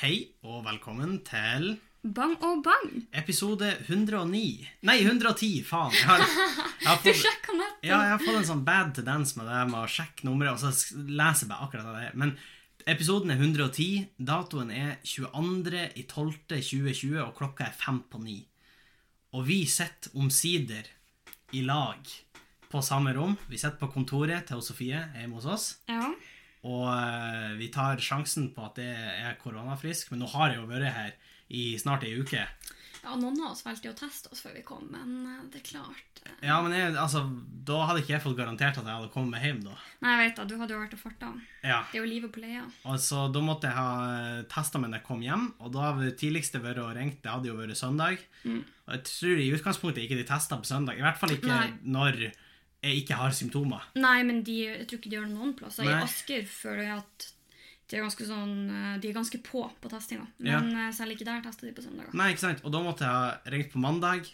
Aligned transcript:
Hei 0.00 0.30
og 0.46 0.62
velkommen 0.64 1.18
til 1.26 1.74
Bang 2.00 2.32
og 2.46 2.62
bang. 2.64 3.02
episode 3.12 3.68
109 3.84 4.68
Nei, 4.88 4.94
110, 5.04 5.48
faen. 5.68 5.92
Jeg 5.92 6.06
har, 6.08 6.22
jeg 6.24 6.88
har 6.88 6.96
Du 7.04 7.10
fått, 7.10 7.18
sjekka 7.20 7.52
nettopp. 7.58 7.82
ja, 7.84 7.98
jeg 8.06 8.12
har 8.14 8.22
fått 8.22 8.38
en 8.38 8.48
sånn 8.48 8.62
bad 8.64 8.94
tendens 8.96 9.34
med 9.36 9.44
det 9.50 9.58
med 9.68 9.80
å 9.82 9.90
sjekke 9.96 10.24
nummeret, 10.28 10.52
og 10.56 10.60
så 10.62 10.70
leser 10.96 11.44
jeg 11.44 11.50
bare 11.50 11.64
akkurat 11.66 11.90
det. 11.98 12.08
Men 12.22 12.30
episoden 12.88 13.28
er 13.34 13.38
110, 13.42 13.88
datoen 14.30 14.70
er 14.72 14.94
22.12.2020, 15.04 17.20
og 17.26 17.34
klokka 17.36 17.62
er 17.68 17.76
fem 17.76 17.98
på 18.08 18.16
ni. 18.24 18.38
Og 19.36 19.44
vi 19.46 19.60
sitter 19.68 20.08
omsider 20.16 20.84
i 21.52 21.60
lag 21.68 22.00
på 22.72 22.80
samme 22.86 23.12
rom. 23.14 23.36
Vi 23.50 23.58
sitter 23.60 23.76
på 23.82 23.92
kontoret 23.92 24.46
til 24.48 24.62
Sofie 24.64 25.04
hjemme 25.18 25.36
hos 25.36 25.46
oss. 25.52 25.68
Ja. 25.90 26.08
Og 26.68 26.86
eh, 26.92 27.54
vi 27.56 27.70
tar 27.72 27.96
sjansen 28.04 28.50
på 28.52 28.66
at 28.66 28.76
det 28.76 28.90
er 28.92 29.38
koronafrisk, 29.40 30.10
men 30.12 30.20
nå 30.24 30.28
har 30.34 30.50
jeg 30.52 30.60
jo 30.60 30.68
vært 30.68 30.92
her 30.92 31.14
i 31.50 31.72
snart 31.80 32.04
ei 32.04 32.12
uke. 32.20 32.42
ja, 33.00 33.14
noen 33.16 33.38
av 33.40 33.54
oss 33.54 33.64
valgte 33.64 33.88
jo 33.88 33.94
å 33.94 33.98
teste 33.98 34.28
oss 34.30 34.42
før 34.44 34.52
vi 34.58 34.62
kom, 34.62 34.84
men 34.92 35.14
eh, 35.24 35.38
det 35.50 35.62
er 35.62 35.68
klart 35.70 36.20
eh. 36.26 36.34
Ja, 36.44 36.58
men 36.62 36.74
jeg, 36.76 36.92
altså, 37.00 37.22
da 37.64 37.78
hadde 37.88 38.02
ikke 38.02 38.12
jeg 38.12 38.22
fått 38.26 38.36
garantert 38.36 38.76
at 38.76 38.84
jeg 38.84 38.92
hadde 38.98 39.08
kommet 39.14 39.32
meg 39.38 39.46
hjem, 39.48 39.62
da. 39.64 39.72
Nei, 40.04 40.12
jeg 40.12 40.20
vet 40.26 40.36
da, 40.36 40.44
du 40.50 40.54
hadde 40.60 40.76
jo 40.76 40.82
vært 40.82 40.98
og 40.98 41.00
farta. 41.00 41.30
Ja, 41.64 41.78
Det 41.88 41.96
er 41.96 42.04
jo 42.04 42.10
livet 42.12 42.34
på 42.36 42.44
leia. 42.44 42.66
altså, 42.84 43.24
Da 43.32 43.40
måtte 43.44 43.70
jeg 43.72 43.78
ha 43.80 44.42
testa 44.52 44.78
meg 44.82 44.92
når 44.92 45.00
jeg 45.00 45.08
kom 45.08 45.24
hjem, 45.24 45.48
og 45.64 45.72
da 45.78 45.86
hadde 45.88 46.10
det 46.10 46.18
tidligste 46.20 46.60
vært 46.60 46.82
å 46.84 46.90
ringt. 46.92 47.22
Det 47.24 47.32
hadde 47.32 47.48
jo 47.48 47.56
vært 47.56 47.80
søndag. 47.80 48.20
Og 48.44 48.92
jeg 48.98 49.02
tror 49.08 49.40
i 49.42 49.50
utgangspunktet 49.56 50.04
ikke 50.04 50.20
de 50.20 50.28
testa 50.28 50.60
på 50.60 50.68
søndag. 50.68 51.00
I 51.00 51.04
hvert 51.08 51.18
fall 51.24 51.32
ikke 51.38 51.50
Nei. 51.56 51.72
når 51.96 52.20
ikke 52.80 53.18
har 53.18 53.34
symptomer. 53.36 53.84
Nei, 54.00 54.22
men 54.24 54.40
de, 54.46 54.56
jeg 54.64 54.88
tror 54.88 55.00
ikke 55.00 55.10
de 55.12 55.18
gjør 55.18 55.28
det 55.28 55.36
noen 55.36 55.52
plasser. 55.58 55.84
Nei. 55.84 55.98
I 55.98 56.06
Asker 56.06 56.46
føler 56.48 56.86
jeg 56.86 56.96
at 57.02 57.26
de 57.90 57.98
er 57.98 58.04
ganske 58.06 58.22
sånn 58.22 58.52
eh, 58.70 58.98
De 59.02 59.08
er 59.10 59.16
ganske 59.16 59.40
på 59.42 59.64
på 59.82 59.90
testinga. 59.90 60.28
Men 60.38 60.70
ja. 60.70 60.86
selv 60.94 61.16
ikke 61.16 61.26
der 61.26 61.42
tester 61.44 61.68
de 61.68 61.74
på 61.76 61.84
søndager. 61.84 62.14
Nei, 62.16 62.30
ikke 62.32 62.44
sant? 62.46 62.62
Og 62.64 62.72
da 62.74 62.82
måtte 62.84 63.06
jeg 63.06 63.12
ha 63.12 63.52
ringt 63.54 63.72
på 63.74 63.82
mandag. 63.82 64.30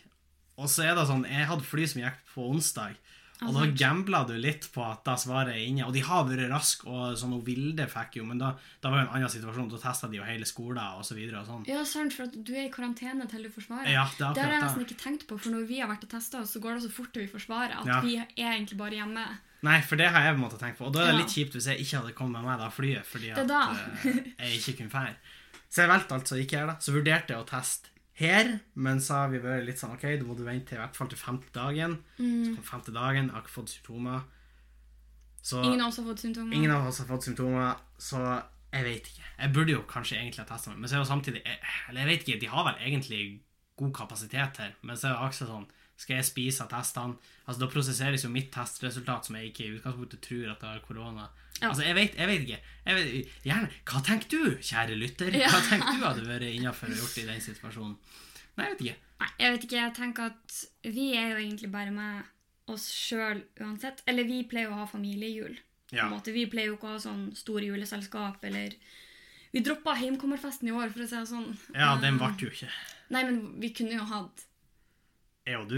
Og 0.56 0.70
så 0.72 0.86
er 0.86 0.94
det 0.96 1.06
sånn, 1.08 1.26
jeg 1.28 1.48
hadde 1.50 1.68
fly 1.68 1.86
som 1.88 2.02
gikk 2.04 2.20
på 2.32 2.46
onsdag. 2.52 2.96
Og 3.44 3.52
da 3.52 3.66
gambla 3.76 4.22
du 4.24 4.32
litt 4.40 4.64
på 4.72 4.80
at 4.80 5.02
da 5.04 5.12
svaret 5.20 5.52
er 5.52 5.60
inne. 5.66 5.84
Og 5.84 5.92
de 5.92 6.00
har 6.06 6.22
vært 6.24 6.46
raske, 6.48 6.86
og 6.88 7.18
sånn 7.20 7.34
og 7.36 7.42
Vilde 7.44 7.84
fikk 7.92 8.16
jo, 8.16 8.24
men 8.24 8.38
da, 8.40 8.54
da 8.80 8.88
var 8.92 9.02
jo 9.02 9.08
en 9.10 9.16
annen 9.18 9.32
situasjon. 9.34 9.68
Da 9.74 9.80
testa 9.82 10.08
de 10.08 10.16
jo 10.16 10.24
hele 10.24 10.48
skolen 10.48 10.80
og 10.96 11.04
så 11.04 11.16
videre 11.18 11.42
og 11.42 11.50
sånn. 11.50 11.66
Ja, 11.68 11.82
sant, 11.84 12.14
for 12.16 12.24
at 12.30 12.38
du 12.38 12.52
er 12.54 12.64
i 12.64 12.72
karantene 12.72 13.26
til 13.28 13.44
du 13.44 13.50
får 13.52 13.66
svaret. 13.68 13.90
Ja, 13.92 14.06
det 14.16 14.30
det 14.38 14.46
har 14.46 14.54
jeg 14.56 14.62
nesten 14.64 14.86
ikke 14.86 15.00
tenkt 15.02 15.26
på, 15.28 15.36
for 15.36 15.52
når 15.52 15.66
vi 15.68 15.82
har 15.82 15.90
vært 15.92 16.06
og 16.08 16.14
testa 16.16 16.40
oss, 16.40 16.54
så 16.56 16.62
går 16.64 16.78
det 16.78 16.86
så 16.86 16.92
fort 16.96 17.12
til 17.12 17.26
vi 17.26 17.32
får 17.34 17.44
svaret, 17.44 17.76
at 17.76 17.86
Ja. 17.92 18.00
vi 18.00 18.16
er 18.16 18.54
egentlig 18.54 18.78
bare 18.80 18.96
hjemme. 19.02 19.26
Nei, 19.66 19.80
for 19.82 19.96
det 20.00 20.08
har 20.12 20.22
jeg 20.30 20.38
måttet 20.40 20.60
tenke 20.60 20.78
på. 20.78 20.86
Og 20.88 20.92
da 20.96 21.02
er 21.04 21.12
det 21.12 21.20
litt 21.26 21.32
kjipt 21.36 21.52
hvis 21.58 21.66
jeg 21.72 21.80
ikke 21.84 22.00
hadde 22.00 22.14
kommet 22.16 22.40
med 22.40 22.48
meg 22.48 22.58
da 22.60 22.70
flyet, 22.72 23.04
fordi 23.08 23.30
at 23.32 23.50
eh, 23.50 24.32
jeg 24.46 24.60
ikke 24.62 24.76
kunne 24.80 24.92
fære. 24.96 25.16
Så 25.68 25.82
jeg 25.82 25.90
valgte 25.90 26.14
altså 26.14 26.36
ikke 26.40 26.60
her, 26.60 26.66
da. 26.72 26.76
Så 26.80 26.92
vurderte 26.94 27.34
jeg 27.34 27.42
å 27.42 27.48
teste 27.48 27.92
her, 28.16 28.58
men 28.74 29.00
så 29.04 29.14
har 29.22 29.28
vi 29.32 29.38
vært 29.44 29.66
litt 29.66 29.78
sånn 29.80 29.92
OK, 29.92 30.04
da 30.16 30.24
må 30.24 30.36
du 30.38 30.44
vente 30.46 30.70
til 30.70 30.78
i 30.78 30.80
hvert 30.80 30.96
fall 30.96 31.08
til 31.12 31.18
femte 31.20 31.50
dagen. 31.52 31.98
Mm. 32.18 32.44
Så 32.46 32.54
kom 32.56 32.64
femte 32.70 32.94
dagen, 32.94 33.26
jeg 33.28 33.34
har 33.36 33.42
ikke 33.44 33.56
fått 33.58 33.74
symptomer. 33.74 34.22
Så 35.46 35.60
Ingen 35.62 35.80
av 35.84 35.88
oss 35.92 35.98
har 36.00 36.06
fått 36.08 36.24
symptomer. 36.24 36.56
Ingen 36.56 36.70
av 36.74 36.86
oss 36.88 36.98
har 37.02 37.06
fått 37.10 37.26
symptomer, 37.28 37.74
så 38.02 38.22
jeg 38.72 38.84
vet 38.88 39.10
ikke. 39.12 39.26
Jeg 39.38 39.52
burde 39.54 39.72
jo 39.76 39.82
kanskje 39.88 40.16
egentlig 40.18 40.42
ha 40.42 40.48
testa 40.48 40.72
meg, 40.72 40.80
men 40.80 40.90
så 40.90 40.96
er 40.96 41.04
jo 41.04 41.10
samtidig 41.12 41.42
jeg- 41.44 41.60
Eller 41.88 42.00
jeg 42.00 42.08
vet 42.08 42.26
ikke, 42.28 42.40
de 42.40 42.46
har 42.46 42.64
vel 42.64 42.80
egentlig 42.88 43.40
god 43.76 43.92
kapasitet 43.94 44.56
her, 44.56 44.72
men 44.82 44.96
så 44.96 45.08
er 45.08 45.12
det 45.12 45.20
akkurat 45.28 45.48
sånn 45.52 45.66
Skal 45.96 46.18
jeg 46.18 46.28
spise 46.28 46.64
av 46.64 46.70
testene? 46.70 47.16
Altså 47.46 47.62
Da 47.62 47.68
prosesseres 47.72 48.24
jo 48.26 48.30
mitt 48.32 48.50
testresultat, 48.52 49.26
som 49.26 49.38
jeg 49.38 49.50
ikke 49.50 49.64
i 49.64 49.74
utgangspunktet 49.78 50.20
tror 50.26 50.52
at 50.52 50.62
jeg 50.62 50.68
har 50.68 50.84
korona. 50.84 51.28
Ja. 51.56 51.70
Altså, 51.70 51.86
jeg 51.86 51.96
vet, 51.96 52.16
jeg 52.18 52.28
vet 52.28 52.44
ikke. 52.44 52.60
Jeg 52.84 52.96
vet, 52.98 53.34
gjerne, 53.48 53.70
Hva 53.88 54.02
tenker 54.04 54.28
du, 54.28 54.56
kjære 54.60 54.98
lytter? 55.00 55.38
Hva 55.40 55.60
tenker 55.70 55.96
du 55.96 56.04
hadde 56.04 56.26
vært 56.28 56.48
innafor 56.50 56.92
å 56.92 56.98
gjort 56.98 57.20
i 57.22 57.26
den 57.30 57.40
situasjonen? 57.40 57.96
Nei, 58.56 58.66
jeg 58.66 58.72
vet 58.74 58.82
ikke. 58.86 58.98
Nei, 59.22 59.30
jeg 59.40 59.54
vet 59.54 59.64
ikke. 59.66 59.78
Jeg 59.80 59.94
tenker 59.96 60.32
at 60.34 60.58
vi 60.84 61.06
er 61.16 61.30
jo 61.32 61.38
egentlig 61.40 61.70
bare 61.72 61.94
med 61.94 62.72
oss 62.72 62.90
sjøl 62.92 63.40
uansett. 63.62 64.02
Eller 64.10 64.28
vi 64.28 64.42
pleier 64.48 64.72
å 64.72 64.82
ha 64.82 64.86
familiejul. 64.90 65.56
på 65.88 65.96
Ja. 65.96 66.10
Vi 66.24 66.46
pleier 66.50 66.72
jo 66.72 66.76
ikke 66.76 66.90
å 66.90 66.96
ha 66.96 67.00
sånn 67.02 67.30
store 67.36 67.64
juleselskap 67.68 68.44
eller 68.44 68.74
Vi 69.54 69.62
droppa 69.64 69.94
heimkommerfesten 69.96 70.68
i 70.68 70.72
år, 70.74 70.90
for 70.92 71.00
å 71.00 71.06
si 71.08 71.16
det 71.16 71.28
sånn. 71.30 71.56
Ja, 71.72 71.94
den 72.02 72.18
ble 72.18 72.28
jo 72.36 72.50
ikke 72.50 72.68
Nei, 73.08 73.22
men 73.24 73.60
vi 73.62 73.70
kunne 73.72 73.94
jo 73.94 74.04
hatt 74.04 74.42
Jeg 75.46 75.58
og 75.60 75.68
du. 75.70 75.76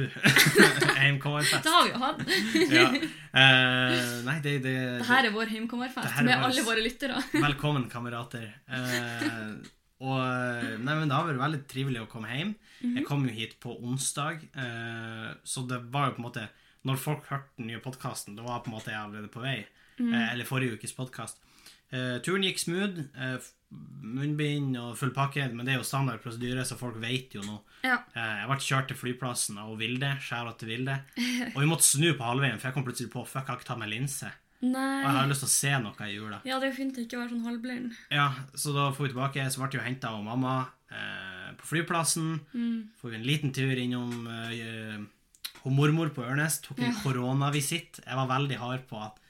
Heimkommerfest. 1.03 1.65
Det 1.67 1.73
har 1.73 1.83
vi 1.85 1.91
jo 1.93 1.99
hatt. 2.01 2.23
Ja. 2.79 2.87
Uh, 3.29 4.23
nei, 4.25 4.37
det, 4.45 4.55
det, 4.65 4.73
Det 5.03 5.07
her 5.11 5.29
er 5.29 5.35
vår 5.35 5.51
heimkommerfest 5.53 6.09
er 6.09 6.25
med 6.25 6.33
vår- 6.41 6.47
alle 6.49 6.63
våre 6.65 6.85
lyttere. 6.85 7.19
Velkommen, 7.47 7.85
kamerater. 7.93 8.47
Uh, 8.65 9.59
og 10.01 10.23
nei, 10.81 10.95
men 10.95 11.11
Det 11.11 11.17
har 11.19 11.29
vært 11.29 11.43
veldig 11.43 11.61
trivelig 11.69 12.01
å 12.05 12.09
komme 12.11 12.33
hjem. 12.33 12.55
Jeg 12.95 13.05
kom 13.09 13.27
jo 13.29 13.35
hit 13.35 13.59
på 13.61 13.75
onsdag, 13.85 14.41
uh, 14.57 15.29
så 15.45 15.67
det 15.69 15.83
var 15.93 16.09
jo 16.09 16.17
på 16.17 16.23
en 16.23 16.29
måte 16.31 16.47
Når 16.89 17.03
folk 17.03 17.29
hørte 17.29 17.61
den 17.61 17.69
nye 17.71 17.83
podkasten, 17.85 18.39
da 18.39 18.47
var 18.47 18.65
på 18.65 18.73
en 18.73 18.79
måte 18.79 18.95
jeg 18.95 19.01
allerede 19.03 19.31
på 19.33 19.45
vei. 19.45 19.61
Eh, 19.99 20.33
eller 20.33 20.49
forrige 20.49 20.79
ukes 20.79 20.95
podkast. 20.97 21.41
Eh, 21.91 22.19
turen 22.25 22.45
gikk 22.47 22.61
smooth. 22.63 23.05
Eh, 23.17 23.39
munnbind 24.09 24.77
og 24.81 24.95
full 24.97 25.13
pakke, 25.13 25.45
men 25.53 25.67
det 25.67 25.75
er 25.75 25.81
jo 25.83 25.87
standard 25.87 26.23
prosedyre, 26.25 26.65
så 26.65 26.79
folk 26.81 26.97
vet 27.03 27.35
jo 27.37 27.45
nå. 27.45 27.59
Ja. 27.85 27.99
Eh, 28.17 28.35
jeg 28.43 28.51
ble 28.51 28.59
kjørt 28.65 28.91
til 28.91 29.01
flyplassen 29.01 29.61
av 29.61 29.75
Vilde. 29.81 30.15
Skjæra 30.25 30.55
til 30.61 30.73
Vilde. 30.73 30.99
Og 31.55 31.61
vi 31.61 31.71
måtte 31.71 31.89
snu 31.89 32.11
på 32.15 32.29
halvveien, 32.29 32.61
for 32.61 32.71
jeg 32.71 32.79
kom 32.79 32.87
plutselig 32.87 33.13
på 33.13 33.25
Fuck, 33.29 33.45
jeg 33.45 33.53
har 33.53 33.61
ikke 33.61 33.73
tatt 33.73 33.83
med 33.83 33.93
linse. 33.93 34.33
Og 34.59 34.75
jeg 34.75 35.15
har 35.15 35.29
lyst 35.31 35.45
til 35.45 35.49
å 35.49 35.55
se 35.55 35.75
noe 35.85 36.07
i 36.09 36.15
jula. 36.17 36.41
Ja, 36.49 36.57
det 36.59 36.67
er 36.67 36.73
jo 36.73 36.79
fint 36.81 36.97
å 36.99 37.05
ikke 37.05 37.21
være 37.21 37.31
sånn 37.31 37.45
halvblind. 37.47 37.93
Ja, 38.11 38.33
så 38.59 38.73
da 38.75 38.89
får 38.95 39.07
vi 39.07 39.13
tilbake. 39.13 39.45
Så 39.55 39.63
ble 39.63 39.71
vi 39.77 39.85
henta 39.85 40.11
av 40.11 40.25
mamma 40.27 40.55
eh, 40.91 41.53
på 41.61 41.69
flyplassen. 41.77 42.41
Mm. 42.51 42.81
Får 42.99 43.13
vi 43.13 43.21
en 43.21 43.29
liten 43.29 43.55
tur 43.55 43.79
innom 43.79 44.27
eh, 44.27 45.05
hun 45.69 45.77
mormor 45.79 46.11
på 46.17 46.25
Ørnes. 46.27 46.61
Tok 46.65 46.79
en 46.81 46.91
Ja. 46.93 46.99
koronavisitt. 47.05 48.01
Jeg 48.05 48.17
var 48.17 48.27
veldig 48.33 48.57
hard 48.59 48.87
på 48.91 49.01
at 49.05 49.21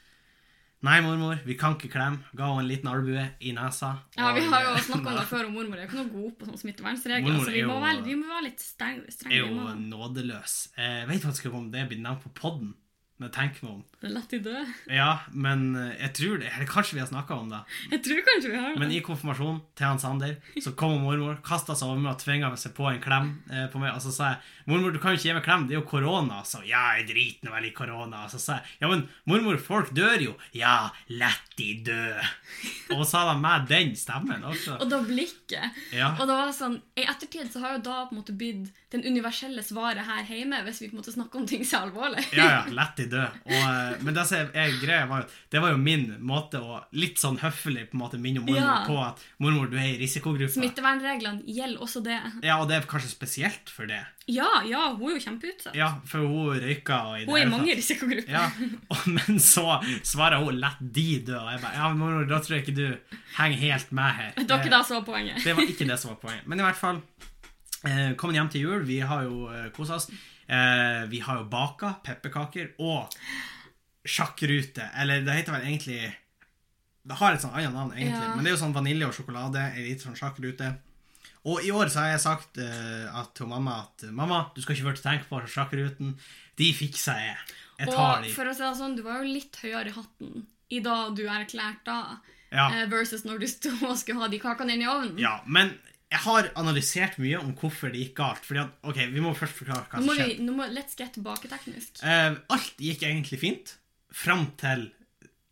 Nei, 0.80 1.00
mormor, 1.02 1.40
vi 1.44 1.56
kan 1.58 1.72
ikke 1.74 1.88
klemme. 1.90 2.20
Ga 2.38 2.46
henne 2.52 2.60
en 2.62 2.68
liten 2.70 2.86
albue 2.86 3.24
i 3.42 3.50
nesa. 3.50 3.96
Ja, 4.16 4.28
vi 4.32 4.44
har 4.46 4.62
jo 4.62 4.74
snakka 4.86 5.08
om 5.10 5.16
det 5.18 5.24
før, 5.26 5.46
og 5.48 5.52
mormor 5.56 5.74
er 5.80 5.88
ikke 5.88 5.98
noe 5.98 6.12
god 6.12 6.36
på 6.38 6.46
sånne 6.46 6.60
smittevernregler. 6.62 7.40
Så 7.42 7.50
vi 7.50 7.62
er 7.64 7.66
må, 7.66 7.74
jo- 7.74 7.82
være, 7.82 8.04
vi 8.06 8.14
må 8.14 8.28
være 8.30 8.44
litt 8.46 8.62
streng- 8.62 9.00
er 9.26 9.40
jo 9.42 9.48
nådeløs. 9.74 10.54
Eh, 10.78 11.00
Jeg 11.00 11.08
vet 11.08 11.22
faktisk 11.26 11.46
ikke 11.50 11.58
om 11.58 11.70
det 11.72 11.88
blir 11.90 11.98
nevnt 11.98 12.22
på 12.22 12.30
podden. 12.38 12.74
Når 13.18 13.30
tenk 13.34 13.56
meg 13.64 13.70
om. 13.72 13.80
Lett 14.14 14.34
i 14.36 14.38
død. 14.38 14.74
Ja, 14.94 15.08
men 15.34 15.72
eh, 15.74 15.94
jeg 16.04 16.12
tror 16.14 16.36
det, 16.38 16.52
eller 16.54 16.68
kanskje 16.70 16.94
vi 16.94 17.00
har 17.02 17.08
snakka 17.10 17.34
om 17.34 17.48
det. 17.50 17.58
Jeg 17.90 18.04
tror 18.04 18.20
kanskje 18.28 18.52
vi 18.52 18.60
har 18.60 18.68
det. 18.70 18.78
Men 18.78 18.92
i 18.94 19.00
konfirmasjonen 19.02 19.58
til 19.74 19.88
han 19.88 19.98
Sander 19.98 20.36
så 20.62 20.70
kom 20.78 21.00
mormor, 21.02 21.40
kasta 21.42 21.74
seg 21.74 21.90
over 21.90 22.04
meg 22.04 22.12
og 22.12 22.22
tvinga 22.22 22.52
seg 22.62 22.76
på 22.76 22.86
en 22.92 23.00
klem 23.02 23.32
eh, 23.50 23.66
på 23.72 23.82
meg. 23.82 23.96
Og 23.96 24.04
så 24.04 24.14
sa 24.14 24.30
jeg 24.30 24.70
mormor, 24.70 24.94
du 24.94 25.00
kan 25.02 25.16
jo 25.16 25.18
ikke 25.18 25.26
gi 25.26 25.34
meg 25.34 25.46
klem, 25.48 25.66
det 25.66 25.74
er 25.74 25.80
jo 25.80 25.88
korona. 25.90 26.44
Så 26.46 26.62
ja, 26.62 26.84
jeg 27.00 27.08
driter 27.10 27.48
nå 27.48 27.56
vel 27.56 27.66
i 27.66 27.74
korona. 27.74 28.22
Og 28.28 28.30
så 28.36 28.42
sa 28.44 28.60
jeg 28.60 28.78
ja, 28.84 28.92
men 28.92 29.02
mormor, 29.26 29.58
folk 29.66 29.90
dør 29.98 30.28
jo. 30.28 30.36
Ja, 30.54 30.76
lett 31.10 31.58
de 31.58 31.72
dø. 31.90 32.00
Og 32.94 33.02
så 33.02 33.10
sa 33.16 33.24
de 33.32 33.34
med 33.42 33.66
den 33.72 33.96
stemmen 33.98 34.46
også. 34.46 34.78
Og 34.78 34.94
da 34.94 35.02
blikket. 35.02 35.82
Ja. 35.90 36.12
Og 36.14 36.30
det 36.30 36.38
var 36.38 36.54
sånn, 36.54 36.78
I 36.94 37.08
ettertid 37.10 37.50
så 37.50 37.66
har 37.66 37.80
jo 37.80 37.82
da 37.90 38.04
på 38.06 38.14
en 38.14 38.22
måte 38.22 38.38
blitt 38.38 38.70
den 38.94 39.02
universelle 39.04 39.60
svaret 39.66 40.06
her 40.06 40.22
hjemme, 40.30 40.62
hvis 40.64 40.80
vi 40.80 40.88
på 40.88 40.96
en 40.96 41.02
måte 41.02 41.12
snakker 41.12 41.42
om 41.42 41.48
ting 41.48 41.66
så 41.66 41.82
alvorlig. 41.84 42.22
Ja, 42.36 42.46
ja, 42.54 42.62
lett 42.72 42.96
de 42.96 43.07
dø. 43.10 43.22
Og, 43.24 43.52
eh, 43.52 43.96
men 44.02 44.14
det 44.14 44.26
som 44.26 44.38
er- 44.54 44.76
greia 44.82 45.06
var 45.08 45.22
jo, 45.22 45.26
det 45.50 45.60
var 45.62 45.70
jo 45.72 45.78
min 45.78 46.16
måte 46.20 46.60
å 46.60 46.84
litt 46.92 47.16
sånn 47.18 47.38
høflig 47.40 47.88
på 47.90 47.94
en 47.98 48.00
måte 48.00 48.18
minne 48.20 48.40
mormor 48.40 48.56
Ja. 48.60 48.84
på 48.86 48.98
at 49.06 49.18
mormor, 49.40 49.70
du 49.70 49.76
er 49.76 49.94
i 49.94 49.98
risikogruppa. 49.98 50.52
Smittevernreglene 50.54 51.42
gjelder 51.46 51.80
også 51.80 52.02
det. 52.04 52.20
Ja, 52.44 52.60
og 52.60 52.68
det 52.68 52.76
er 52.76 52.86
kanskje 52.86 53.08
spesielt 53.14 53.68
for 53.70 53.86
det. 53.86 54.04
Ja, 54.28 54.60
ja, 54.68 54.94
hun 54.94 55.08
er 55.10 55.18
jo 55.18 55.24
kjempeutsatt. 55.30 55.74
Ja, 55.74 55.94
for 56.04 56.18
hun 56.20 56.60
røyka 56.60 56.98
og 57.08 57.16
i 57.16 57.24
det 57.24 57.28
Hun 57.28 57.36
er 57.38 57.46
i 57.46 57.50
mange 57.50 57.74
risikogrupper. 57.76 58.28
Ja, 58.28 58.50
og, 58.90 59.06
men 59.08 59.38
så 59.40 59.80
svarer 60.04 60.44
hun 60.44 60.60
'lett 60.60 60.76
de 60.92 61.20
dø', 61.24 61.38
og 61.40 61.50
jeg 61.52 61.60
bare 61.62 61.72
'ja, 61.74 61.92
mormor, 61.94 62.28
da 62.28 62.38
tror 62.38 62.56
jeg 62.58 62.66
ikke 62.68 62.76
du 62.76 62.96
henger 63.38 63.56
helt 63.58 63.92
med 63.92 64.12
her'. 64.12 64.34
Ikke 64.36 64.68
det 64.70 64.86
som 64.86 64.96
var 65.02 65.06
poenget. 65.14 65.42
Det 65.44 65.56
var 65.56 65.62
ikke 65.62 65.86
det 65.88 65.98
som 65.98 66.10
var 66.10 66.16
poenget. 66.20 66.46
Men 66.46 66.60
i 66.60 66.62
hvert 66.62 66.76
fall, 66.76 67.00
eh, 67.84 68.12
kom 68.14 68.32
hjem 68.32 68.50
til 68.50 68.60
jul, 68.60 68.84
vi 68.84 68.98
har 69.00 69.22
jo 69.22 69.48
eh, 69.48 69.70
kosa 69.70 69.94
oss. 69.94 70.10
Eh, 70.48 71.06
vi 71.12 71.18
har 71.20 71.36
jo 71.42 71.44
baka 71.44 71.94
pepperkaker 72.04 72.70
og 72.80 73.12
sjakkrute, 74.08 74.86
eller 74.96 75.20
det 75.26 75.34
heter 75.42 75.52
vel 75.58 75.66
egentlig 75.68 76.00
Det 77.08 77.16
har 77.16 77.32
et 77.32 77.40
sånn 77.40 77.54
annet 77.56 77.72
navn, 77.72 77.92
egentlig, 77.96 78.20
Ja. 78.22 78.34
men 78.34 78.44
det 78.44 78.50
er 78.50 78.56
jo 78.56 78.64
sånn 78.66 78.74
vanilje 78.74 79.06
og 79.08 79.14
sjokolade, 79.16 79.62
ei 79.74 79.84
liten 79.88 80.12
sånn 80.12 80.16
sjakkrute. 80.18 80.76
Og 81.46 81.62
i 81.64 81.70
år 81.70 81.86
så 81.88 82.00
har 82.02 82.08
jeg 82.12 82.20
sagt 82.20 82.58
at 82.58 83.34
til 83.34 83.46
mamma 83.46 83.78
at 83.88 84.02
'mamma, 84.12 84.50
du 84.54 84.60
skal 84.60 84.74
ikke 84.76 84.92
først 84.92 85.02
tenke 85.04 85.24
på 85.24 85.40
sjakkruten'. 85.48 86.18
De 86.56 86.72
fikser 86.74 87.14
jeg. 87.16 87.36
Jeg 87.78 87.88
tar 87.88 88.18
Og 88.18 88.24
de. 88.24 88.32
for 88.34 88.44
å 88.44 88.52
si 88.54 88.62
det 88.62 88.76
sånn, 88.76 88.96
du 88.96 89.02
var 89.02 89.22
jo 89.22 89.32
litt 89.32 89.56
høyere 89.62 89.86
i 89.86 89.92
hatten 89.92 90.46
i 90.70 90.80
dag 90.80 91.16
du 91.16 91.22
erklærte 91.26 91.84
da, 91.86 92.18
Ja. 92.52 92.68
eh, 92.72 92.86
versus 92.86 93.24
når 93.24 93.38
du 93.40 93.46
sto 93.46 93.70
og 93.88 93.96
skulle 93.96 94.20
ha 94.20 94.28
de 94.28 94.38
kakene 94.38 94.72
inn 94.74 94.82
i 94.82 94.86
ovnen. 94.86 95.18
ja, 95.18 95.40
men 95.46 95.78
jeg 96.08 96.20
har 96.24 96.48
analysert 96.56 97.18
mye 97.20 97.40
om 97.40 97.50
hvorfor 97.58 97.92
det 97.92 98.00
gikk 98.06 98.14
galt. 98.22 98.46
Fordi 98.48 98.62
at, 98.64 98.78
ok, 98.88 99.02
Vi 99.12 99.20
må 99.24 99.34
først 99.36 99.58
forklare 99.60 99.84
hva 99.90 100.00
som 100.00 100.14
skjedde. 100.16 100.46
nå 100.46 100.56
må, 100.56 100.68
let's 100.72 100.96
get 100.96 101.12
tilbake 101.18 101.50
teknisk. 101.50 102.00
Uh, 102.00 102.40
alt 102.54 102.80
gikk 102.80 103.04
egentlig 103.04 103.40
fint 103.42 103.76
fram 104.08 104.48
til 104.60 104.88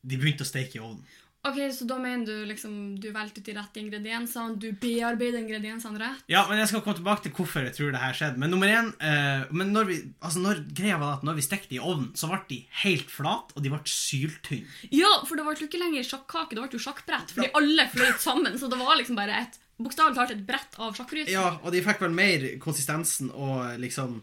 de 0.06 0.16
begynte 0.16 0.46
å 0.46 0.48
steke 0.48 0.78
i 0.78 0.82
ovnen. 0.82 1.04
Ok, 1.46 1.60
Så 1.70 1.84
da 1.86 1.94
mener 2.02 2.26
du 2.26 2.46
liksom 2.48 2.96
du 2.98 3.12
valgte 3.14 3.38
ut 3.38 3.46
de 3.46 3.52
rette 3.54 3.78
ingrediensene, 3.78 4.56
du 4.58 4.72
bearbeider 4.80 5.38
ingrediensene 5.38 6.00
rett? 6.00 6.24
Ja, 6.32 6.46
men 6.48 6.58
Jeg 6.58 6.72
skal 6.72 6.82
komme 6.82 6.98
tilbake 6.98 7.22
til 7.22 7.34
hvorfor 7.36 7.62
jeg 7.62 7.76
tror 7.76 7.92
det 7.94 8.00
her 8.02 8.16
skjedde. 8.18 8.40
Men 8.42 8.50
nummer 8.50 8.72
én 8.72 8.88
uh, 8.96 9.44
men 9.54 9.70
når 9.76 9.84
vi, 9.90 9.98
altså 10.18 10.42
når, 10.42 10.64
Greia 10.74 10.96
var 10.98 11.20
at 11.20 11.28
når 11.28 11.38
vi 11.38 11.46
stekte 11.46 11.76
i 11.76 11.82
ovnen, 11.82 12.10
så 12.18 12.32
ble 12.32 12.40
de 12.48 12.58
helt 12.82 13.12
flate, 13.12 13.54
og 13.54 13.62
de 13.62 13.70
ble 13.70 13.78
syltynne. 13.84 14.66
Ja, 14.90 15.12
for 15.28 15.38
det 15.38 15.46
ble 15.46 15.54
jo 15.60 15.68
ikke 15.68 15.84
lenger 15.84 16.08
sjakkake, 16.08 16.56
det 16.56 16.64
ble 16.64 16.80
jo 16.80 16.82
sjakkbrett. 16.88 17.36
Fordi 17.36 17.52
alle 17.60 17.86
fløyt 17.92 18.24
sammen, 18.24 18.58
så 18.58 18.72
det 18.72 18.80
var 18.80 18.98
liksom 18.98 19.20
bare 19.20 19.44
et 19.44 19.60
bokstavelig 19.78 20.16
talt 20.16 20.30
et 20.36 20.46
brett 20.46 20.78
av 20.78 20.94
sjakkryser. 20.96 21.32
Ja, 21.32 21.58
og 21.62 21.72
de 21.72 21.82
fikk 21.84 22.00
vel 22.00 22.14
mer 22.16 22.46
konsistensen 22.62 23.30
og 23.34 23.78
liksom 23.82 24.22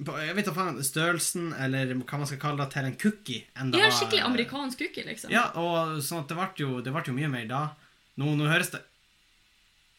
Jeg 0.00 0.32
vet 0.34 0.46
ikke 0.48 0.82
størrelsen, 0.82 1.50
eller 1.60 1.90
hva 1.94 2.18
man 2.18 2.26
skal 2.26 2.38
kalle 2.40 2.56
det, 2.64 2.70
til 2.72 2.86
en 2.88 2.94
cookie. 2.96 3.42
enn 3.56 3.70
det 3.70 3.78
Ja, 3.80 3.88
var- 3.90 3.98
skikkelig 3.98 4.22
amerikansk 4.24 4.78
cookie, 4.78 5.04
liksom. 5.04 5.30
Ja, 5.30 5.50
og 5.54 5.98
sånn 6.00 6.20
at 6.22 6.28
det 6.28 6.36
ble 6.38 6.48
jo, 6.56 6.80
det 6.80 6.92
ble 6.92 7.02
jo 7.04 7.12
mye 7.12 7.28
mer 7.30 7.44
da. 7.46 7.70
Nå, 8.16 8.34
nå 8.36 8.48
høres 8.48 8.70
det 8.70 8.80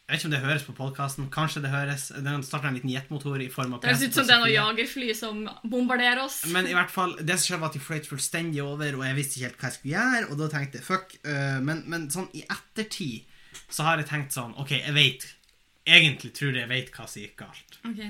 Jeg 0.10 0.18
vet 0.18 0.26
ikke 0.26 0.26
om 0.26 0.32
det 0.32 0.50
høres 0.50 0.64
på 0.68 0.74
podkasten. 0.76 1.30
Kanskje 1.32 1.62
det 1.62 1.70
høres. 1.72 2.10
Den 2.10 2.42
starter 2.44 2.68
en 2.68 2.74
liten 2.76 2.90
jetmotor 2.92 3.40
i 3.40 3.48
form 3.48 3.74
av 3.76 3.82
Det 3.82 3.90
høres 3.94 4.02
ut 4.10 4.14
som 4.14 4.26
det 4.28 4.34
er 4.36 4.40
noe 4.42 4.50
jagerfly 4.52 5.14
som 5.16 5.50
bombarderer 5.64 6.20
oss. 6.26 6.46
Men 6.52 6.66
i 6.68 6.74
hvert 6.74 6.90
fall, 6.92 7.16
det 7.16 7.38
som 7.40 7.46
skjedde 7.56 7.62
var 7.62 7.70
at 7.70 7.74
de 7.78 7.80
fløyt 7.80 8.10
fullstendig 8.10 8.60
over, 8.62 8.98
og 8.98 9.06
jeg 9.06 9.16
visste 9.16 9.38
ikke 9.40 9.48
helt 9.48 9.58
hva 9.62 9.70
jeg 9.70 9.78
skulle 9.78 9.96
gjøre, 9.96 10.32
og 10.32 10.38
da 10.42 10.48
tenkte 10.50 10.74
jeg 10.82 10.84
fuck. 10.84 11.16
øh, 11.24 11.62
men, 11.64 11.84
men 11.88 12.10
sånn 12.10 12.28
i 12.36 12.44
ettertid 12.44 13.24
så 13.70 13.84
har 13.88 13.98
jeg 14.02 14.08
tenkt 14.10 14.34
sånn 14.36 14.54
OK, 14.60 14.72
jeg 14.78 14.94
vet 14.96 15.28
Egentlig 15.92 16.30
tror 16.38 16.52
jeg 16.54 16.62
jeg 16.62 16.70
vet 16.70 16.90
hva 16.94 17.08
som 17.10 17.22
gikk 17.24 17.40
galt. 17.42 17.78
Ok. 17.90 18.02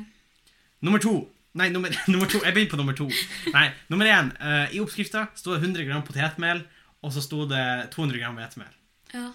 Nummer 0.83 0.99
to. 0.99 1.13
Nei, 1.55 1.69
nummer, 1.71 1.93
nummer 2.11 2.27
to. 2.27 2.41
Jeg 2.43 2.51
begynner 2.55 2.71
på 2.73 2.79
nummer 2.81 2.97
to. 2.97 3.07
Nei, 3.53 3.69
nummer 3.91 4.09
én. 4.11 4.31
Uh, 4.41 4.65
I 4.75 4.81
oppskrifta 4.83 5.27
sto 5.39 5.53
det 5.55 5.61
100 5.63 5.85
gram 5.87 6.03
potetmel, 6.03 6.65
og 6.99 7.13
så 7.15 7.23
sto 7.23 7.45
det 7.47 7.63
200 7.95 8.19
gram 8.19 8.35
hvetemel. 8.39 8.73
Ja, 9.15 9.29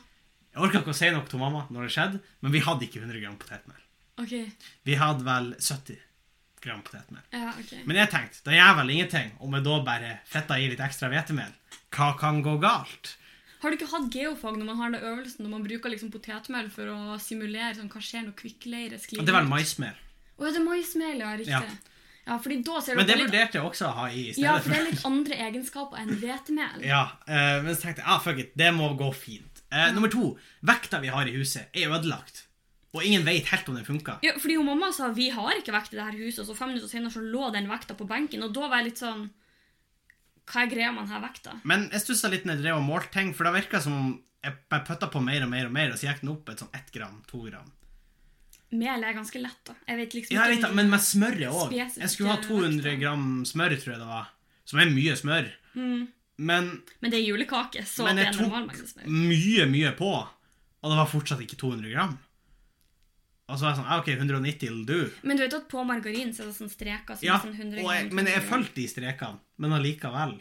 Jeg 0.53 0.63
orka 0.69 0.81
ikke 0.85 0.93
å 0.93 0.97
si 0.97 1.09
noe 1.13 1.25
til 1.29 1.41
mamma 1.41 1.65
når 1.73 1.89
det 1.89 1.95
skjedde, 1.97 2.21
men 2.45 2.53
vi 2.55 2.61
hadde 2.65 2.87
ikke 2.87 3.01
100 3.05 3.21
gram 3.25 3.37
potetmel. 3.41 3.81
ok. 4.21 4.35
Vi 4.89 4.95
hadde 5.01 5.27
vel 5.27 5.51
70 5.57 5.99
gram 6.65 6.81
potetmel. 6.85 7.25
Ja, 7.37 7.51
ok. 7.57 7.75
Men 7.89 8.01
jeg 8.03 8.13
tenkte, 8.13 8.45
det 8.51 8.57
gjør 8.61 8.79
vel 8.83 8.93
ingenting 8.99 9.33
om 9.45 9.57
jeg 9.57 9.65
da 9.67 9.81
bare 9.89 10.15
fetter 10.29 10.61
i 10.61 10.69
litt 10.73 10.81
ekstra 10.85 11.09
hvetemel. 11.13 11.53
Hva 11.97 12.13
kan 12.21 12.41
gå 12.45 12.57
galt? 12.63 13.17
Har 13.63 13.73
du 13.73 13.79
ikke 13.79 13.91
hatt 13.91 14.09
geofag 14.13 14.57
når 14.61 14.69
man 14.69 14.81
har 14.81 14.95
den 14.95 15.05
øvelsen 15.11 15.47
når 15.47 15.53
man 15.55 15.67
bruker 15.67 15.93
liksom 15.93 16.13
potetmel 16.15 16.71
for 16.73 16.93
å 16.93 17.19
simulere 17.23 17.75
sånn, 17.79 17.91
hva 17.93 18.03
skjer 18.05 18.27
når 18.27 18.37
kvikkleire 18.39 19.01
sklir 19.01 19.25
Det 19.25 19.33
er 19.33 19.39
vel 19.41 19.51
maismel. 19.51 20.01
Å 20.37 20.45
ja, 20.45 20.51
det 20.53 20.61
er 20.61 20.67
maismel, 20.67 21.21
ja. 21.23 21.37
Riktig. 21.41 21.53
Ja. 21.53 21.93
Ja. 22.27 22.41
Men 22.43 23.07
det 23.07 23.15
er 23.15 23.21
vurderte 23.23 23.61
jeg 23.61 23.63
også 23.63 23.87
å 23.87 23.93
ha 24.01 24.07
i 24.11 24.33
stedet. 24.33 24.43
ja, 24.43 24.57
for 24.59 24.73
det 24.73 24.79
er 24.81 24.89
litt 24.89 25.05
andre 25.07 25.37
egenskaper 25.45 26.01
enn 26.01 26.17
hvetemel. 26.19 26.81
Ja, 26.83 27.05
uh, 27.29 27.63
men 27.63 27.71
så 27.77 27.85
tenkte 27.85 28.03
jeg 28.03 28.11
ah, 28.11 28.19
fuck 28.25 28.41
it, 28.43 28.51
det 28.59 28.73
må 28.75 28.89
gå 28.99 29.13
fint. 29.15 29.63
Eh, 29.71 29.93
Nummer 29.95 30.11
to. 30.11 30.33
Vekta 30.67 30.99
vi 31.03 31.13
har 31.15 31.31
i 31.31 31.37
huset, 31.39 31.71
er 31.71 31.95
ødelagt. 31.95 32.43
Og 32.97 33.05
ingen 33.05 33.23
vet 33.27 33.47
helt 33.53 33.69
om 33.71 33.79
den 33.79 33.87
funka. 33.87 34.19
Ja, 34.27 34.35
fordi 34.43 34.57
hun 34.59 34.67
mamma 34.67 34.91
sa 34.95 35.13
vi 35.15 35.29
har 35.31 35.55
ikke 35.55 35.75
vekt 35.75 35.95
i 35.95 36.01
det 36.01 36.07
her 36.07 36.19
huset, 36.19 36.43
og 36.43 36.51
så 36.51 36.59
fem 36.59 36.73
minutter 36.73 36.91
senere 36.91 37.15
så 37.15 37.23
lå 37.23 37.51
den 37.55 37.71
vekta 37.71 37.95
på 37.95 38.09
benken, 38.11 38.43
og 38.47 38.55
da 38.57 38.71
var 38.71 38.83
jeg 38.83 38.91
litt 38.91 39.03
sånn 39.03 39.29
Hva 40.47 40.63
er 40.63 40.71
greia 40.71 40.93
med 40.95 41.09
denne 41.09 41.23
vekta? 41.25 41.57
Men 41.67 41.89
jeg 41.91 42.05
stussa 42.05 42.29
litt 42.31 42.45
når 42.47 42.57
jeg 42.59 42.63
drev 42.67 42.77
og 42.79 42.85
målte 42.87 43.11
ting, 43.19 43.33
for 43.35 43.49
det 43.49 43.55
virka 43.57 43.81
som 43.83 43.97
om 43.99 44.13
jeg 44.47 44.55
putta 44.87 45.09
på 45.11 45.21
mer 45.25 45.43
og 45.43 45.51
mer 45.51 45.67
og 45.67 45.73
mer, 45.75 45.91
og 45.91 45.99
så 45.99 46.07
gikk 46.07 46.21
den 46.23 46.31
opp 46.37 46.49
et 46.53 46.61
sånn 46.63 46.71
ett 46.77 46.93
gram, 46.95 47.17
to 47.27 47.41
gram. 47.49 47.73
Mel 48.77 49.03
er 49.07 49.15
ganske 49.15 49.39
lett, 49.41 49.59
da. 49.67 49.75
Jeg 49.87 49.97
vet 50.01 50.15
liksom 50.15 50.35
Ja, 50.37 50.45
jeg 50.51 50.61
vet 50.61 50.75
men 50.75 50.91
med 50.91 51.03
smøret 51.03 51.51
òg. 51.51 51.73
Jeg 51.75 52.11
skulle 52.11 52.35
ha 52.35 52.41
200 52.43 52.83
vekter. 52.83 53.01
gram 53.01 53.27
smør, 53.47 53.75
tror 53.79 53.93
jeg 53.95 54.01
det 54.03 54.09
var. 54.11 54.31
Som 54.67 54.81
er 54.83 54.91
mye 54.91 55.15
smør. 55.19 55.51
Mm. 55.75 56.07
Men 56.39 56.71
Men 57.01 57.11
det 57.11 57.21
er 57.21 57.27
julekake, 57.27 57.85
så 57.87 58.07
det 58.11 58.27
jeg 58.27 58.27
er 58.29 58.33
tok 58.37 58.47
normal 58.49 58.67
mengde 58.69 58.89
smør. 58.91 59.07
mye, 59.07 59.67
mye 59.71 59.93
på, 59.97 60.11
og 60.83 60.91
det 60.91 60.99
var 60.99 61.07
fortsatt 61.11 61.41
ikke 61.47 61.57
200 61.63 61.91
gram. 61.95 62.19
Og 63.49 63.59
så 63.59 63.63
var 63.63 63.71
jeg 63.73 63.79
sånn, 63.79 63.87
ah, 63.87 64.01
ok, 64.03 64.09
190 64.19 64.71
will 64.73 64.85
do. 64.89 65.01
Men 65.23 65.39
du 65.39 65.45
vet 65.45 65.55
at 65.55 65.69
på 65.71 65.85
margarin 65.87 66.33
så 66.35 66.43
er 66.43 66.49
det 66.51 66.57
sånn 66.59 66.71
streker 66.73 67.15
som 67.15 67.23
Ja, 67.29 67.37
er 67.39 67.45
sånn 67.47 67.55
100 67.55 67.85
og 67.85 67.93
jeg, 67.95 68.09
men 68.13 68.27
jeg 68.27 68.41
200 68.43 68.43
gram. 68.43 68.51
fulgte 68.51 68.75
de 68.81 68.87
strekene, 68.91 69.39
men 69.63 69.77
allikevel. 69.77 70.33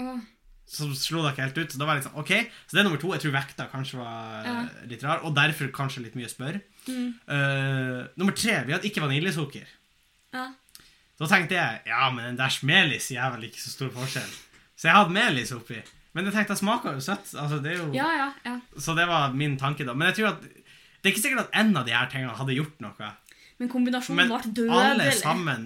Oh. 0.00 0.20
Så 0.68 0.88
slo 1.00 1.22
det 1.24 1.32
ikke 1.34 1.44
helt 1.46 1.58
ut, 1.60 1.72
så 1.74 1.78
da 1.80 1.86
var 1.88 1.96
jeg 1.98 2.04
sånn, 2.08 2.16
ok, 2.20 2.32
så 2.68 2.76
det 2.76 2.80
er 2.80 2.86
nummer 2.88 3.00
to. 3.00 3.12
Jeg 3.12 3.22
tror 3.24 3.34
vekta 3.36 3.66
kanskje 3.72 3.98
var 4.00 4.44
Ja. 4.48 4.54
eh, 4.64 4.86
litt 4.88 5.02
rar, 5.04 5.20
og 5.24 5.34
derfor 5.36 5.68
kanskje 5.72 6.02
litt 6.04 6.16
mye 6.16 6.28
spørr. 6.28 6.60
Mm. 6.88 7.06
Uh, 7.28 8.08
nummer 8.16 8.32
tre, 8.36 8.64
vi 8.64 8.72
hadde 8.72 8.88
ikke 8.88 9.04
vaniljesukker. 9.04 9.66
Ja. 10.32 10.46
Da 11.18 11.26
tenkte 11.26 11.56
jeg, 11.56 11.80
ja, 11.88 12.10
men 12.14 12.24
en 12.32 12.36
dash 12.36 12.62
melis 12.64 13.08
gjør 13.12 13.36
vel 13.36 13.48
ikke 13.48 13.60
så 13.60 13.72
stor 13.74 13.90
forskjell. 13.96 14.34
Så 14.78 14.88
jeg 14.88 14.94
hadde 14.94 15.10
melis 15.16 15.52
oppi. 15.56 15.80
Men 16.14 16.24
jeg 16.28 16.34
tenkte, 16.34 16.54
det 16.54 16.60
smaker 16.62 16.94
jo 16.96 17.00
søtt. 17.04 17.32
Altså, 17.36 17.58
det 17.62 17.76
jo... 17.76 17.88
ja, 17.92 18.06
ja, 18.16 18.28
ja. 18.44 18.54
Så 18.78 18.94
det 18.96 19.06
var 19.08 19.32
min 19.36 19.56
tanke 19.60 19.84
da. 19.84 19.92
Men 19.94 20.08
jeg 20.12 20.20
tror 20.20 20.28
at 20.36 20.46
det 21.08 21.14
er 21.14 21.16
ikke 21.16 21.24
sikkert 21.24 21.46
at 21.46 21.56
en 21.64 21.72
av 21.80 21.88
de 21.88 21.96
her 21.96 22.12
tingene 22.12 22.36
hadde 22.36 22.56
gjort 22.58 22.84
noe. 22.84 23.10
Men 23.58 23.70
kombinasjonen 23.72 24.18
Men 24.20 24.28
ble 24.30 24.66
alle 24.70 24.90
dødelig. 25.02 25.14
sammen 25.18 25.62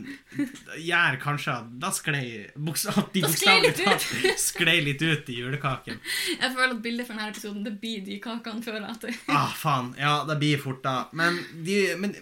gjør 0.80 1.18
kanskje 1.20 1.56
at 1.58 1.72
da 1.82 1.90
sklei 1.92 2.22
bokstav, 2.56 3.02
de 3.12 3.20
bokstavelig 3.26 3.72
talt 3.82 4.06
sklei 4.40 4.78
litt 4.86 5.02
ut 5.04 5.28
i 5.28 5.36
julekaken. 5.42 5.98
Jeg 6.38 6.54
føler 6.54 6.72
at 6.72 6.80
bildet 6.86 7.08
for 7.08 7.18
denne 7.18 7.34
episoden 7.34 7.66
det 7.66 7.74
blir 7.82 8.00
de 8.06 8.16
kakene 8.24 8.64
før 8.64 8.78
og 8.80 8.88
etter. 8.94 9.18
Ah, 9.28 9.52
faen. 9.52 9.92
Ja, 10.00 10.22
det 10.28 10.38
blir 10.40 10.62
fort, 10.62 10.80
da. 10.86 11.10
Men 11.12 11.36
de 11.66 11.82
men, 12.00 12.16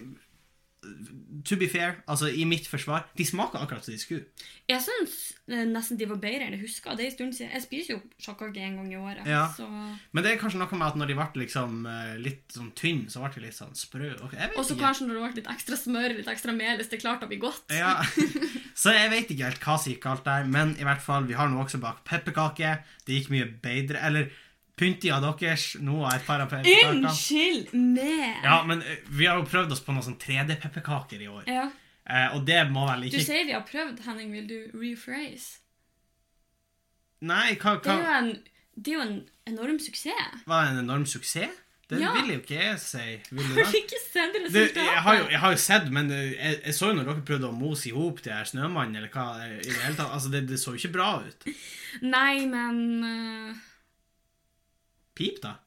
To 1.45 1.57
be 1.61 1.67
fair, 1.69 1.99
altså 2.09 2.25
i 2.33 2.41
mitt 2.49 2.65
forsvar, 2.69 3.03
de 3.17 3.25
smaker 3.25 3.61
akkurat 3.61 3.85
som 3.85 3.93
de 3.93 4.01
skulle. 4.01 4.23
Jeg 4.69 4.81
syns 4.81 5.13
eh, 5.49 5.61
nesten 5.69 5.99
de 5.99 6.07
var 6.09 6.17
bedre 6.21 6.47
enn 6.47 6.55
jeg 6.55 6.63
husker. 6.63 6.95
Det 6.97 7.05
er 7.05 7.11
en 7.11 7.15
stund 7.15 7.35
siden. 7.37 7.51
Jeg 7.53 7.65
spiser 7.67 7.93
jo 7.93 7.99
sjakkake 8.21 8.63
en 8.65 8.79
gang 8.79 8.89
i 8.89 8.97
året. 8.97 9.29
Ja. 9.29 9.43
Så... 9.53 9.67
Men 9.69 10.25
det 10.25 10.31
er 10.31 10.41
kanskje 10.41 10.61
noe 10.61 10.79
med 10.79 10.87
at 10.87 10.97
når 10.97 11.11
de 11.11 11.17
ble 11.19 11.43
liksom 11.43 11.85
eh, 11.89 12.15
litt 12.21 12.57
sånn 12.57 12.73
tynn, 12.77 13.03
så 13.13 13.21
ble 13.21 13.33
de 13.35 13.45
litt 13.45 13.57
sånn 13.57 13.77
sprø. 13.77 14.09
Og 14.25 14.65
så 14.65 14.77
kanskje 14.79 15.05
når 15.05 15.19
det 15.19 15.23
ble 15.23 15.41
litt 15.43 15.51
ekstra 15.53 15.77
smør, 15.77 16.17
litt 16.17 16.33
ekstra 16.33 16.57
melis, 16.57 16.89
det 16.89 17.01
klarte 17.03 17.29
å 17.29 17.31
bli 17.31 17.41
godt. 17.41 17.73
Ja, 17.77 17.99
Så 18.81 18.93
jeg 18.95 19.11
vet 19.13 19.29
ikke 19.29 19.51
helt 19.51 19.65
hva 19.65 19.77
som 19.77 19.93
gikk 19.93 20.05
galt 20.05 20.25
der, 20.25 20.47
men 20.49 20.73
i 20.79 20.87
hvert 20.87 21.03
fall, 21.03 21.29
vi 21.29 21.37
har 21.37 21.49
nå 21.51 21.61
også 21.61 21.81
bakt 21.81 22.05
pepperkaker. 22.09 22.81
Det 23.05 23.19
gikk 23.19 23.33
mye 23.33 23.49
bedre. 23.61 24.01
Eller 24.01 24.31
pynti 24.79 25.11
av 25.13 25.21
deres. 25.25 25.75
Nå 25.83 25.99
er 26.07 26.17
et 26.19 26.25
par 26.25 26.41
av. 26.43 26.53
Unnskyld 26.53 27.73
meg! 27.73 28.41
Ja, 28.43 28.61
men 28.67 28.81
eh, 28.81 29.01
vi 29.09 29.25
har 29.29 29.37
jo 29.41 29.47
prøvd 29.49 29.71
oss 29.75 29.83
på 29.85 29.93
noen 29.95 30.05
sånn 30.07 30.19
3D-pepperkaker 30.21 31.21
i 31.21 31.27
år. 31.31 31.43
Ja. 31.49 31.67
Eh, 32.09 32.35
og 32.35 32.45
det 32.47 32.63
må 32.73 32.87
vel 32.89 33.07
ikke 33.09 33.19
Du 33.21 33.27
sier 33.27 33.45
vi 33.45 33.53
har 33.55 33.65
prøvd, 33.67 33.99
Henning. 34.07 34.31
Vil 34.33 34.47
du 34.49 34.57
rephrase? 34.81 35.59
Nei, 37.21 37.51
hva, 37.61 37.75
Det 37.83 37.91
er 37.93 37.99
jo 38.01 38.13
en, 38.17 38.31
det 38.81 38.93
er 38.93 38.95
jo 38.97 39.01
en 39.05 39.17
enorm 39.51 39.77
suksess. 39.81 40.39
Hva 40.49 40.63
er 40.65 40.71
en 40.73 40.79
enorm 40.85 41.05
suksess? 41.05 41.57
Det 41.91 41.99
Ja. 41.99 42.13
vil 42.15 42.29
jo 42.31 42.39
ikke 42.39 42.55
jeg 42.55 42.79
si. 42.79 43.19
Vil 43.35 43.43
du 43.49 43.53
Har 43.59 43.65
det? 43.67 43.79
ikke 43.83 43.97
sett 43.99 44.35
resultatet? 44.39 44.75
jeg, 44.79 45.01
har 45.03 45.15
jo, 45.17 45.23
jeg 45.29 45.39
har 45.39 45.51
jo 45.51 45.57
sett, 45.59 45.89
men 45.91 46.07
jeg, 46.09 46.61
jeg 46.65 46.73
så 46.73 46.87
jo 46.87 46.93
når 46.95 47.03
dere 47.09 47.25
prøvde 47.27 47.49
å 47.49 47.57
mose 47.57 47.89
i 47.89 47.91
hop 47.91 48.21
de 48.23 48.31
her 48.31 48.47
snømannen, 48.47 48.95
eller 48.95 49.09
hva 49.11 49.25
i 49.43 49.57
det 49.59 49.75
hele 49.75 49.97
tatt. 49.97 50.07
Altså, 50.15 50.31
det, 50.31 50.45
det 50.47 50.59
så 50.61 50.71
jo 50.71 50.79
ikke 50.79 50.93
bra 50.95 51.09
ut. 51.27 51.43
Nei, 52.01 52.45
men 52.47 52.79
eh, 53.03 53.59
Pip, 55.17 55.41
da. 55.43 55.57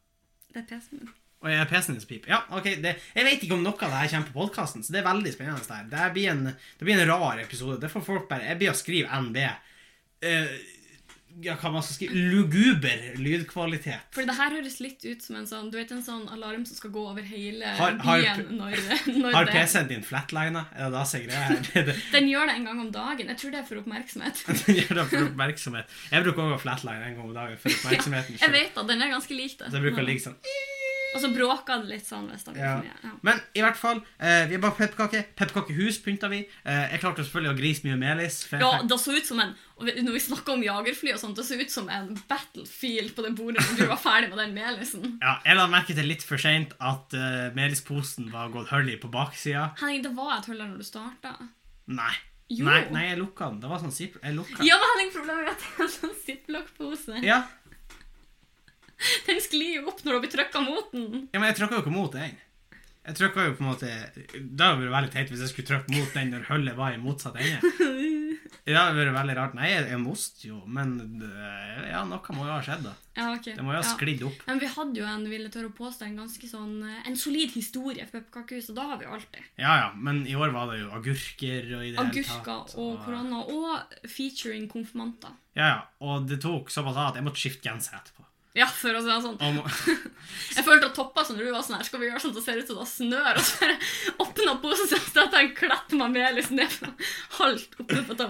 Det 0.52 0.62
er 0.62 0.66
PC-en 0.70 1.00
min. 1.02 1.12
Og 1.44 1.50
jeg 1.52 1.60
er 1.60 1.68
PC-en 1.68 1.98
din 1.98 2.08
piper. 2.08 2.30
Ja, 2.32 2.38
ok, 2.56 2.68
det, 2.80 2.94
Jeg 3.12 3.26
vet 3.26 3.42
ikke 3.44 3.56
om 3.58 3.64
noe 3.66 3.76
av 3.76 3.90
det 3.92 3.98
her 4.00 4.12
kommer 4.14 4.30
på 4.30 4.38
podkasten, 4.38 4.84
så 4.84 4.94
det 4.94 5.02
er 5.02 5.10
veldig 5.10 5.32
spennende. 5.34 5.64
Det 5.66 5.76
her. 5.76 5.90
Det 5.90 6.12
blir 6.14 6.30
en, 6.32 6.44
det 6.48 6.86
blir 6.88 6.96
en 6.96 7.10
rar 7.10 7.42
episode. 7.42 7.76
Det 7.82 7.90
får 7.92 8.06
folk 8.06 8.30
bare 8.30 8.48
Jeg 8.48 8.60
blir 8.62 8.72
å 8.72 8.78
skrive 8.78 9.20
NB. 9.26 9.40
Eh, 10.24 10.54
ja, 11.42 11.56
hva 11.58 11.70
man 11.74 11.82
skal 11.82 11.96
skrive 11.96 12.14
Luguber 12.30 13.00
lydkvalitet. 13.18 14.04
For 14.14 14.22
det 14.28 14.36
her 14.38 14.54
høres 14.54 14.76
litt 14.80 15.02
ut 15.04 15.22
som 15.24 15.36
en 15.40 15.46
sånn 15.50 15.70
Du 15.72 15.78
vet 15.80 15.90
en 15.90 16.02
sånn 16.06 16.28
alarm 16.30 16.62
som 16.68 16.76
skal 16.78 16.92
gå 16.94 17.02
over 17.10 17.22
hele 17.26 17.66
Har- 17.78 17.96
har- 17.98 18.22
byen 18.22 18.52
når, 18.58 18.76
når 19.24 19.32
Har 19.38 19.50
PC-en 19.50 19.88
din 19.90 20.04
flatlina? 20.06 20.66
Er 20.76 20.86
det 20.90 20.92
da 20.98 21.04
som 21.04 21.20
er 21.20 21.26
greia 21.26 21.42
her? 21.48 21.70
Er. 21.82 21.92
Den 22.12 22.28
gjør 22.30 22.46
det 22.52 22.54
en 22.60 22.68
gang 22.70 22.80
om 22.86 22.92
dagen. 22.94 23.32
Jeg 23.34 23.40
tror 23.42 23.50
det 23.56 23.60
er 23.64 23.66
for 23.72 23.82
oppmerksomhet. 23.82 24.44
Den 24.66 24.78
gjør 24.78 25.00
det 25.00 25.06
for 25.10 25.26
oppmerksomhet. 25.30 25.98
Jeg 26.12 26.24
bruker 26.28 26.46
også 26.52 26.62
flatline 26.68 27.02
en 27.10 27.18
gang 27.18 27.26
om 27.28 27.34
dagen 27.34 27.58
for 27.58 27.74
oppmerksomheten. 27.80 28.38
Jeg 28.40 28.54
vet 28.54 28.74
da, 28.78 28.86
den 28.92 29.02
er 29.02 29.14
ganske 29.16 29.34
lik 29.34 29.58
det. 29.58 29.70
Så 29.72 29.80
jeg 29.80 29.88
bruker 29.88 30.04
å 30.04 30.08
ligge 30.12 30.26
sånn 30.28 30.38
Og 31.14 31.20
så 31.22 31.28
bråka 31.30 31.76
det 31.80 31.88
litt 31.92 32.06
sånn 32.08 32.26
hvis 32.30 32.42
det 32.44 32.54
blir 32.56 32.64
Ja. 32.64 32.72
for 32.76 32.84
mye. 32.88 32.96
Ja. 33.04 33.10
Men 33.22 33.40
i 33.54 33.60
hvert 33.62 33.76
fall, 33.78 34.00
eh, 34.18 34.46
vi 34.50 34.56
har 34.56 34.62
bakt 34.64 34.78
pepperkaker. 34.78 35.22
Pepperkakehus 35.38 35.98
pynta 36.02 36.28
vi. 36.28 36.40
Eh, 36.66 36.90
jeg 36.92 37.00
klarte 37.00 37.22
selvfølgelig 37.22 37.52
å 37.54 37.58
grise 37.60 37.84
mye 37.86 37.98
melis. 38.00 38.40
For 38.46 38.56
jeg 38.58 38.66
Ja, 38.66 38.82
det 38.82 38.98
så 39.00 39.14
ut 39.16 39.26
som 39.26 39.40
en 39.40 39.54
og 39.76 39.86
vi- 39.86 40.02
Når 40.02 40.12
vi 40.12 40.20
snakker 40.20 40.52
om 40.54 40.62
jagerfly 40.62 41.12
og 41.14 41.20
sånt, 41.20 41.34
det 41.36 41.44
så 41.44 41.58
ut 41.60 41.70
som 41.70 41.88
en 41.88 42.14
battlefield 42.28 43.14
på 43.14 43.22
det 43.24 43.34
bordet 43.34 43.58
når 43.62 43.76
du 43.78 43.86
var 43.86 43.96
ferdig 43.96 44.28
med 44.30 44.38
den 44.38 44.54
melisen. 44.54 45.18
ja, 45.22 45.38
jeg 45.44 45.56
la 45.56 45.66
merke 45.66 45.94
til 45.94 46.04
litt 46.06 46.22
for 46.22 46.36
seint 46.36 46.72
at 46.80 47.14
uh, 47.14 47.50
melisposen 47.54 48.30
var 48.30 48.50
gått 48.50 48.68
hull 48.68 48.88
i 48.90 48.96
på 48.96 49.10
baksida. 49.10 49.72
Henning, 49.80 50.02
det 50.02 50.14
var 50.14 50.38
et 50.38 50.46
hull 50.46 50.58
der 50.58 50.66
når 50.66 50.78
du 50.78 50.84
starta. 50.84 51.34
Nei. 51.88 52.12
Jo. 52.50 52.66
nei. 52.66 52.84
Nei, 52.92 53.02
jeg 53.08 53.18
lukka 53.18 53.48
den. 53.50 53.60
Det 53.60 53.68
var 53.70 53.78
sånn 53.80 53.92
zip... 53.92 54.18
Jeg 54.22 54.34
lukka 54.36 54.58
den. 54.58 54.66
Ja, 54.68 54.76
men 54.76 54.88
Henning, 54.92 55.12
problemet 55.14 55.46
er 55.46 55.50
at 55.50 55.58
det 55.58 55.70
er 55.74 55.82
en 55.82 55.94
sånn 55.94 56.16
ziplock-pose. 56.26 57.22
Ja. 57.24 57.38
Den 59.26 59.40
sklir 59.44 59.80
jo 59.80 59.86
opp 59.92 60.02
når 60.04 60.18
du 60.18 60.24
blir 60.26 60.34
trykka 60.38 60.60
mot 60.64 60.90
den. 60.94 61.28
ja, 61.32 61.38
men 61.40 61.50
jeg 61.52 61.60
trykka 61.62 61.78
jo 61.80 61.84
ikke 61.86 61.96
mot 61.98 62.12
den. 62.16 62.36
Jeg 63.04 63.18
trykka 63.18 63.42
jo 63.44 63.52
på 63.58 63.60
en 63.60 63.66
måte 63.68 63.88
Det 64.16 64.64
hadde 64.64 64.78
vært 64.80 64.92
veldig 64.94 65.10
teit 65.12 65.28
hvis 65.28 65.40
jeg 65.44 65.50
skulle 65.50 65.68
trykke 65.68 65.92
mot 65.92 66.14
den 66.16 66.30
når 66.32 66.46
hullet 66.48 66.76
var 66.78 66.94
i 66.96 67.00
motsatt 67.02 67.34
ende. 67.36 67.58
Det 68.64 68.72
hadde 68.72 68.94
vært 68.96 69.12
veldig 69.12 69.34
rart. 69.36 69.56
Nei, 69.58 69.66
jeg, 69.74 69.82
jeg 69.90 69.98
moste 70.00 70.46
jo, 70.48 70.62
men 70.72 70.94
eh, 71.20 71.82
ja, 71.90 72.00
noe 72.08 72.32
må 72.36 72.46
jo 72.46 72.52
ha 72.54 72.62
skjedd, 72.64 72.86
da. 72.86 72.94
Ja, 73.18 73.26
ok. 73.36 73.50
Det 73.58 73.60
må 73.66 73.74
jo 73.74 73.76
ha 73.76 73.82
Ja. 73.84 73.90
sklidd 73.90 74.22
opp. 74.24 74.38
Men 74.48 74.62
vi 74.62 74.70
hadde 74.72 75.02
jo 75.02 75.04
en 75.10 75.26
ville 75.28 75.50
tørre 75.52 75.68
å 75.68 75.74
påstå, 75.76 76.06
en 76.08 76.16
ganske 76.22 76.48
sånn 76.48 76.72
eh, 76.88 77.02
En 77.10 77.18
solid 77.20 77.52
historie 77.52 78.06
for 78.08 78.22
pepperkakehuset, 78.22 78.72
og 78.72 78.78
da 78.80 78.86
har 78.94 79.02
vi 79.02 79.04
jo 79.04 79.12
alltid. 79.18 79.50
Ja, 79.60 79.74
ja, 79.82 79.90
men 80.00 80.22
i 80.30 80.32
år 80.40 80.54
var 80.56 80.72
det 80.72 80.80
jo 80.80 80.88
agurker 80.96 81.68
og 81.76 81.84
i 81.84 81.90
det 81.92 81.98
hele 81.98 82.06
Agurker 82.06 82.40
tatt. 82.48 82.74
og 82.80 83.04
korona, 83.04 83.42
og 83.52 84.08
featuring 84.16 84.64
konfirmanter. 84.72 85.36
Ja, 85.60 85.66
ja, 85.74 85.80
og 86.08 86.24
det 86.32 86.40
tok 86.42 86.72
såpass 86.72 86.96
av 86.96 87.12
at 87.12 87.20
jeg 87.20 87.28
måtte 87.28 87.42
skifte 87.44 87.68
genser 87.68 88.00
etterpå. 88.00 88.24
Ja, 88.54 88.68
for 88.70 88.94
å 88.94 89.00
si 89.02 89.10
det 89.10 89.16
sånn. 89.24 89.38
Og, 89.58 89.78
Jeg 90.54 90.62
følte 90.66 90.86
at 90.86 90.94
toppa 90.94 91.24
som 91.26 91.38
du 91.38 91.42
var 91.48 91.64
sånn 91.66 91.74
her, 91.80 91.86
skal 91.88 92.00
vi 92.02 92.06
gjøre 92.06 92.22
sånn 92.22 92.34
at 92.34 92.38
det 92.38 92.44
ser 92.44 92.60
ut 92.60 92.68
som 92.70 92.78
det 92.78 92.86
snør, 92.92 93.40
og 93.40 93.48
så 93.48 93.70
åpna 94.22 94.54
posen, 94.62 94.90
så 94.92 95.00
støtte 95.02 95.42
jeg 95.42 95.54
meg 95.98 96.14
med 96.14 96.38
litt 96.38 96.52
ned 96.54 96.70
fra 96.70 96.92
halvt 97.40 97.80
oppe 97.82 98.04
på 98.06 98.18
det 98.20 98.28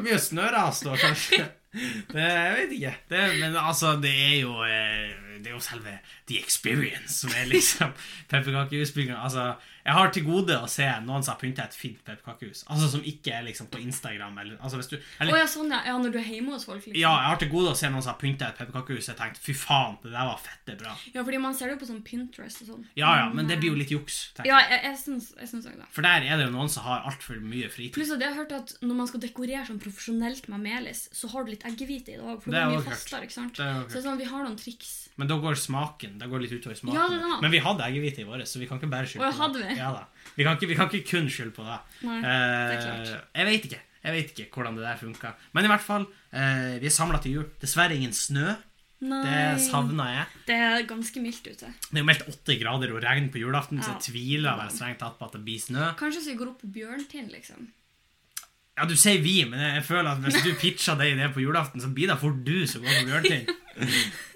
er 0.00 0.06
mye 0.06 0.16
jo 0.16 0.22
snøras 0.30 0.80
da, 0.86 0.96
kanskje. 1.02 1.44
Det, 2.12 2.24
jeg 2.24 2.56
vet 2.56 2.76
ikke. 2.78 2.94
Det, 3.12 3.22
men 3.40 3.56
altså, 3.60 3.96
det 4.02 4.12
er 4.12 4.36
jo 4.40 4.58
eh, 4.64 5.14
Det 5.36 5.50
er 5.50 5.54
jo 5.54 5.60
selve 5.60 5.98
the 6.26 6.38
experience 6.40 7.20
som 7.20 7.30
er 7.36 7.46
liksom 7.50 7.92
pepperkakehusbygginga. 8.32 9.18
Altså, 9.22 9.54
jeg 9.86 9.94
har 9.94 10.08
til 10.10 10.24
gode 10.26 10.54
å 10.58 10.66
se 10.70 10.86
noen 11.04 11.22
som 11.22 11.36
har 11.36 11.38
pynta 11.38 11.64
et 11.68 11.76
fint 11.78 11.98
pepperkakehus. 12.02 12.64
Altså 12.72 12.88
Som 12.96 13.04
ikke 13.06 13.36
er 13.36 13.44
liksom 13.46 13.68
på 13.70 13.78
Instagram. 13.84 14.34
Eller, 14.42 14.56
altså, 14.58 14.80
hvis 14.80 14.90
du, 14.90 14.96
eller, 15.20 15.36
oh, 15.36 15.38
ja, 15.38 15.46
sånn, 15.50 15.70
ja. 15.70 15.78
ja. 15.86 15.94
Når 16.02 16.14
du 16.14 16.18
er 16.18 16.26
hjemme 16.26 16.56
hos 16.56 16.66
folk, 16.66 16.80
liksom. 16.80 16.98
ja, 16.98 17.12
jeg 17.22 17.30
har 17.30 17.38
til 17.42 17.52
gode 17.52 17.74
å 17.74 17.78
se 17.78 17.90
noen 17.92 18.02
som 18.02 18.12
har 18.14 18.18
pynta 18.18 18.48
et 18.50 18.58
pepperkakehus. 18.58 19.10
Jeg 19.12 19.18
tenkte 19.20 19.44
fy 19.44 19.54
faen, 19.54 19.94
det 20.02 20.10
der 20.10 20.26
var 20.26 20.40
fette 20.42 20.74
bra. 20.80 20.96
Ja, 21.14 21.22
fordi 21.22 21.40
man 21.44 21.54
ser 21.54 21.70
det 21.70 21.76
jo 21.76 21.82
på 21.84 21.90
sånn 21.92 22.02
Pinterest 22.06 22.64
og 22.64 22.72
sånn. 22.72 22.88
Ja 22.98 23.12
ja, 23.20 23.28
men 23.36 23.46
det 23.50 23.60
blir 23.62 23.76
jo 23.76 23.78
litt 23.78 23.94
juks. 23.94 24.18
Ja, 24.42 24.58
jeg, 24.72 24.80
jeg 24.88 24.98
syns 25.04 25.30
òg 25.70 25.78
det. 25.78 25.86
For 25.94 26.06
der 26.06 26.26
er 26.26 26.40
det 26.40 26.48
jo 26.48 26.56
noen 26.56 26.72
som 26.72 26.88
har 26.88 27.06
altfor 27.06 27.38
mye 27.38 27.70
fritid. 27.70 27.94
Pluss 27.94 28.10
at 28.16 28.26
jeg 28.26 28.34
har 28.34 28.42
hørt 28.42 28.56
at 28.58 28.74
når 28.82 29.00
man 29.04 29.10
skal 29.12 29.22
dekorere 29.22 29.62
sånn 29.70 29.82
profesjonelt 29.82 30.50
med 30.50 30.66
melis, 30.66 31.06
så 31.14 31.30
har 31.30 31.46
du 31.46 31.54
litt 31.54 31.65
eggehvite 31.70 32.14
i 32.14 32.18
dag. 32.20 32.38
For 32.42 32.50
Det 32.54 32.60
er 32.60 32.70
mye 32.72 32.84
fastere, 32.86 33.22
ikke 33.26 33.36
sant? 33.36 33.56
Det 33.56 33.64
er 33.66 33.82
Så 33.86 33.94
det 33.94 34.00
er 34.00 34.06
sånn, 34.08 34.18
vi 34.20 34.28
har 34.30 34.44
noen 34.44 34.56
triks. 34.60 34.92
Men 35.16 35.28
da 35.30 35.38
går 35.40 35.54
smaken 35.56 36.18
Det 36.20 36.26
går 36.28 36.42
litt 36.44 36.52
utover 36.52 36.76
smaken. 36.76 36.98
Ja, 36.98 37.06
det 37.08 37.20
da. 37.24 37.40
Men 37.40 37.50
vi 37.54 37.58
hadde 37.64 37.86
eggehvite 37.88 38.20
i 38.20 38.28
vår, 38.28 38.44
så 38.44 38.58
vi 38.60 38.66
kan 38.68 38.78
ikke 38.80 38.90
bare 38.92 39.06
skylde 39.08 39.32
på 39.32 39.52
det. 39.56 39.66
vi? 39.72 39.76
Ja. 39.80 39.90
Vi, 40.36 40.44
kan 40.44 40.56
ikke, 40.58 40.68
vi 40.68 40.76
kan 40.76 40.90
ikke 40.92 41.10
kun 41.10 41.28
skylde 41.32 41.54
på 41.56 41.64
det. 41.66 41.78
Nei, 42.04 42.18
Eh, 42.18 42.22
det 42.22 42.76
er 42.76 42.82
klart. 42.86 43.12
jeg 43.34 43.46
vet 43.50 43.64
ikke. 43.70 43.80
Jeg 44.06 44.12
vet 44.14 44.38
ikke 44.38 44.54
hvordan 44.60 44.76
det 44.76 44.84
der 44.86 44.96
funka. 45.00 45.34
Men 45.52 45.64
i 45.64 45.68
hvert 45.72 45.82
fall, 45.82 46.04
eh, 46.32 46.78
vi 46.78 46.86
er 46.86 46.94
samla 46.94 47.18
til 47.22 47.32
jul. 47.40 47.46
Dessverre 47.60 47.96
ingen 47.96 48.12
snø. 48.12 48.54
Nei. 49.00 49.22
Det 49.26 49.60
savna 49.60 50.04
jeg. 50.08 50.26
Det 50.46 50.54
er 50.56 50.82
ganske 50.88 51.20
mildt 51.20 51.44
ute. 51.50 51.68
Det 51.68 51.96
er 51.96 52.00
jo 52.00 52.04
meldt 52.08 52.28
åtte 52.30 52.54
grader 52.60 52.94
og 52.94 53.02
regn 53.04 53.26
på 53.32 53.40
julaften, 53.42 53.82
så 53.84 53.92
jeg 53.92 54.06
tviler 54.12 54.56
vel 54.56 54.70
strengt 54.72 54.98
tatt 55.02 55.18
på 55.18 55.26
at 55.26 55.32
det 55.36 55.42
blir 55.44 55.58
snø. 55.60 55.90
Kanskje 55.98 56.22
så 56.24 56.30
vi 56.32 56.36
går 56.40 56.48
opp 56.54 56.60
på 56.62 56.70
Bjørntind, 56.72 57.28
liksom. 57.34 57.68
Ja, 58.76 58.84
du 58.84 58.92
sier 59.00 59.22
vi, 59.24 59.38
men 59.48 59.60
jeg 59.62 59.84
føler 59.88 60.10
at 60.12 60.20
hvis 60.24 60.42
du 60.44 60.50
pitcher 60.60 60.98
deg 61.00 61.16
det 61.16 61.30
på 61.32 61.40
julaften, 61.40 61.80
så 61.80 61.88
blir 61.96 62.10
det 62.12 62.18
fort 62.20 62.42
du 62.44 62.66
som 62.68 62.82
går 62.84 62.98
på 62.98 63.06
bjørnting. 63.08 63.46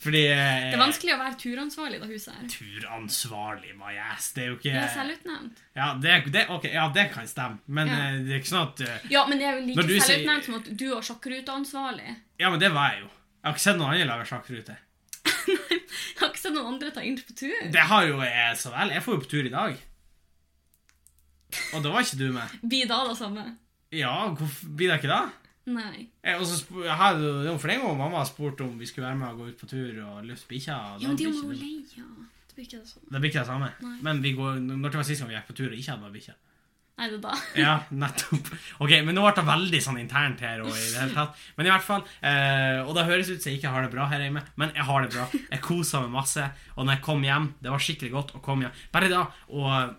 Fordi 0.00 0.20
eh, 0.32 0.70
Det 0.72 0.76
er 0.78 0.80
vanskelig 0.80 1.12
å 1.12 1.18
være 1.20 1.36
turansvarlig 1.40 1.98
i 1.98 2.00
det 2.00 2.06
huset 2.08 2.32
her. 2.32 2.44
Turansvarlig, 2.54 3.74
my 3.76 3.92
ass. 4.00 4.30
Det 4.32 4.44
er 4.44 4.46
jo 4.48 4.54
ikke 4.56 4.70
Det 4.72 4.80
er 4.80 4.92
selvutnevnt. 4.94 5.58
Ja, 5.76 5.88
det, 6.00 6.14
det, 6.32 6.44
ok, 6.56 6.68
ja, 6.72 6.86
det 6.94 7.04
kan 7.12 7.28
stemme, 7.28 7.58
men 7.68 7.90
Ja. 7.92 7.98
eh, 8.06 8.20
det 8.24 8.32
er 8.32 8.40
ikke 8.40 8.52
sånn 8.52 8.68
at 8.70 8.80
uh, 8.80 9.10
Ja, 9.12 9.26
men 9.28 9.40
det 9.42 9.48
er 9.48 9.58
jo 9.58 9.66
like 9.68 9.98
selvutnevnt 10.06 10.48
som 10.48 10.56
at 10.60 10.70
du 10.72 10.86
var 10.94 11.04
sjakkruteansvarlig. 11.10 12.14
Ja, 12.40 12.48
men 12.52 12.62
det 12.62 12.72
var 12.72 12.94
jeg 12.94 13.02
jo. 13.04 13.10
Jeg 13.12 13.48
har 13.48 13.56
ikke 13.58 13.64
sett 13.66 13.80
noen 13.80 13.92
andre 13.92 14.08
lage 14.08 14.28
sjakkrute. 14.32 14.78
Jeg 15.50 16.26
har 16.26 16.32
ikke 16.34 16.40
sett 16.42 16.52
noen 16.56 16.74
andre 16.74 16.90
ta 16.92 17.04
inn 17.04 17.16
på 17.16 17.32
tur. 17.36 17.60
Det 17.72 17.84
har 17.92 18.04
jo 18.04 18.18
jeg 18.20 18.56
så 18.60 18.72
vel. 18.74 18.90
Jeg 18.92 19.00
får 19.04 19.14
jo 19.14 19.20
på 19.22 19.28
tur 19.30 19.46
i 19.48 19.52
dag. 19.52 19.78
Og 21.74 21.84
da 21.84 21.92
var 21.94 22.04
ikke 22.04 22.18
du 22.20 22.26
med. 22.34 22.56
Blir 22.60 22.88
da 22.90 22.98
det 23.08 23.16
samme? 23.16 23.44
Ja, 23.92 24.14
hvorfor 24.34 24.74
blir 24.76 24.90
det 24.92 25.00
ikke 25.00 25.10
da? 25.10 25.20
Nei. 25.70 26.06
Jeg, 26.24 26.38
og 26.40 26.46
så 26.48 26.60
jo 27.46 27.54
for 27.60 27.70
en 27.70 27.82
gang 27.84 27.98
mamma 27.98 28.22
spurte 28.26 28.64
om 28.64 28.76
vi 28.80 28.86
skulle 28.88 29.06
være 29.08 29.18
med 29.20 29.28
og 29.32 29.38
gå 29.42 29.48
ut 29.52 29.58
på 29.60 29.68
tur 29.70 29.98
og 30.06 30.24
lufte 30.26 30.48
bikkja. 30.50 30.76
Ja, 31.02 31.08
men 31.08 31.16
det 31.18 31.26
er 31.26 31.34
jo 31.34 31.50
leia. 31.50 31.80
det- 31.96 32.28
Det 32.50 32.54
blir 32.56 32.64
ikke 32.66 32.78
det 32.80 32.88
samme. 32.88 33.06
Det 33.10 33.20
blir 33.20 33.30
ikke 33.30 33.40
det 33.40 33.46
samme. 33.46 33.72
Nei. 33.82 33.98
Men 34.02 34.22
vi 34.22 34.32
går, 34.34 34.54
når 34.60 34.90
det 34.90 34.94
var 35.00 35.02
sist 35.04 35.20
gang 35.22 35.28
vi 35.30 35.36
gikk 35.36 35.46
på 35.50 35.56
tur 35.56 35.66
og 35.68 35.78
ikke 35.78 35.90
hadde 35.90 36.02
med 36.02 36.12
bikkja. 36.12 36.34
Nei, 36.98 37.08
det 37.10 37.20
da. 37.22 37.34
Ja, 37.56 37.74
nettopp. 37.90 38.50
Ok, 38.80 38.90
men 39.04 39.14
nå 39.14 39.22
ble 39.22 39.32
det 39.38 39.44
veldig 39.46 39.80
sånn 39.82 40.00
internt 40.00 40.40
her. 40.40 40.60
Og 40.60 40.68
i 40.68 40.90
det 40.90 41.00
hele 41.00 41.14
tatt. 41.14 41.36
Men 41.56 41.66
i 41.66 41.70
hvert 41.70 41.86
fall, 41.86 42.02
eh, 42.22 42.80
og 42.84 42.94
det 42.94 43.06
høres 43.06 43.30
ut 43.30 43.40
som 43.42 43.50
jeg 43.52 43.60
ikke 43.62 43.70
har 43.72 43.82
det 43.86 43.90
bra 43.94 44.06
her 44.10 44.20
hjemme, 44.20 44.42
men 44.56 44.72
jeg 44.74 44.84
har 44.84 45.02
det 45.06 45.12
bra. 45.14 45.28
Jeg 45.32 45.60
koser 45.62 46.00
meg 46.02 46.10
masse. 46.10 46.50
Og 46.76 46.84
når 46.86 46.94
jeg 46.98 47.02
kom 47.02 47.22
hjem, 47.22 47.54
det 47.62 47.70
var 47.70 47.78
skikkelig 47.78 48.10
godt 48.12 48.34
å 48.36 48.42
komme 48.42 48.66
hjem. 48.68 48.72
Bare 48.92 49.08
da 49.08 49.26
å 49.48 49.94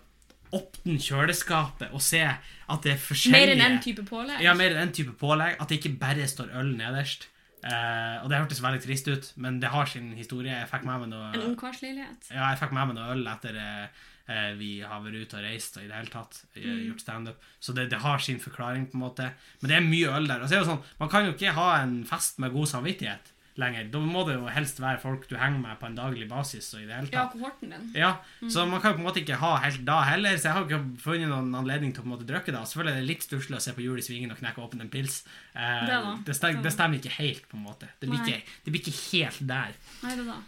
åpne 0.52 0.98
kjøleskapet 1.00 1.92
og 1.92 2.02
se 2.04 2.22
at 2.22 2.82
det 2.84 2.92
er 2.94 3.00
forskjellige 3.00 3.46
Mer 3.46 3.52
enn 3.56 3.76
én 3.78 3.82
type 3.84 4.04
pålegg. 4.08 4.40
Ja, 4.44 4.54
mer 4.58 4.74
enn 4.76 4.82
en 4.88 4.92
type 4.96 5.14
pålegg. 5.20 5.56
At 5.60 5.68
det 5.72 5.80
ikke 5.80 5.94
bare 6.00 6.26
står 6.28 6.52
øl 6.60 6.74
nederst. 6.78 7.28
Uh, 7.62 8.24
og 8.24 8.30
det 8.30 8.38
hørtes 8.40 8.58
veldig 8.62 8.80
trist 8.82 9.06
ut, 9.08 9.28
men 9.38 9.60
det 9.62 9.68
har 9.70 9.86
sin 9.86 10.08
historie. 10.18 10.50
Jeg 10.50 10.68
fikk 10.70 10.82
med 10.88 11.04
meg 11.04 11.12
noe 11.12 11.28
En 11.36 11.44
ungkarsleilighet. 11.52 12.30
ja, 12.34 12.48
jeg 12.50 12.58
fikk 12.58 12.72
med 12.74 12.88
meg 12.90 12.96
noe 12.98 13.12
øl 13.14 13.26
etter 13.30 13.58
eh, 13.62 14.50
vi 14.58 14.72
har 14.82 15.00
vært 15.04 15.20
ute 15.28 15.38
og 15.38 15.44
reist 15.46 15.76
og 15.78 15.84
i 15.84 15.88
det 15.90 15.94
hele 15.98 16.10
tatt 16.10 16.40
Mm. 16.56 16.88
gjort 16.88 17.00
standup. 17.00 17.40
Så 17.60 17.72
det, 17.74 17.88
det 17.90 17.98
har 18.02 18.18
sin 18.18 18.38
forklaring, 18.40 18.86
på 18.90 18.94
en 18.98 19.02
måte. 19.06 19.30
Men 19.60 19.68
det 19.70 19.76
er 19.78 19.86
mye 19.86 20.10
øl 20.18 20.26
der. 20.28 20.42
Og 20.42 20.48
så 20.50 20.56
er 20.56 20.60
det 20.64 20.68
sånn, 20.68 20.82
Man 21.00 21.08
kan 21.08 21.24
jo 21.26 21.32
ikke 21.32 21.54
ha 21.56 21.68
en 21.82 22.04
fest 22.04 22.38
med 22.38 22.52
god 22.52 22.66
samvittighet 22.68 23.31
lenger. 23.60 23.88
Da 23.92 23.98
må 24.00 24.22
det 24.28 24.34
jo 24.38 24.46
helst 24.48 24.78
være 24.80 25.00
folk 25.02 25.26
du 25.28 25.34
henger 25.36 25.58
med 25.60 25.78
på 25.80 25.86
en 25.86 25.96
daglig 25.98 26.28
basis. 26.30 26.70
og 26.74 26.80
i 26.82 26.86
det 26.86 26.94
hele 26.94 27.10
Ja, 27.12 27.24
kohorten 27.32 27.70
din. 27.74 27.90
Ja, 27.94 28.14
Så 28.48 28.66
man 28.68 28.80
kan 28.80 28.92
jo 28.92 28.96
på 28.98 29.02
en 29.02 29.08
måte 29.10 29.20
ikke 29.20 29.36
ha 29.40 29.56
helt 29.64 29.84
da 29.84 30.00
heller. 30.08 30.36
Så 30.36 30.48
jeg 30.48 30.52
har 30.52 30.64
ikke 30.64 30.80
funnet 31.02 31.28
noen 31.28 31.54
anledning 31.54 31.92
til 31.92 32.00
å 32.00 32.04
på 32.06 32.10
en 32.10 32.14
måte 32.16 32.28
drikke 32.28 32.52
da. 32.54 32.62
Selvfølgelig 32.64 32.94
er 32.96 33.00
det 33.02 33.10
litt 33.10 33.26
stusslig 33.26 33.58
å 33.58 33.60
se 33.60 33.72
på 33.76 33.84
Jul 33.84 33.98
i 33.98 34.06
Svingen 34.06 34.30
og 34.32 34.38
knekke 34.40 34.62
åpen 34.64 34.80
en 34.80 34.88
pils. 34.92 35.24
Eh, 35.54 35.84
Det 35.86 36.24
det, 36.26 36.36
stemmer, 36.36 36.62
det 36.62 36.72
stemmer 36.72 36.96
ikke 37.02 37.16
helt, 37.18 37.44
på 37.48 37.56
en 37.60 37.66
måte. 37.66 37.88
Det 38.00 38.08
blir, 38.08 38.20
ikke, 38.24 38.42
det 38.64 38.72
blir 38.72 38.80
ikke 38.86 38.96
helt 39.12 39.44
der. 39.48 39.76
Nei, 40.02 40.16
det 40.16 40.26
da. 40.26 40.38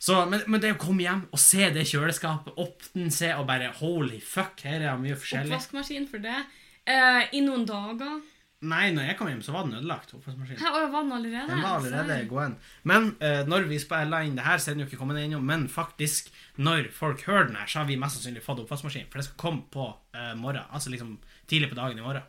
Så, 0.00 0.24
men, 0.30 0.40
men 0.48 0.60
det 0.62 0.72
å 0.72 0.78
komme 0.80 1.02
hjem 1.04 1.26
og 1.28 1.38
se 1.38 1.66
det 1.76 1.82
kjøleskapet, 1.84 2.54
åpne 2.56 3.10
se 3.12 3.34
og 3.36 3.44
bare 3.46 3.68
Holy 3.82 4.16
fuck, 4.24 4.62
her 4.64 4.78
er 4.80 4.86
det 4.96 5.00
mye 5.02 5.18
forskjellig. 5.20 5.52
Oppvaskmaskin 5.52 6.06
for 6.08 6.18
det. 6.24 6.38
Eh, 6.88 7.26
I 7.36 7.42
noen 7.44 7.66
dager. 7.68 8.22
Nei, 8.60 8.90
når 8.92 9.06
jeg 9.08 9.16
kom 9.16 9.28
hjem, 9.30 9.38
så 9.40 9.54
var 9.54 9.64
den 9.64 9.78
ødelagt. 9.78 10.10
oppvaskmaskinen. 10.12 10.60
Her 10.60 10.88
var 10.92 11.04
den 11.06 11.12
allerede? 11.16 11.48
Den 11.48 11.62
var 11.64 11.78
allerede 11.78 12.26
gåen. 12.28 12.56
Men 12.84 13.06
eh, 13.24 13.40
når 13.48 13.64
vi 13.70 13.78
spiller 13.80 14.26
inn 14.26 14.36
det 14.36 14.44
her, 14.44 14.60
så 14.60 14.70
er 14.70 14.76
den 14.76 14.84
jo 14.84 14.88
ikke 14.90 14.98
kommet 15.00 15.20
inn, 15.22 15.38
Men 15.46 15.64
faktisk, 15.68 16.28
når 16.60 16.90
folk 16.92 17.24
hører 17.24 17.46
den 17.48 17.56
her, 17.56 17.66
så 17.66 17.80
har 17.80 17.88
vi 17.88 17.96
mest 17.96 18.18
sannsynlig 18.18 18.42
fått 18.44 18.60
oppvaskmaskin. 18.60 19.08
For 19.08 19.22
det 19.22 19.30
skal 19.30 19.40
komme 19.40 19.64
på 19.72 19.86
eh, 20.12 20.34
morgen. 20.36 20.68
Altså 20.68 20.92
liksom 20.92 21.16
tidlig 21.48 21.70
på 21.72 21.80
dagen 21.80 21.98
i 21.98 22.04
morgen. 22.04 22.28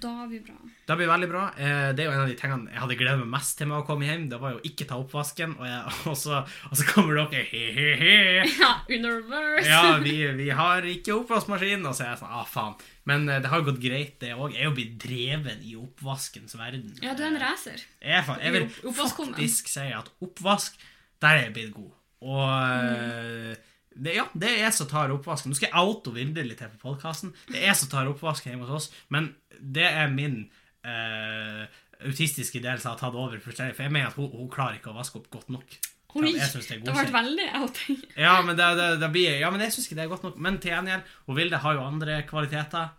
Da 0.00 0.26
blir 0.26 0.40
bra. 0.44 0.54
Det 0.86 0.96
blir 0.96 1.08
veldig 1.10 1.28
bra. 1.28 1.42
Eh, 1.58 1.90
det 1.92 2.04
er 2.04 2.08
jo 2.08 2.12
en 2.14 2.22
av 2.22 2.30
de 2.30 2.36
tingene 2.38 2.70
jeg 2.72 2.80
hadde 2.80 2.96
gledet 3.00 3.20
meg 3.20 3.30
mest 3.34 3.56
til 3.58 3.68
med 3.68 3.80
å 3.80 3.86
komme 3.86 4.06
hjem. 4.08 4.24
Det 4.30 4.38
var 4.40 4.54
jo 4.54 4.60
ikke 4.68 4.86
ta 4.88 4.98
oppvasken, 5.02 5.56
og, 5.58 5.66
jeg, 5.68 5.94
og, 6.10 6.16
så, 6.18 6.40
og 6.70 6.78
så 6.80 6.86
kommer 6.88 7.18
dere 7.20 7.42
he-he-he. 7.50 8.16
Ja, 8.62 8.70
under 8.88 9.18
reverse. 9.18 9.68
Ja, 9.68 9.96
vi, 10.02 10.16
vi 10.38 10.48
har 10.56 10.86
ikke 10.88 11.16
oppvaskmaskin. 11.18 11.84
Og 11.88 11.96
så 11.98 12.06
er 12.06 12.12
jeg 12.14 12.22
sånn, 12.22 12.36
ah 12.40 12.46
faen. 12.48 12.78
Men 13.10 13.26
eh, 13.28 13.42
det 13.44 13.50
har 13.52 13.66
gått 13.66 13.82
greit, 13.82 14.14
det 14.22 14.32
òg. 14.36 14.54
Jeg 14.54 14.64
er 14.64 14.70
jo 14.70 14.76
blitt 14.78 14.94
dreven 15.02 15.66
i 15.66 15.74
oppvaskens 15.80 16.56
verden. 16.60 16.94
Ja, 17.04 17.16
du 17.18 17.24
er 17.26 17.32
en 17.32 17.42
racer. 17.42 17.82
Jeg, 18.00 18.38
jeg 18.46 18.56
vil 18.56 18.70
faktisk 18.96 19.68
si 19.72 19.90
at 19.92 20.08
oppvask, 20.24 20.78
der 21.22 21.36
er 21.36 21.44
jeg 21.48 21.56
blitt 21.58 21.76
god. 21.76 21.92
Og 22.22 22.46
eh, 22.48 23.68
det, 23.94 24.16
ja, 24.16 24.26
det 24.34 24.48
er 24.50 24.58
jeg 24.66 24.74
som 24.78 24.88
tar 24.90 25.12
oppvasken. 25.14 25.52
Nå 25.52 25.58
skal 25.58 25.70
jeg 25.70 25.78
auto 25.78 26.12
Vilde 26.14 26.44
litt 26.46 26.60
her 26.64 26.72
på 26.72 26.80
podkasten. 26.90 27.32
Det 27.48 27.60
er 27.60 27.70
jeg 27.70 27.78
som 27.82 27.92
tar 27.92 28.10
oppvasken 28.10 28.52
hjemme 28.52 28.68
hos 28.68 28.86
oss, 28.86 28.98
men 29.12 29.32
det 29.60 29.86
er 29.88 30.12
min 30.12 30.42
eh, 30.86 31.64
autistiske 32.06 32.62
del 32.62 32.80
som 32.82 32.94
har 32.94 33.00
tatt 33.00 33.16
over. 33.18 33.40
For 33.42 33.56
jeg 33.56 33.92
mener 33.92 34.10
at 34.10 34.18
hun, 34.18 34.30
hun 34.34 34.50
klarer 34.52 34.78
ikke 34.80 34.92
å 34.92 34.98
vaske 34.98 35.20
opp 35.20 35.30
godt 35.32 35.52
nok. 35.54 35.78
Oi, 36.12 36.34
Jeg 36.34 36.48
synes 36.52 36.66
det 36.68 36.82
det 36.84 36.92
har 36.92 37.06
vært 37.06 37.14
veldig 37.14 37.46
outing. 37.56 38.00
Ja, 38.20 38.34
men, 38.44 38.56
det, 38.58 38.66
det, 38.76 38.88
det 39.00 39.08
blir, 39.14 39.38
ja, 39.40 39.48
men 39.52 39.62
jeg 39.64 39.72
syns 39.72 39.86
ikke 39.88 39.96
det 39.96 40.04
er 40.04 40.10
godt 40.10 40.26
nok. 40.26 40.34
Men 40.44 40.58
til 40.60 40.74
gjengjeld, 40.74 41.14
hun 41.28 41.38
Vilde 41.38 41.60
har 41.62 41.78
jo 41.78 41.86
andre 41.86 42.18
kvaliteter. 42.28 42.90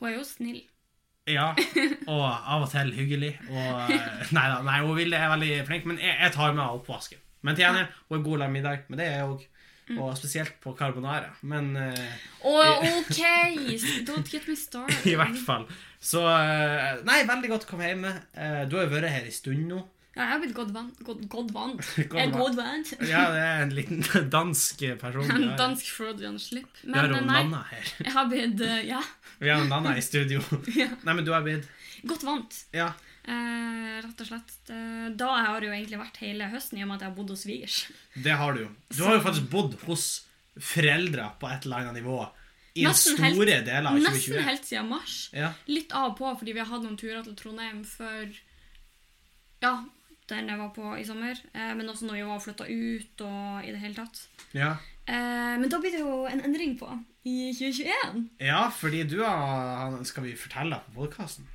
Hun 0.00 0.10
er 0.10 0.16
jo 0.16 0.24
snill. 0.26 0.64
Ja, 1.28 1.50
og 2.08 2.24
av 2.24 2.64
og 2.64 2.70
til 2.72 2.90
hyggelig. 2.96 3.34
Og, 3.52 3.92
eh, 3.92 4.32
nei 4.34 4.46
da, 4.48 4.58
nei, 4.66 4.80
hun 4.82 4.96
Vilde 4.98 5.20
er 5.20 5.30
veldig 5.36 5.52
flink, 5.68 5.86
men 5.90 6.00
jeg, 6.02 6.16
jeg 6.24 6.34
tar 6.34 6.54
med 6.54 6.64
henne 6.64 6.80
oppvasken. 6.80 7.22
Men 7.46 7.54
til 7.54 7.66
gjengjeld, 7.68 7.94
hun 8.08 8.18
er 8.18 8.24
god 8.24 8.32
til 8.32 8.38
å 8.38 8.42
lage 8.42 8.54
middag, 8.56 8.84
men 8.88 9.00
det 9.00 9.06
er 9.06 9.16
jeg 9.20 9.28
òg. 9.28 9.46
Mm. 9.88 10.00
Og 10.04 10.16
spesielt 10.18 10.56
på 10.62 10.74
carbonara. 10.76 11.30
Men 11.42 11.70
uh, 11.76 11.92
oh, 12.44 12.82
OK! 12.84 13.22
Don't 14.08 14.28
get 14.30 14.48
me 14.48 14.56
started. 14.56 15.06
i 15.12 15.16
hvert 15.16 15.38
fall. 15.46 15.68
Så 16.00 16.22
uh, 16.24 16.98
Nei, 17.08 17.22
veldig 17.28 17.52
godt 17.52 17.68
å 17.68 17.70
komme 17.72 17.88
hjem. 17.88 18.04
Uh, 18.36 18.64
du 18.68 18.78
har 18.78 18.86
jo 18.88 18.94
vært 18.96 19.12
her 19.14 19.28
en 19.28 19.38
stund 19.38 19.64
nå. 19.70 19.84
Ja, 20.18 20.24
jeg 20.24 20.30
har 20.32 20.40
blitt 20.42 20.54
godt 20.56 20.70
vant. 20.74 20.96
God, 21.06 21.20
god 21.30 21.50
vant. 21.54 21.82
God 22.10 22.18
Jeg 22.18 22.26
er 22.26 22.32
god 22.34 22.56
vant. 22.58 22.88
Ja, 23.12 23.20
det 23.30 23.42
er 23.46 23.60
en 23.68 23.74
liten 23.76 24.00
dansk 24.34 24.80
person. 24.98 25.28
En 25.30 25.44
har- 25.52 25.58
dansk 25.60 25.92
Freudian 25.94 26.38
slip. 26.42 26.80
Vi 26.82 26.90
har 26.96 27.06
nei, 27.14 27.20
Nanna 27.28 27.60
her. 27.70 27.92
jeg 28.02 28.14
har 28.16 28.26
blitt 28.32 28.64
eh, 28.66 28.80
ja, 28.90 29.02
Vi 29.42 29.52
har 29.52 29.62
jo 29.62 29.68
Nanna 29.70 29.92
i 29.96 30.02
studio. 30.02 30.42
Ja. 30.74 30.88
Nei, 31.06 31.14
men 31.14 31.22
du 31.24 31.30
har 31.36 31.44
blitt 31.46 31.68
godt 32.10 32.24
vant. 32.26 32.58
Ja. 32.74 32.88
Eh, 33.28 34.00
rett 34.02 34.24
og 34.24 34.26
slett. 34.32 34.56
Eh, 34.74 35.06
da 35.20 35.28
jeg 35.38 35.46
det 35.62 35.68
jo 35.70 35.76
egentlig 35.76 36.00
vært 36.02 36.18
hele 36.24 36.50
høsten 36.50 36.80
i 36.80 36.82
og 36.82 36.90
med 36.90 36.98
at 36.98 37.06
jeg 37.06 37.12
har 37.12 37.16
bodd 37.20 37.30
hos 37.36 37.44
svigers. 37.46 37.78
Det 38.26 38.34
har 38.42 38.58
du 38.58 38.64
jo. 38.64 38.72
Du 38.96 39.04
har 39.06 39.14
jo 39.20 39.22
faktisk 39.28 39.48
bodd 39.54 39.78
hos 39.86 40.08
foreldre 40.58 41.28
på 41.38 41.46
et 41.54 41.66
eller 41.68 41.84
annet 41.84 42.00
nivå 42.02 42.18
i 42.78 42.82
Nesten 42.86 43.14
store 43.18 43.52
helt- 43.54 43.66
deler 43.66 43.86
av 43.92 43.98
2020. 43.98 44.08
Nesten 44.08 44.44
helt 44.48 44.66
siden 44.66 44.88
mars. 44.90 45.14
Ja. 45.34 45.52
Litt 45.70 45.94
av 45.94 46.10
og 46.12 46.18
på, 46.18 46.32
fordi 46.40 46.54
vi 46.56 46.62
har 46.64 46.68
hatt 46.72 46.82
noen 46.86 46.98
turer 46.98 47.22
til 47.26 47.36
Trondheim 47.38 47.84
før 47.86 48.32
Ja, 49.62 49.72
den 50.28 50.48
jeg 50.48 50.58
var 50.58 50.70
på 50.76 50.94
i 51.00 51.04
sommer. 51.08 51.38
Eh, 51.54 51.74
men 51.74 51.88
også 51.88 52.04
når 52.08 52.18
vi 52.20 52.22
var 52.28 52.40
flytta 52.44 52.64
ut 52.68 53.20
og 53.26 53.64
i 53.64 53.72
det 53.72 53.80
hele 53.82 53.94
tatt. 53.94 54.24
Ja. 54.56 54.72
Eh, 55.08 55.54
men 55.60 55.68
da 55.72 55.78
blir 55.80 55.90
det 55.94 56.00
jo 56.04 56.24
en 56.28 56.40
endring 56.44 56.76
på 56.78 56.88
i 57.24 57.52
2021. 57.52 58.26
ja, 58.40 58.68
fordi 58.70 59.02
du 59.08 59.22
har 59.24 60.02
Skal 60.04 60.24
vi 60.24 60.34
fortelle 60.36 60.78
på 60.86 60.94
podkasten? 61.02 61.46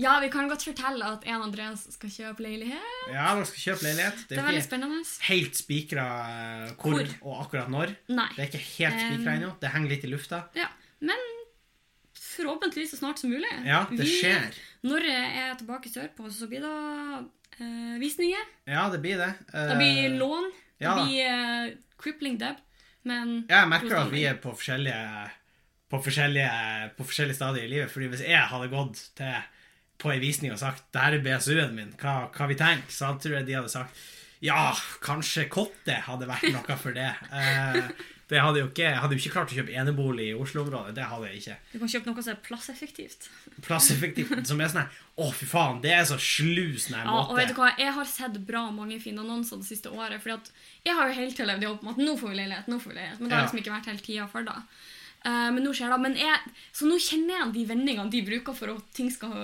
Ja, 0.00 0.14
vi 0.20 0.28
kan 0.32 0.48
godt 0.48 0.64
fortelle 0.64 1.04
at 1.04 1.24
en 1.28 1.42
Andreas 1.44 1.84
skal 1.92 2.10
kjøpe 2.10 2.40
leilighet. 2.42 2.80
Ja, 3.12 3.34
dere 3.36 3.44
skal 3.46 3.60
kjøpe 3.74 3.84
leilighet. 3.84 4.16
Det 4.24 4.28
Det 4.30 4.38
er 4.38 4.42
er 4.42 4.48
veldig 4.48 4.64
spennende. 4.64 5.02
helt 5.28 5.54
spikra 5.60 6.06
eh, 6.32 6.72
hvor 6.80 6.96
Hvor? 6.96 7.12
og 7.22 7.42
akkurat 7.44 7.68
når. 7.70 7.92
Nei. 8.08 8.28
Det 8.36 8.40
er 8.42 8.48
ikke 8.48 8.64
helt 8.78 8.98
spikra 9.04 9.34
Um, 9.36 9.36
ennå. 9.36 9.50
Det 9.60 9.70
henger 9.70 9.88
litt 9.92 10.04
i 10.04 10.08
lufta. 10.08 10.42
Ja, 10.56 10.68
men 11.00 11.16
forhåpentligvis 12.16 12.90
så 12.94 12.96
snart 13.02 13.18
som 13.20 13.30
mulig. 13.30 13.52
Ja, 13.66 13.84
det 13.90 13.98
Vi- 14.06 14.22
skjer. 14.22 14.52
Når 14.82 15.00
jeg 15.04 15.50
er 15.50 15.54
tilbake 15.54 15.88
sørpå, 15.92 16.30
så 16.32 16.48
blir 16.48 16.60
det 16.60 17.28
eh, 17.62 17.94
visninger. 18.02 18.50
Ja, 18.68 18.88
det 18.92 19.00
blir 19.04 19.22
det. 19.22 19.30
Det 19.52 19.78
blir 19.78 20.02
Eh, 20.08 20.18
lån. 20.18 20.50
Ja 20.82 20.96
Det 20.98 21.06
blir 21.06 21.26
eh, 21.30 21.74
crippling 22.02 22.38
deb. 22.42 22.58
Men 23.02 23.46
Jeg 23.48 23.68
merker 23.70 23.96
at 23.98 24.12
vi 24.12 24.26
er 24.26 24.36
på 24.42 24.52
forskjellige 24.54 25.30
på 25.92 25.98
forskjellige, 26.00 26.50
på 26.96 27.04
forskjellige 27.04 27.36
stadier 27.36 27.66
i 27.66 27.68
livet. 27.68 27.90
Fordi 27.92 28.08
hvis 28.08 28.24
jeg 28.24 28.48
hadde 28.48 28.70
gått 28.72 29.00
til 29.18 29.34
på 30.02 30.10
ei 30.10 30.18
visning 30.22 30.54
og 30.54 30.58
sagt 30.58 30.86
det 30.94 31.02
her 31.02 31.14
er 31.18 31.22
BSU-en 31.22 31.74
min, 31.76 31.92
hva, 32.00 32.14
hva 32.32 32.48
vi 32.50 32.56
tenker, 32.58 32.90
så 32.90 33.12
tror 33.20 33.36
jeg 33.38 33.46
de 33.46 33.58
hadde 33.58 33.70
sagt 33.70 34.00
ja, 34.42 34.72
kanskje 35.04 35.44
Kotte 35.52 36.00
hadde 36.08 36.26
vært 36.26 36.48
noe 36.50 36.78
for 36.80 36.96
det. 36.96 37.12
Eh, 37.38 37.84
det 38.32 38.40
hadde 38.40 38.62
jo 38.62 38.68
ikke, 38.70 38.86
jeg 38.86 39.00
hadde 39.02 39.16
jo 39.16 39.20
ikke 39.20 39.32
klart 39.34 39.50
å 39.52 39.56
kjøpe 39.58 39.74
enebolig 39.76 40.30
i 40.30 40.36
Oslo-området. 40.40 40.94
Det 40.96 41.04
hadde 41.10 41.28
jeg 41.28 41.40
ikke. 41.42 41.56
du 41.72 41.76
kan 41.82 41.90
kjøpe 41.94 42.08
noe 42.08 42.24
som 42.24 42.32
er 42.32 42.38
plasseffektivt. 42.46 43.28
Plasseffektivt 43.66 44.48
som 44.48 44.62
er 44.62 44.72
sånn 44.72 44.80
her 44.80 45.02
Å, 45.20 45.28
fy 45.36 45.48
faen, 45.50 45.82
det 45.84 45.92
er 45.92 46.06
så 46.08 46.16
slus 46.16 46.88
når 46.88 47.02
jeg 47.02 47.10
Ja, 47.10 47.18
og 47.20 47.36
vet 47.36 47.52
du 47.52 47.58
hva? 47.58 47.68
Jeg 47.76 47.92
har 47.98 48.08
sett 48.08 48.40
bra 48.48 48.64
mange 48.72 48.96
fine 49.02 49.20
annonser 49.20 49.60
det 49.60 49.68
siste 49.68 49.92
året. 49.92 50.22
Fordi 50.24 50.38
at 50.38 50.50
jeg 50.88 50.96
har 50.96 51.10
jo 51.10 51.18
hele 51.20 51.36
tida 51.36 51.50
levd 51.50 51.66
i 51.66 51.70
håp 51.70 51.84
om 51.84 51.92
at 51.92 52.00
nå 52.00 52.16
får 52.16 52.32
vi 52.32 52.40
leilighet. 52.40 52.72
nå 52.72 52.80
får 52.80 52.94
vi 52.94 52.98
leilighet. 52.98 53.20
Men 53.20 53.28
det 53.28 53.36
har 53.36 53.46
liksom 53.46 53.62
ikke 53.62 53.76
vært 53.76 53.92
hele 53.92 54.04
tida 54.08 54.28
for 54.32 54.48
da. 54.48 54.56
Eh, 55.24 55.48
men 55.54 55.60
nå 55.62 55.72
skjer 55.76 55.92
det. 55.92 56.00
Men 56.02 56.18
jeg, 56.18 56.52
så 56.74 56.88
nå 56.88 56.98
kjenner 57.02 57.36
jeg 57.36 57.54
de 57.56 57.64
vendingene 57.68 58.10
de 58.12 58.22
bruker 58.26 58.56
for 58.56 58.74
at 58.74 58.92
ting 58.96 59.12
skal 59.12 59.34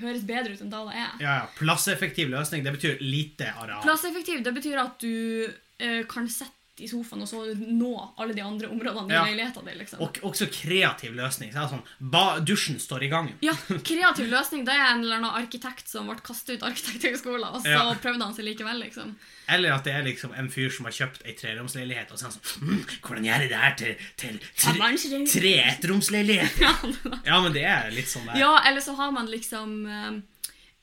høres 0.00 0.24
bedre 0.28 0.56
ut 0.56 0.64
enn 0.64 0.72
da 0.72 0.84
det 0.88 0.96
er. 0.96 1.10
Ja, 1.22 1.38
ja. 1.42 1.48
Plasseffektiv 1.60 2.32
løsning, 2.32 2.64
det 2.66 2.74
betyr 2.78 3.02
lite 3.04 3.52
areal. 3.52 3.82
Plasseffektiv, 3.84 4.40
det 4.46 4.54
betyr 4.56 4.80
at 4.82 4.96
du 5.04 5.44
uh, 5.46 6.02
kan 6.10 6.30
sette 6.32 6.57
i 6.80 6.88
sofaen 6.88 7.22
og 7.24 7.28
så 7.30 7.40
nå 7.58 7.92
alle 8.18 8.34
de 8.36 8.42
andre 8.44 8.68
områdene 8.72 9.12
Ja. 9.14 9.24
i 9.26 9.32
leiligheten 9.34 9.64
din. 9.66 9.78
liksom. 9.78 10.00
Og 10.04 10.18
også 10.22 10.46
kreativ 10.52 11.14
løsning. 11.16 11.52
Så 11.52 11.58
er 11.58 11.66
det 11.66 11.72
sånn, 11.74 11.82
ba, 11.98 12.38
Dusjen 12.40 12.78
står 12.80 13.02
i 13.04 13.08
gangen. 13.12 13.34
Ja, 13.42 13.52
kreativ 13.90 14.28
løsning 14.30 14.64
det 14.66 14.74
er 14.74 14.92
en 14.92 15.02
eller 15.04 15.16
annen 15.20 15.34
arkitekt 15.42 15.88
som 15.88 16.06
ble 16.06 16.16
kastet 16.22 16.58
ut 16.58 16.62
arkitekthøgskolen, 16.70 17.48
og 17.54 17.62
så 17.62 17.68
Ja. 17.74 17.94
prøvde 18.02 18.22
han 18.24 18.34
seg 18.34 18.44
likevel, 18.48 18.78
liksom. 18.84 19.16
Eller 19.48 19.72
at 19.72 19.84
det 19.84 19.94
er 19.94 20.02
liksom 20.04 20.34
en 20.36 20.48
fyr 20.52 20.68
som 20.70 20.84
har 20.84 20.92
kjøpt 20.92 21.22
ei 21.24 21.32
treromsleilighet, 21.32 22.10
og 22.12 22.18
så 22.18 22.26
er 22.26 22.30
han 22.30 22.38
sånn 22.38 22.62
mmm, 22.68 22.84
Hvordan 23.00 23.24
gjør 23.24 23.40
jeg 23.40 23.48
det 23.48 23.60
her 23.62 23.74
til, 23.74 23.94
til 24.16 24.38
tre, 24.56 25.24
tre 25.32 25.54
ettromsleiligheter? 25.72 26.64
Ja, 27.28 27.40
men 27.42 27.52
det 27.52 27.64
er 27.64 27.90
litt 27.94 28.08
sånn 28.10 28.26
der. 28.28 28.38
ja, 28.40 28.52
eller 28.68 28.80
så 28.84 28.94
har 28.96 29.10
man 29.12 29.26
liksom 29.30 29.86
uh, 29.86 30.18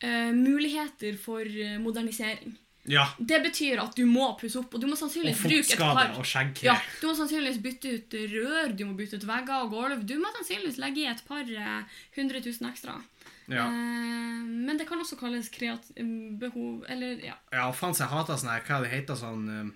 uh, 0.03 0.31
muligheter 0.33 1.17
for 1.21 1.41
eh, 1.45 1.77
modernisering. 1.81 2.55
Ja. 2.85 3.07
Det 3.17 3.39
betyr 3.41 3.79
at 3.81 3.95
du 3.97 4.03
må 4.05 4.27
pusse 4.39 4.59
opp, 4.61 4.73
og 4.75 4.81
du 4.81 4.85
må 4.85 4.93
Og 4.93 4.99
sannsynligvis 4.99 5.41
bruke 5.41 5.73
et 5.73 5.79
par 5.81 6.11
og 6.19 6.25
skjeggkre. 6.29 6.67
ja, 6.67 6.75
Du 7.01 7.07
må 7.07 7.15
sannsynligvis 7.17 7.61
bytte 7.63 7.93
ut 7.97 8.13
rør, 8.35 8.75
du 8.77 8.83
må 8.85 8.93
bytte 8.99 9.17
ut 9.17 9.25
vegger 9.25 9.63
og 9.65 9.71
gulv. 9.73 10.03
Du 10.05 10.15
må 10.21 10.29
sannsynligvis 10.37 10.77
legge 10.77 11.01
i 11.01 11.09
et 11.09 11.23
par 11.27 11.49
eh, 11.49 11.97
hundre 12.17 12.41
tusen 12.45 12.69
ekstra. 12.69 12.99
Ja. 13.49 13.65
Eh, 13.65 14.43
men 14.67 14.77
det 14.77 14.87
kan 14.89 15.01
også 15.01 15.17
kalles 15.19 15.49
kreat 15.53 15.91
behov 16.41 16.85
Eller, 16.89 17.19
ja. 17.21 17.35
ja, 17.53 17.67
faen, 17.77 17.93
jeg 17.93 18.09
hater 18.09 18.39
sånn 18.41 18.49
her, 18.49 18.63
hva 18.65 18.79
det 18.81 18.89
heter 18.89 19.19
sånn 19.19 19.43
eh, 19.53 19.67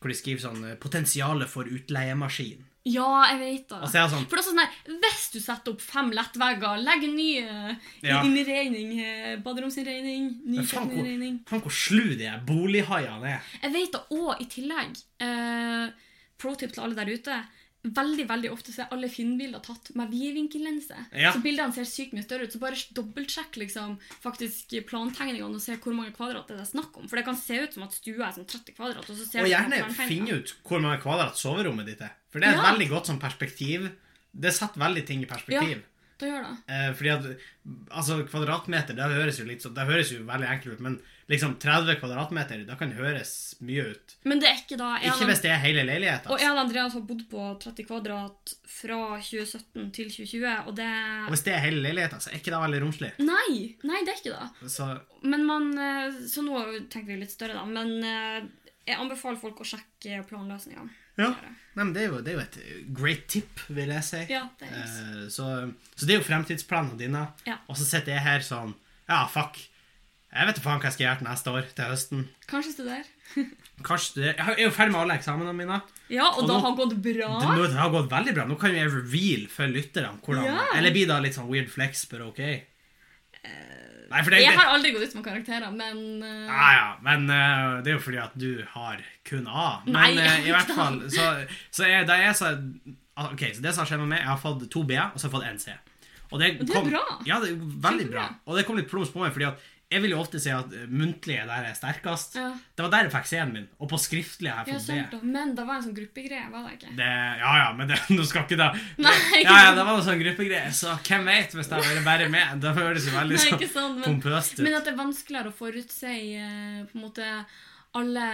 Hvor 0.00 0.10
de 0.10 0.16
skriver 0.18 0.42
sånn 0.42 0.64
eh, 0.66 0.74
'Potensialet 0.74 1.48
for 1.50 1.64
utleiemaskin'. 1.70 2.64
Ja, 2.84 3.08
jeg 3.30 3.38
vet 3.38 3.68
det. 3.70 3.76
Altså, 3.78 3.92
så 3.92 3.98
er 4.00 4.08
sånn 4.10 4.24
For 4.26 4.38
det 4.38 4.42
er 4.42 4.46
sånn 4.48 4.58
der, 4.58 4.78
Hvis 5.04 5.26
du 5.30 5.36
setter 5.38 5.70
opp 5.76 5.82
fem 5.86 6.08
lettvegger, 6.16 6.80
legger 6.82 7.08
en 7.08 7.14
ny 7.14 7.28
uh, 7.46 7.90
Ja. 8.02 8.22
innregning, 8.26 8.88
baderomsinnregning 9.44 10.24
ny 10.50 10.64
kjøkkeninnregning 10.64 11.36
faen, 11.46 11.62
hvor, 11.62 11.76
slu 11.76 12.16
de 12.18 12.32
bolighaiene 12.48 13.36
er. 13.36 13.52
Jeg 13.62 13.74
vet 13.76 13.94
det 13.94 14.02
òg, 14.18 14.32
i 14.42 14.48
tillegg 14.50 14.98
eh, 15.22 15.92
Pro 16.42 16.56
tip 16.58 16.72
til 16.74 16.82
alle 16.82 16.98
der 16.98 17.12
ute. 17.14 17.36
Veldig 17.82 18.28
veldig 18.30 18.50
ofte 18.54 18.70
så 18.70 18.84
er 18.84 18.92
alle 18.94 19.08
Finn-bilder 19.10 19.58
tatt 19.64 19.88
med 19.98 20.10
vidvinkellense. 20.12 20.94
Ja. 21.18 21.32
Så 21.34 21.40
bildene 21.42 21.74
ser 21.74 21.88
sykt 21.88 22.12
mye 22.14 22.22
større 22.22 22.46
ut. 22.46 22.54
Så 22.54 22.60
bare 22.62 22.78
dobbeltsjekk 22.94 23.58
liksom, 23.58 23.96
faktisk 24.22 24.76
plantegningene 24.86 25.58
og 25.58 25.64
se 25.64 25.74
hvor 25.82 25.96
mange 25.96 26.14
kvadrat 26.14 26.46
det 26.52 26.60
er 26.62 26.68
snakk 26.68 27.00
om. 27.00 27.08
For 27.10 27.18
det 27.18 27.24
kan 27.26 27.38
se 27.40 27.58
ut 27.64 27.74
som 27.74 27.86
at 27.88 27.96
stua 27.98 28.28
er 28.28 28.36
sånn 28.36 28.46
30 28.46 28.76
kvadrat. 28.78 29.08
Og, 29.08 29.18
så 29.18 29.26
ser 29.26 29.42
Og 29.42 29.50
gjerne 29.50 29.82
finne 29.98 30.38
ut 30.38 30.54
hvor 30.62 30.84
mange 30.84 31.02
kvadrat 31.02 31.40
soverommet 31.40 31.90
ditt 31.90 32.04
er. 32.06 32.14
For 32.30 32.38
det 32.38 32.52
er 32.52 32.54
et 32.54 32.62
Ja. 32.62 32.68
veldig 32.70 32.88
godt 32.94 33.10
sånn 33.10 33.18
perspektiv. 33.22 33.90
Det 34.32 34.54
setter 34.54 34.80
veldig 34.80 35.04
ting 35.06 35.26
i 35.26 35.26
perspektiv. 35.26 35.82
Da 36.22 36.28
gjør 36.30 36.46
det. 36.46 36.54
Eh, 36.70 36.92
fordi 36.94 37.10
at 37.10 37.26
altså, 37.90 38.20
kvadratmeter, 38.30 38.94
det 38.94 39.10
høres 39.10 39.40
jo 39.42 39.44
litt 39.48 39.64
så, 39.64 39.74
det 39.74 39.88
høres 39.90 40.12
jo 40.14 40.22
veldig 40.28 40.48
enkelt 40.54 40.78
ut, 40.78 40.80
men 40.86 41.00
liksom 41.30 41.54
30 41.62 41.98
kvadratmeter, 42.00 42.64
da 42.66 42.74
kan 42.78 42.90
det 42.90 42.98
høres 42.98 43.32
mye 43.62 43.84
ut. 43.92 44.14
Men 44.28 44.40
det 44.42 44.48
er 44.50 44.58
ikke 44.62 44.78
da 44.80 44.88
Ikke 44.98 45.28
hvis 45.28 45.42
det 45.44 45.52
er 45.54 45.60
hele 45.62 45.84
leiligheten. 45.86 46.32
Og 46.34 46.40
jeg 46.42 46.50
og 46.50 46.58
Andreas 46.64 46.96
har 46.98 47.04
bodd 47.06 47.22
på 47.30 47.44
30 47.62 47.86
kvadrat 47.88 48.54
fra 48.68 48.98
2017 49.22 49.90
til 49.94 50.10
2020, 50.10 50.48
og 50.66 50.74
det 50.76 50.88
Og 51.28 51.34
hvis 51.36 51.44
det 51.46 51.54
er 51.54 51.62
hele 51.66 51.84
leiligheten, 51.84 52.20
så 52.24 52.32
er 52.32 52.40
ikke 52.40 52.54
det 52.54 52.62
veldig 52.64 52.82
romslig. 52.86 53.12
Nei! 53.22 53.76
Nei, 53.86 54.02
det 54.06 54.16
er 54.16 54.18
ikke 54.22 54.34
det. 54.40 54.70
Så 54.72 54.88
Men 55.22 55.46
man 55.46 55.70
eh, 55.78 56.18
Så 56.26 56.42
nå 56.42 56.58
tenker 56.90 57.12
vi 57.14 57.20
litt 57.22 57.34
større, 57.34 57.54
da. 57.60 57.64
Men 57.68 57.94
eh, 58.02 58.42
jeg 58.88 58.98
anbefaler 58.98 59.38
folk 59.38 59.62
å 59.62 59.68
sjekke 59.68 60.24
planløsningene. 60.28 60.90
ja. 61.22 61.34
Nei, 61.72 61.86
men 61.86 61.92
det 61.96 62.02
er, 62.02 62.10
jo, 62.12 62.18
det 62.20 62.32
er 62.32 62.34
jo 62.36 62.40
et 62.42 62.56
great 62.92 63.22
tip, 63.32 63.60
vil 63.72 63.88
jeg 63.94 64.04
si. 64.04 64.18
Ja, 64.28 64.42
det. 64.60 64.66
Eh, 64.76 65.20
så, 65.32 65.46
så 65.96 66.04
det 66.08 66.16
er 66.16 66.18
jo 66.20 66.26
fremtidsplanene 66.26 66.98
dine. 67.00 67.22
Ja. 67.48 67.54
Og 67.70 67.78
så 67.80 67.86
sitter 67.88 68.12
jeg 68.18 68.24
her 68.26 68.44
sånn 68.44 68.74
Ja, 69.08 69.22
fuck. 69.32 69.56
Jeg 70.32 70.48
vet 70.48 70.56
ikke 70.56 70.64
faen 70.64 70.78
hva 70.80 70.88
jeg 70.88 70.94
skal 70.96 71.04
gjøre 71.06 71.18
til 71.20 71.28
neste 71.28 71.52
år, 71.52 71.66
til 71.76 71.90
høsten. 71.92 72.22
Kanskje 72.48 72.72
studere. 72.72 73.04
Kanskje 73.84 74.06
studere. 74.08 74.34
Jeg 74.38 74.54
er 74.56 74.62
jo 74.64 74.72
ferdig 74.72 74.94
med 74.94 75.00
alle 75.02 75.16
eksamene 75.20 75.52
mine. 75.56 75.80
Ja, 76.12 76.26
og, 76.30 76.42
Og 76.42 76.48
da 76.48 76.56
nå- 76.56 76.62
har 76.64 76.76
gått 76.78 76.94
bra. 77.04 77.30
Det, 77.42 77.50
nå, 77.52 77.66
det 77.68 77.80
har 77.80 77.92
gått 77.92 78.10
veldig 78.12 78.34
bra. 78.38 78.46
Nå 78.48 78.56
kan 78.60 78.76
jeg 78.76 78.92
reveal 78.92 79.44
for 79.52 79.68
lytterne 79.68 80.14
hvordan 80.24 80.48
Ja. 80.48 80.64
Eller 80.78 80.94
blir 80.94 81.10
det 81.10 81.18
litt 81.26 81.36
sånn 81.36 81.50
weird 81.52 81.68
flex, 81.72 82.06
but 82.08 82.24
ok? 82.24 82.40
Nei, 84.12 84.20
for 84.22 84.30
det, 84.34 84.42
Jeg 84.42 84.56
har 84.56 84.72
aldri 84.74 84.90
gått 84.92 85.08
ut 85.08 85.14
med 85.16 85.24
karakterer, 85.24 85.70
men 85.72 86.00
uh... 86.20 86.48
ja, 86.48 86.66
ja, 86.76 86.88
men 87.04 87.22
uh, 87.30 87.78
det 87.82 87.92
er 87.92 87.96
jo 87.96 88.02
fordi 88.04 88.18
at 88.20 88.34
du 88.36 88.50
har 88.74 89.00
kun 89.28 89.46
A. 89.48 89.68
Men 89.86 90.18
Nei, 90.18 90.34
i 90.48 90.52
hvert 90.52 90.68
fall 90.76 90.98
Så, 91.12 91.24
så 91.72 91.88
jeg, 91.88 92.04
da 92.10 92.18
jeg 92.20 92.36
sa 92.36 92.52
Ok, 93.30 93.46
så 93.56 93.64
det 93.64 93.72
som 93.72 93.82
har 93.82 93.88
skjedd 93.88 94.02
med 94.04 94.12
meg, 94.12 94.20
jeg 94.20 94.30
har 94.32 94.40
fått 94.40 94.66
to 94.72 94.82
B, 94.88 94.96
og 95.00 95.16
så 95.16 95.26
har 95.26 95.30
jeg 95.30 95.34
fått 95.36 95.48
én 95.48 95.58
C. 95.60 95.74
Og 96.32 96.40
det, 96.40 96.52
kom, 96.60 96.68
det 96.68 96.76
er 96.80 96.86
bra. 96.88 97.02
Ja, 97.28 97.36
det 97.42 97.50
er 97.52 97.58
veldig 97.88 98.06
bra. 98.08 98.22
bra. 98.22 98.38
Og 98.48 98.56
det 98.56 98.62
kom 98.64 98.78
litt 98.80 98.88
plums 98.88 99.10
på 99.12 99.20
meg, 99.20 99.34
fordi 99.34 99.50
at 99.50 99.66
jeg 99.92 100.02
vil 100.04 100.14
jo 100.14 100.20
ofte 100.22 100.40
si 100.42 100.50
at 100.52 100.72
muntlige 100.88 101.12
muntlig 101.12 101.36
er 101.38 101.48
der 101.48 101.68
er 101.70 101.74
sterkest. 101.76 102.36
Ja. 102.36 102.50
Det 102.76 102.84
var 102.84 102.92
der 102.92 103.06
jeg 103.06 103.12
fikk 103.14 103.28
C-en 103.30 103.52
min, 103.54 103.66
og 103.78 103.90
på 103.90 103.98
skriftlig 104.00 104.50
har 104.52 104.66
jeg 104.66 104.78
fått 104.78 104.92
ja, 104.94 105.06
B. 105.12 105.20
Men 105.22 105.54
det 105.56 105.66
var 105.68 105.78
en 105.78 105.86
sånn 105.86 105.96
gruppegreie, 105.96 106.46
var 106.52 106.68
det 106.68 106.76
ikke? 106.78 106.92
Det, 106.98 107.08
ja, 107.42 107.52
ja, 107.62 107.66
men 107.78 107.90
det, 107.90 107.98
nå 108.16 108.26
skal 108.28 108.46
ikke 108.46 108.60
det 108.60 108.70
Nei, 109.02 109.16
Ja, 109.42 109.56
ja, 109.66 109.74
det 109.76 109.84
var 109.88 109.98
en 109.98 110.06
sånn 110.06 110.22
gruppegreie, 110.22 110.70
så 110.76 110.96
hvem 111.06 111.28
vet 111.30 111.58
hvis 111.58 111.72
det 111.72 111.82
hadde 111.82 112.06
bare 112.06 112.30
med? 112.32 112.62
Det 112.62 112.74
høres 112.78 113.08
jo 113.08 113.16
veldig 113.16 113.40
Nei, 113.40 113.68
sånn 113.74 113.98
men, 113.98 114.06
pompøst 114.06 114.56
ut. 114.58 114.64
men 114.66 114.78
at 114.78 114.88
det 114.88 114.94
er 114.94 115.02
vanskeligere 115.02 115.52
å 115.52 115.58
forutse 115.58 116.16
eh, 116.16 116.80
på 116.88 116.98
en 116.98 117.06
måte 117.06 117.28
alle 117.98 118.26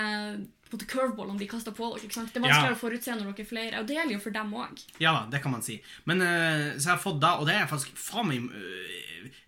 på 0.68 0.76
en 0.76 0.78
måte 0.78 0.88
curveballene 0.92 1.38
de 1.40 1.48
kaster 1.50 1.72
på 1.76 1.88
dere. 1.94 2.04
ikke 2.06 2.14
sant? 2.18 2.30
Det 2.32 2.38
er 2.40 2.44
vanskeligere 2.46 2.74
Ja. 2.74 2.76
å 2.76 2.82
forutse 2.82 3.14
når 3.16 3.28
dere 3.32 3.44
er 3.44 3.48
flere, 3.50 3.80
og 3.80 3.86
det 3.88 3.96
gjelder 3.96 4.14
jo 4.14 4.20
for 4.24 4.34
dem 4.38 4.52
òg. 4.54 4.82
Ja 5.00 5.12
da, 5.16 5.22
det 5.32 5.42
kan 5.42 5.52
man 5.54 5.62
si. 5.64 5.78
Men 6.04 6.20
uh, 6.22 6.78
så 6.78 6.84
jeg 6.84 6.94
har 6.94 7.02
fått 7.02 7.20
da, 7.24 7.34
og 7.40 7.46
det 7.48 7.54
er 7.56 7.62
jeg 7.64 7.70
faktisk 7.72 7.96
faen 7.98 8.28
meg 8.28 8.48
øh, 8.52 8.96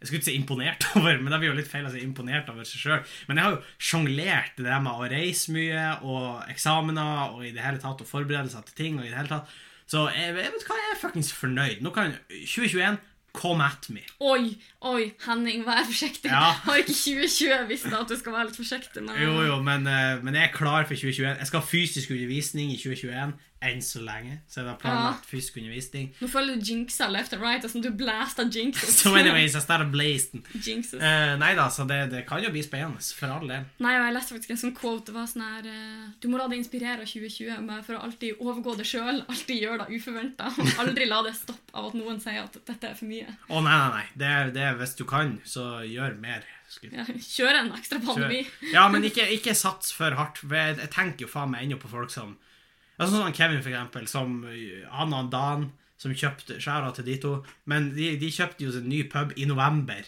Jeg 0.01 0.09
skulle 0.09 0.19
ikke 0.21 0.31
si 0.31 0.37
imponert 0.41 0.87
over, 0.97 1.19
men 1.21 1.31
det 1.33 1.39
blir 1.43 1.51
jo 1.53 1.59
litt 1.61 1.69
feil 1.71 1.87
å 1.87 1.93
si 1.93 2.01
imponert 2.03 2.49
over 2.51 2.65
seg 2.65 2.81
sjøl. 2.83 3.03
Men 3.29 3.37
jeg 3.39 3.45
har 3.47 3.53
jo 3.55 3.61
sjonglert 3.91 4.57
det 4.59 4.65
der 4.67 4.81
med 4.83 4.93
å 4.97 5.09
reise 5.13 5.53
mye, 5.55 5.85
og 6.03 6.49
eksamener, 6.51 7.37
og 7.37 7.45
i 7.47 7.53
det 7.55 7.63
hele 7.65 7.79
tatt, 7.83 8.01
og 8.03 8.09
forberedelser 8.09 8.65
til 8.71 8.79
ting, 8.81 8.99
og 8.99 9.05
i 9.07 9.13
det 9.13 9.19
hele 9.21 9.29
tatt. 9.37 9.53
Så 9.91 10.07
jeg, 10.15 10.33
jeg 10.35 10.53
vet 10.55 10.67
hva, 10.69 10.77
jeg 10.81 10.91
er 10.97 11.01
fuckings 11.05 11.33
fornøyd. 11.37 11.81
Nå 11.85 11.93
kan 11.95 12.13
2021 12.31 12.99
come 13.37 13.63
at 13.63 13.87
me. 13.95 14.03
Oi, 14.27 14.57
oi, 14.83 15.11
Henning, 15.27 15.65
vær 15.67 15.85
forsiktig. 15.85 16.31
Ja. 16.33 16.55
Har 16.65 16.81
ikke 16.81 16.95
2020 16.97 17.69
visst 17.69 17.91
at 17.93 18.09
du 18.09 18.17
skal 18.17 18.33
være 18.39 18.49
litt 18.51 18.57
forsiktig? 18.61 19.03
Men, 19.05 19.21
Jo, 19.21 19.37
jo, 19.45 19.61
men, 19.63 19.87
eh, 19.87 20.23
men 20.25 20.35
jeg 20.35 20.49
er 20.49 20.57
klar 20.57 20.85
for 20.89 20.95
2021. 20.97 21.37
Jeg 21.39 21.47
skal 21.53 21.61
ha 21.61 21.67
fysisk 21.67 22.11
undervisning 22.17 22.73
i 22.73 22.81
2021. 22.81 23.37
enn 23.61 23.83
så 23.85 24.01
lenge. 24.01 24.39
Så 24.49 24.63
jeg 24.63 24.71
har 24.71 24.77
planlagt 24.81 25.27
fysisk 25.29 25.59
undervisning. 25.61 26.07
Nå 26.23 26.29
føler 26.33 26.55
du 26.57 26.65
jinxa 26.65 27.11
left 27.13 27.35
and 27.37 27.43
right. 27.45 27.61
Altså, 27.61 27.77
du 27.85 27.91
blæsta 27.93 28.47
jinxes. 28.49 28.95
So 29.03 29.11
anyways, 29.15 29.53
I 29.55 29.61
started 29.61 29.91
blazing. 29.93 30.47
jinxes. 30.55 30.95
Uh, 30.97 31.35
nei 31.37 31.51
da, 31.59 31.67
så 31.69 31.85
det, 31.85 31.99
det 32.11 32.23
kan 32.27 32.41
jo 32.41 32.49
bli 32.55 32.63
spennende, 32.65 33.03
for 33.19 33.29
all 33.35 33.45
del. 33.53 33.67
Nei, 33.85 33.93
og 33.99 34.07
jeg 34.07 34.15
leste 34.17 34.33
faktisk 34.33 34.55
en 34.55 34.61
sånn 34.63 34.73
quote. 34.79 35.11
Det 35.11 35.13
var 35.19 35.27
sånn 35.29 35.45
her 35.45 35.69
uh, 35.69 36.07
Du 36.23 36.31
må 36.33 36.41
la 36.41 36.47
deg 36.49 36.63
inspirere 36.63 37.05
av 37.05 37.13
2020 37.13 37.61
med 37.69 37.85
for 37.85 37.99
å 37.99 38.01
alltid 38.09 38.41
overgå 38.41 38.79
det 38.81 38.87
sjøl. 38.89 39.21
Alltid 39.29 39.61
gjøre 39.61 39.85
det 39.85 39.99
uforventa. 40.01 40.49
Aldri 40.81 41.11
la 41.13 41.21
det 41.29 41.35
stoppe 41.37 41.77
av 41.77 41.91
at 41.91 41.99
noen 42.01 42.17
sier 42.25 42.41
at 42.47 42.57
dette 42.65 42.95
er 42.95 42.97
for 42.97 43.13
mye. 43.13 43.29
Å 43.29 43.61
nei, 43.61 43.77
nei, 43.77 43.91
nei. 43.99 44.07
Det, 44.25 44.33
det, 44.57 44.70
er 44.71 44.79
hvis 44.81 44.97
du 44.99 45.05
kan, 45.09 45.37
så 45.49 45.83
gjør 45.87 46.17
mer. 46.21 46.47
Ja, 46.87 47.05
kjør 47.05 47.59
en 47.65 47.73
ekstra 47.75 47.99
pandemi. 48.05 48.45
Ja, 48.77 48.87
men 48.93 49.05
ikke, 49.07 49.27
ikke 49.35 49.57
sats 49.59 49.91
for 49.97 50.15
hardt. 50.19 50.41
Jeg, 50.47 50.79
tenker 50.95 51.27
jo 51.27 51.33
faen 51.33 51.53
meg 51.55 51.67
ennå 51.67 51.81
på 51.83 51.91
folk 51.91 52.13
som 52.15 52.37
altså 53.01 53.17
Sånn 53.17 53.35
Kevin, 53.37 53.63
for 53.65 53.73
eksempel, 53.73 54.07
som 54.11 54.41
Anna 54.45 54.93
han 54.95 55.15
og 55.17 55.31
Dan, 55.33 55.69
som 56.01 56.15
kjøpte 56.17 56.59
skjæra 56.61 56.93
til 56.97 57.07
de 57.09 57.17
to. 57.21 57.35
Men 57.71 57.91
de, 57.97 58.15
de 58.21 58.33
kjøpte 58.33 58.67
jo 58.67 58.75
sin 58.75 58.89
ny 58.93 59.03
pub 59.11 59.33
i 59.37 59.49
november. 59.49 60.05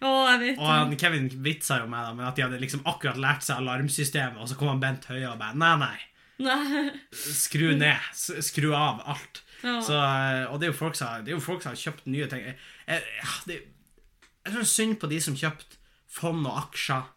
Oh, 0.00 0.24
jeg 0.30 0.40
vet 0.40 0.60
Og 0.60 0.68
han, 0.70 0.94
Kevin 1.00 1.28
vitsa 1.44 1.80
jo 1.82 1.88
med 1.90 2.06
dem, 2.06 2.20
men 2.20 2.28
at 2.28 2.38
de 2.38 2.44
hadde 2.46 2.60
liksom 2.62 2.86
akkurat 2.88 3.18
lært 3.20 3.44
seg 3.44 3.60
alarmsystemet, 3.60 4.38
og 4.40 4.48
så 4.48 4.56
kom 4.58 4.70
han 4.72 4.82
Bent 4.82 5.08
Høie 5.10 5.26
og 5.28 5.40
bare 5.40 5.58
Nei, 5.58 5.74
nei. 5.82 5.98
Nei. 6.40 6.84
Skru 7.12 7.74
ned. 7.76 8.10
Skru 8.16 8.70
av 8.76 9.02
alt. 9.04 9.42
Ja. 9.60 9.76
Så, 9.84 9.96
uh, 9.96 10.46
og 10.52 10.60
det 10.60 10.70
er, 10.70 10.72
jo 10.72 10.78
folk 10.78 10.96
som, 10.96 11.72
har 11.74 11.76
kjøpt 11.76 12.08
nye 12.08 12.28
ting. 12.30 12.46
Jeg, 12.46 12.56
jeg, 12.88 13.02
det, 13.50 13.58
jeg 14.44 14.52
synes 14.54 14.74
synd 14.76 14.98
på 15.00 15.08
de 15.10 15.20
som 15.20 15.34
kjøpte 15.36 15.76
fond 16.10 16.46
og 16.46 16.56
aksjer 16.66 17.08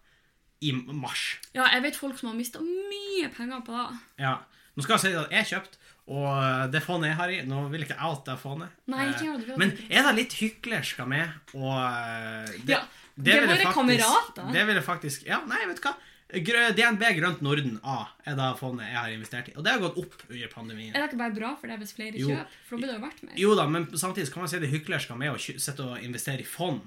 i 0.64 0.72
mars. 0.96 1.38
ja, 1.54 1.66
jeg 1.74 1.84
vet 1.84 1.96
folk 2.00 2.18
som 2.20 2.30
har 2.32 2.36
mista 2.38 2.60
mye 2.64 3.30
penger 3.36 3.64
på 3.68 3.74
det. 3.76 3.98
Ja. 4.24 4.38
Nå 4.76 4.84
skal 4.86 4.96
jeg 4.98 5.02
si 5.04 5.18
at 5.20 5.34
jeg 5.36 5.50
kjøpte, 5.52 5.78
og 6.14 6.72
det 6.74 6.82
fondet 6.84 7.12
jeg 7.12 7.18
har 7.20 7.30
i 7.32 7.42
Nå 7.48 7.60
vil 7.72 7.84
jeg 7.84 7.90
ikke 7.92 8.00
out 8.04 8.24
det 8.26 8.38
fondet. 8.42 8.72
Nei, 8.92 9.06
ikke 9.12 9.20
Eh, 9.22 9.28
gjør 9.28 9.44
det, 9.48 9.58
Men 9.58 9.72
er 9.90 10.08
det 10.08 10.16
litt 10.18 10.34
hyklersk 10.40 11.00
av 11.04 11.08
meg 11.12 11.54
å 11.54 11.70
eh, 11.78 12.56
det, 12.66 12.74
Ja, 12.74 12.82
det 13.16 13.36
er 13.36 13.42
jeg 13.46 13.52
våre 13.52 13.74
kamerater. 13.76 14.50
Det 14.56 14.66
vil 14.68 14.76
jeg 14.80 14.84
faktisk 14.88 15.28
Ja, 15.30 15.44
nei, 15.48 15.62
vet 15.70 15.80
du 15.82 15.88
hva. 15.88 15.94
DNB 16.34 17.04
Grønt 17.20 17.42
Norden 17.46 17.76
A 17.86 18.08
er 18.26 18.36
da 18.36 18.54
fondet 18.58 18.88
jeg 18.90 18.98
har 18.98 19.12
investert 19.14 19.50
i. 19.52 19.54
Og 19.56 19.64
det 19.64 19.72
har 19.76 19.80
gått 19.84 20.00
opp 20.02 20.16
under 20.30 20.48
pandemien. 20.50 20.96
Er 20.96 21.04
det 21.04 21.12
ikke 21.12 21.22
bare 21.22 21.36
bra 21.38 21.54
for 21.60 21.68
det 21.70 21.78
hvis 21.84 21.94
flere 21.94 22.18
Jo. 22.18 22.30
kjøper? 22.34 22.48
For 22.66 22.76
da 22.76 22.82
blir 22.82 22.90
det 22.90 22.96
jo 22.98 23.04
verdt 23.06 23.24
mer. 23.28 23.36
Jo 23.38 23.56
da, 23.60 23.68
men 23.70 23.86
samtidig 23.94 24.34
kan 24.34 24.42
man 24.42 24.50
si 24.50 24.58
det 24.60 24.70
er 24.72 24.80
hyklersk 24.80 25.12
av 25.14 25.18
meg 25.22 25.36
å 25.36 25.38
sitte 25.38 25.86
og 25.86 26.02
investere 26.02 26.42
i 26.42 26.48
fond. 26.50 26.82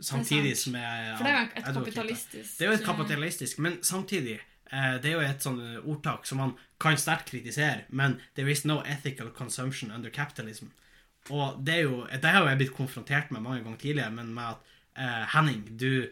Samtidig 0.00 0.56
som 0.58 0.74
jeg 0.78 1.16
For 1.18 1.26
det 1.26 1.32
er 1.32 1.38
jo 1.38 1.48
et 1.60 1.66
kapitalistisk 1.76 2.58
Det 2.58 2.66
er 2.66 2.70
jo 2.70 2.78
et 2.78 2.86
kapitalistisk, 2.86 3.58
men 3.58 3.78
samtidig 3.84 4.38
eh, 4.38 4.94
Det 5.02 5.10
er 5.10 5.16
jo 5.16 5.24
et 5.26 5.44
sånn 5.44 5.60
eh, 5.62 5.80
ordtak 5.82 6.26
som 6.26 6.42
man 6.42 6.54
kan 6.82 6.98
sterkt 6.98 7.30
kritisere, 7.30 7.84
men 7.90 8.18
there 8.34 8.50
is 8.50 8.64
no 8.66 8.80
ethical 8.82 9.30
consumption 9.30 9.92
under 9.94 10.10
capitalism. 10.10 10.72
Og 11.30 11.60
det 11.62 11.76
er 11.76 11.84
jo 11.86 12.02
Det 12.10 12.32
har 12.34 12.48
jeg 12.48 12.58
blitt 12.64 12.74
konfrontert 12.74 13.30
med 13.30 13.44
mange 13.44 13.62
ganger 13.62 13.78
tidligere, 13.78 14.10
men 14.10 14.34
med 14.34 14.56
at 14.56 14.72
eh, 14.98 15.26
Henning, 15.36 15.62
du 15.78 16.08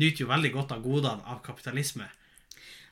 nyter 0.00 0.24
jo 0.24 0.30
veldig 0.30 0.52
godt 0.54 0.72
av 0.72 0.82
godene 0.82 1.26
av 1.30 1.42
kapitalisme. 1.44 2.08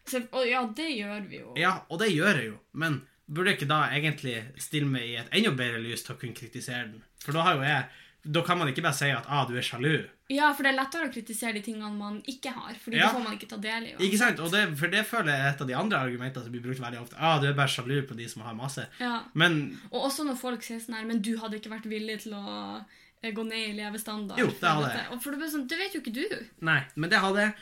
Så, 0.06 0.20
og 0.34 0.44
ja, 0.46 0.62
det 0.76 0.90
gjør 0.90 1.24
vi 1.30 1.40
jo. 1.40 1.54
Ja, 1.58 1.76
og 1.88 2.02
det 2.02 2.10
gjør 2.12 2.38
jeg 2.40 2.52
jo, 2.52 2.58
men 2.78 3.00
burde 3.32 3.52
jeg 3.52 3.60
ikke 3.60 3.70
da 3.70 3.80
egentlig 3.94 4.36
stille 4.60 4.90
meg 4.90 5.08
i 5.08 5.18
et 5.20 5.34
enda 5.38 5.52
bedre 5.56 5.80
lys 5.82 6.02
til 6.04 6.16
å 6.16 6.20
kunne 6.20 6.36
kritisere 6.36 6.88
den? 6.90 7.04
For 7.22 7.36
da 7.36 7.46
har 7.46 7.58
jo 7.58 7.66
jeg 7.66 7.84
Da 8.24 8.42
kan 8.46 8.58
man 8.58 8.68
ikke 8.70 8.82
bare 8.84 8.94
si 8.94 9.08
at 9.10 9.24
ah, 9.26 9.42
du 9.48 9.56
er 9.58 9.64
sjalu. 9.66 10.04
Ja, 10.30 10.52
for 10.54 10.62
det 10.62 10.70
er 10.72 10.76
lettere 10.78 11.08
å 11.08 11.12
kritisere 11.12 11.56
de 11.58 11.62
tingene 11.66 11.90
man 11.96 12.20
ikke 12.30 12.52
har, 12.54 12.72
Fordi 12.78 12.96
Ja. 12.96 13.08
det 13.08 13.16
får 13.16 13.24
man 13.24 13.34
ikke 13.36 13.48
ta 13.50 13.56
del 13.56 13.88
i. 13.88 13.94
Ikke 13.98 14.18
sant? 14.20 14.38
Og 14.40 14.52
det, 14.52 14.62
for 14.78 14.86
det 14.88 15.02
føler 15.06 15.32
jeg 15.32 15.40
er 15.42 15.50
et 15.50 15.60
av 15.60 15.66
de 15.66 15.74
andre 15.74 15.98
argumentene 15.98 16.44
som 16.44 16.52
blir 16.54 16.62
brukt 16.62 16.80
veldig 16.80 17.00
ofte. 17.02 17.16
Ah, 17.18 17.40
du 17.42 17.48
er 17.48 17.52
bare 17.58 17.68
sjalu 17.68 18.06
på 18.06 18.14
de 18.16 18.28
som 18.28 18.42
har 18.46 18.54
masse. 18.54 18.86
Ja. 19.00 19.24
Men 19.34 19.78
Og 19.90 20.06
også 20.08 20.24
når 20.24 20.38
folk 20.38 20.62
sier 20.62 20.78
sånn 20.78 20.94
her 20.94 21.04
Men 21.04 21.20
du 21.20 21.36
hadde 21.36 21.58
ikke 21.58 21.74
vært 21.74 21.90
villig 21.90 22.20
til 22.22 22.32
å 22.38 22.84
gå 23.30 23.44
ned 23.46 23.68
i 23.68 23.72
levestandard. 23.76 24.40
Jo, 24.40 24.48
det 24.50 24.66
hadde 24.66 24.88
jeg. 24.96 25.18
For 25.22 25.38
det, 25.38 25.50
sånn, 25.52 25.66
det 25.70 25.78
vet 25.78 25.94
jo 25.94 26.00
ikke 26.02 26.14
du. 26.16 26.24
Nei, 26.66 26.80
men 26.96 27.12
det 27.12 27.20
hadde 27.22 27.44
jeg. 27.44 27.52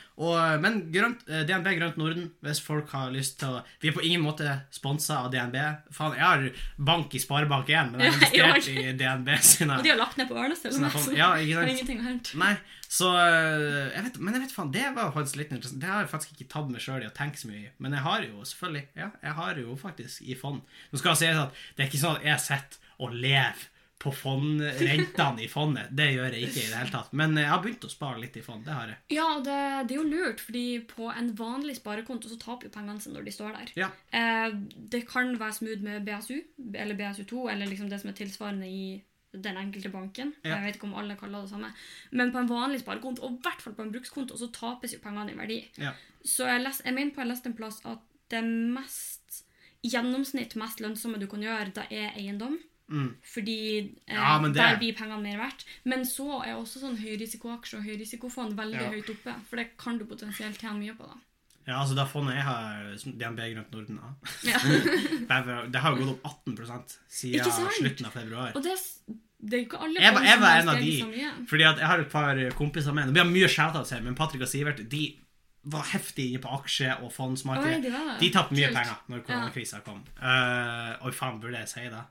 Men 0.63 0.79
grønt, 0.93 1.21
eh, 1.29 1.43
DNB 1.45 1.69
Grønt 1.77 2.01
Norden, 2.01 2.31
hvis 2.41 2.63
folk 2.65 2.89
har 2.95 3.13
lyst 3.13 3.37
til 3.43 3.59
å 3.59 3.61
Vi 3.81 3.91
er 3.91 3.95
på 3.95 4.03
ingen 4.05 4.25
måte 4.25 4.47
sponsa 4.73 5.19
av 5.21 5.31
DNB. 5.33 5.59
Faen, 5.93 6.17
jeg 6.17 6.25
har 6.25 6.47
bank 6.77 7.13
i 7.13 7.21
Sparebank1, 7.21 7.93
men 7.93 8.05
jeg 8.07 8.17
har 8.17 8.35
Ja, 8.41 8.49
investert 8.55 8.73
i 8.73 8.97
DNB 8.97 9.31
sine 9.45 9.77
Og 9.77 9.85
de 9.85 9.93
har 9.93 10.01
lagt 10.01 10.17
ned 10.17 10.29
på 10.31 10.37
Ørnes 10.41 10.63
til 10.63 10.73
og 10.73 10.87
er 10.87 10.97
så 10.97 11.15
ja, 11.15 11.33
har 11.37 11.69
ingenting 11.69 12.01
å 12.01 12.07
hente. 12.09 12.37
Nei, 12.41 12.55
så 12.91 13.11
øh, 13.15 13.91
jeg 13.93 14.03
vet, 14.07 14.17
Men 14.19 14.35
jeg 14.35 14.43
vet 14.45 14.55
faen, 14.55 14.71
det 14.73 14.87
var 14.95 15.13
faktisk 15.15 15.39
litt 15.39 15.53
interessant. 15.53 15.81
Det 15.83 15.91
har 15.91 16.03
jeg 16.03 16.11
faktisk 16.11 16.33
ikke 16.35 16.49
tatt 16.51 16.71
meg 16.73 16.83
sjøl 16.83 17.05
i 17.05 17.09
å 17.09 17.13
tenke 17.15 17.39
så 17.39 17.51
mye 17.51 17.61
i. 17.67 17.73
Men 17.83 17.95
jeg 17.95 18.05
har 18.07 18.25
jo 18.27 18.47
selvfølgelig 18.49 18.87
Ja, 18.99 19.11
jeg 19.21 19.35
har 19.37 19.61
jo 19.61 19.75
faktisk 19.79 20.25
i 20.25 20.37
fond. 20.39 20.65
Nå 20.91 21.01
skal 21.01 21.13
jeg 21.13 21.21
si 21.21 21.29
at 21.45 21.61
det 21.77 21.85
er 21.85 21.91
ikke 21.91 22.01
sånn 22.01 22.19
at 22.19 22.27
jeg 22.27 22.45
sitter 22.47 22.97
og 23.01 23.15
lever 23.15 23.69
på 24.01 24.11
fondrentene 24.15 25.43
i 25.45 25.49
fondet. 25.51 25.91
Det 25.93 26.07
gjør 26.15 26.33
jeg 26.33 26.47
ikke 26.47 26.61
i 26.63 26.69
det 26.71 26.79
hele 26.79 26.93
tatt. 26.93 27.11
Men 27.17 27.37
jeg 27.37 27.49
har 27.51 27.61
begynt 27.61 27.85
å 27.85 27.91
spare 27.91 28.21
litt 28.23 28.39
i 28.39 28.41
fond. 28.45 28.63
Det 28.65 28.73
har 28.73 28.89
jeg. 28.89 28.97
Ja, 29.13 29.27
det, 29.45 29.57
det 29.89 29.95
er 29.95 29.99
jo 29.99 30.07
lurt, 30.09 30.41
fordi 30.41 30.65
på 30.89 31.11
en 31.11 31.29
vanlig 31.37 31.77
sparekonto 31.77 32.31
så 32.31 32.39
taper 32.41 32.67
jo 32.67 32.73
pengene 32.73 33.03
seg 33.03 33.13
når 33.13 33.27
de 33.27 33.35
står 33.35 33.53
der. 33.59 33.73
Ja. 33.77 33.91
Eh, 34.17 34.57
det 34.93 35.03
kan 35.09 35.35
være 35.37 35.57
smooth 35.59 35.85
med 35.85 36.07
BSU, 36.07 36.39
eller 36.73 36.97
BSU2, 36.97 37.45
eller 37.53 37.69
liksom 37.69 37.91
det 37.91 38.01
som 38.01 38.09
er 38.09 38.17
tilsvarende 38.17 38.69
i 38.69 38.85
den 39.31 39.59
enkelte 39.61 39.93
banken. 39.93 40.33
Ja. 40.41 40.55
Jeg 40.55 40.65
vet 40.65 40.79
ikke 40.79 40.89
om 40.89 40.97
alle 40.99 41.19
kaller 41.19 41.45
det 41.45 41.53
samme. 41.53 41.69
Men 42.09 42.33
på 42.33 42.41
en 42.41 42.49
vanlig 42.49 42.81
sparekonto, 42.81 43.23
og 43.27 43.37
i 43.37 43.45
hvert 43.45 43.61
fall 43.61 43.77
på 43.77 43.85
en 43.85 43.93
brukskonto, 43.93 44.39
så 44.39 44.49
tapes 44.55 44.97
jo 44.97 45.03
pengene 45.03 45.35
i 45.35 45.37
verdi. 45.37 45.61
Ja. 45.79 45.93
Så 46.25 46.49
jeg, 46.49 46.65
les, 46.65 46.81
jeg 46.85 46.97
mener 46.97 47.13
på 47.13 47.23
jeg 47.23 47.31
leste 47.31 47.51
en 47.51 47.57
plass 47.57 47.79
at 47.87 48.01
det 48.33 48.41
mest 48.49 49.43
gjennomsnitt 49.85 50.57
mest 50.59 50.81
lønnsomme 50.83 51.19
du 51.21 51.27
kan 51.29 51.41
gjøre, 51.43 51.71
da 51.77 51.87
er 51.89 52.11
eiendom. 52.17 52.59
Mm. 52.91 53.09
Fordi 53.33 53.57
eh, 54.07 54.13
Ja, 54.15 54.37
det- 54.43 54.53
der 54.57 54.77
blir 54.81 54.93
pengene 54.97 55.21
mer 55.23 55.37
verdt. 55.45 55.65
Men 55.85 56.03
så 56.05 56.41
er 56.45 56.57
også 56.59 56.81
sånn 56.83 56.97
høyrisikoaksjer 56.99 57.79
og 57.79 57.85
høyrisikofond 57.87 58.53
veldig 58.59 58.81
Ja. 58.81 58.91
høyt 58.91 59.09
oppe. 59.15 59.35
For 59.49 59.55
det 59.61 59.77
kan 59.77 59.97
du 59.97 60.05
potensielt 60.05 60.59
tjene 60.59 60.79
mye 60.79 60.95
på. 60.97 61.07
da. 61.07 61.15
ja, 61.67 61.79
altså 61.79 61.95
det 61.95 62.07
fondet 62.11 62.35
jeg 62.35 62.43
har, 62.43 62.95
DNB 63.05 63.39
Grønt 63.53 63.71
Norden 63.71 63.99
ja. 64.43 64.57
Det 65.71 65.79
har 65.81 65.95
jo 65.95 66.05
gått 66.05 66.25
opp 66.25 66.45
18 66.47 66.97
siden 67.07 67.45
slutten 67.79 68.05
av 68.09 68.11
februar. 68.11 68.51
Og 68.55 68.63
det, 68.63 68.71
er 68.75 69.15
det 69.41 69.53
er 69.53 69.61
jo 69.63 69.65
ikke 69.69 69.79
alle 69.81 70.01
Jeg 70.01 70.13
var, 70.13 70.23
jeg 70.23 70.39
var 70.41 70.59
en 70.59 70.69
av 70.69 70.77
de. 70.81 70.91
Fordi 71.49 71.63
at 71.63 71.77
jeg 71.81 71.87
har 71.87 71.99
et 71.99 72.09
par 72.11 72.35
kompiser 72.57 72.93
med 72.93 73.07
Det 73.07 73.13
blir 73.13 73.29
mye 73.31 73.47
shoutouts 73.49 73.89
her, 73.95 74.01
men 74.01 74.15
Patrick 74.15 74.41
og 74.43 74.49
Sivert 74.51 74.81
de 74.89 75.17
var 75.63 75.83
heftig 75.93 76.31
inne 76.31 76.41
på 76.41 76.49
aksje- 76.49 76.97
og 77.03 77.11
Oi, 77.11 77.13
fondsmarkedet. 77.13 77.83
de 77.83 77.91
var. 77.93 78.17
De 78.19 78.29
tapte 78.33 78.55
mye 78.57 78.65
Kult. 78.71 78.77
penger 78.79 78.97
når 79.13 79.19
koronakrisa 79.27 79.79
kom. 79.85 79.99
Uh, 80.17 80.97
oi, 81.05 81.11
faen, 81.13 81.39
burde 81.39 81.59
jeg 81.61 81.69
si 81.69 81.81
det? 81.81 82.01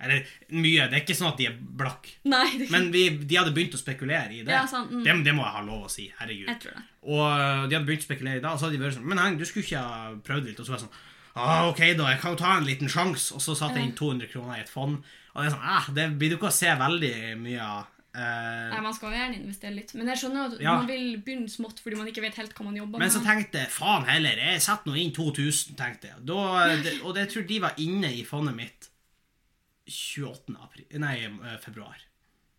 Eller 0.00 0.24
mye. 0.56 0.86
Det 0.88 0.96
er 0.96 1.02
ikke 1.04 1.16
sånn 1.18 1.30
at 1.30 1.40
de 1.40 1.48
er 1.50 1.58
blakk. 1.60 2.08
Nei, 2.30 2.46
Men 2.72 2.88
vi, 2.94 3.04
de 3.20 3.38
hadde 3.38 3.52
begynt 3.56 3.76
å 3.76 3.80
spekulere 3.80 4.32
i 4.32 4.40
det. 4.40 4.54
Ja, 4.54 4.64
sånn, 4.70 4.88
mm. 4.88 5.04
det. 5.04 5.16
Det 5.28 5.36
må 5.36 5.44
jeg 5.44 5.56
ha 5.58 5.62
lov 5.66 5.84
å 5.86 5.92
si. 5.92 6.08
Herregud. 6.18 6.48
jeg 6.48 6.62
tror 6.64 6.78
det. 6.78 6.84
Og 7.10 7.22
uh, 7.26 7.68
de 7.68 7.76
hadde 7.76 7.86
begynt 7.88 8.04
å 8.04 8.08
spekulere 8.08 8.40
i 8.40 8.42
det, 8.42 8.50
og 8.50 8.60
så 8.60 8.68
hadde 8.68 8.76
de 8.76 8.84
vært 8.84 8.98
sånn 8.98 9.06
Men 9.08 9.22
Heng, 9.22 9.38
du 9.40 9.46
skulle 9.48 9.66
ikke 9.66 9.84
ha 9.84 10.10
prøvd 10.26 10.50
litt? 10.50 10.60
Og 10.60 10.66
så 10.66 10.74
var 10.74 10.80
jeg 10.80 10.86
sånn 10.88 10.98
ah, 11.40 11.68
OK, 11.68 11.80
da. 11.96 12.10
Jeg 12.14 12.20
kan 12.24 12.34
jo 12.34 12.40
ta 12.40 12.56
en 12.56 12.68
liten 12.68 12.92
sjanse. 12.92 13.30
Og 13.36 13.44
så 13.44 13.56
satte 13.58 13.80
jeg 13.80 13.90
inn 13.90 13.96
200 13.98 14.32
kroner 14.32 14.58
i 14.58 14.64
et 14.64 14.72
fond. 14.72 14.98
Og 15.30 15.40
det 15.40 15.48
er 15.48 15.54
sånn 15.54 15.72
ah, 15.76 15.88
Det 15.96 16.10
blir 16.20 16.32
du 16.32 16.40
ikke 16.40 16.50
å 16.50 16.60
se 16.60 16.74
veldig 16.80 17.14
mye 17.40 17.64
av. 17.64 17.96
Eh, 18.10 18.70
Nei, 18.72 18.80
Man 18.82 18.94
skal 18.94 19.14
gjerne 19.14 19.38
investere 19.38 19.76
litt. 19.76 19.94
Men 19.94 20.10
jeg 20.10 20.24
skjønner 20.24 20.50
at 20.50 20.60
Ja. 20.60 20.76
man 20.80 20.88
vil 20.90 21.22
begynne 21.22 21.48
smått 21.48 21.78
fordi 21.78 21.96
man 21.96 22.08
ikke 22.10 22.22
vet 22.22 22.34
helt 22.34 22.54
hva 22.54 22.64
man 22.64 22.76
jobber 22.76 22.98
Men 22.98 23.06
med. 23.06 23.14
så 23.14 23.22
tenkte 23.22 23.62
jeg 23.62 23.70
faen 23.70 24.04
heller, 24.04 24.36
jeg 24.36 24.60
setter 24.60 24.90
nå 24.90 24.96
inn 24.98 25.12
2000, 25.12 25.76
tenkte 25.76 26.10
jeg. 26.10 26.26
Da, 26.26 26.76
det, 26.82 27.00
og 27.02 27.14
det, 27.14 27.28
tror 27.30 27.46
de 27.46 27.60
var 27.60 27.74
inne 27.78 28.10
i 28.10 28.24
fondet 28.24 28.56
mitt 28.56 28.89
28. 29.90 30.56
April, 30.62 30.86
nei, 31.02 31.16
februar. 31.26 31.58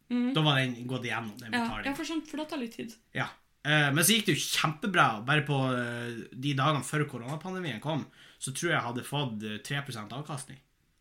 februar. 0.09 0.33
Da 0.35 0.41
var 0.43 0.57
den 0.59 0.73
gått 0.87 1.05
igjennom, 1.07 1.37
den 1.39 1.51
Mhm. 1.55 1.85
ja, 1.85 1.93
for, 1.95 2.03
sånn, 2.03 2.25
for 2.27 2.37
det 2.37 2.49
tar 2.49 2.57
litt 2.59 2.75
tid. 2.75 2.93
Ja. 3.15 3.29
Eh, 3.63 3.91
men 3.93 4.03
så 4.03 4.11
gikk 4.17 4.25
det 4.25 4.35
jo 4.35 4.41
kjempebra. 4.57 5.23
Bare 5.25 5.43
på 5.47 5.55
eh, 5.71 6.25
de 6.33 6.53
dagene 6.57 6.83
før 6.83 7.05
koronapandemien 7.07 7.79
kom, 7.79 8.05
så 8.39 8.51
tror 8.51 8.71
jeg 8.71 8.77
jeg 8.79 8.87
hadde 8.89 9.03
fått 9.07 9.43
eh, 9.43 9.59
3% 9.63 10.11
avkastning. 10.17 10.57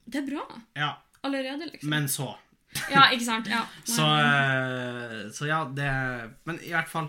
Det 0.07 0.23
er 0.23 0.27
bra. 0.31 0.45
Ja, 0.77 0.91
Allerede, 1.25 1.67
liksom. 1.73 1.89
men 1.91 2.07
så. 2.09 2.37
Ja, 2.91 3.09
ikke 3.11 3.25
sant? 3.27 3.49
Ja. 3.51 3.65
Så, 3.85 4.05
eh, 4.05 5.29
så 5.35 5.47
ja, 5.49 5.65
det 5.75 5.89
Men 6.47 6.61
i 6.63 6.71
hvert 6.71 6.89
fall 6.89 7.09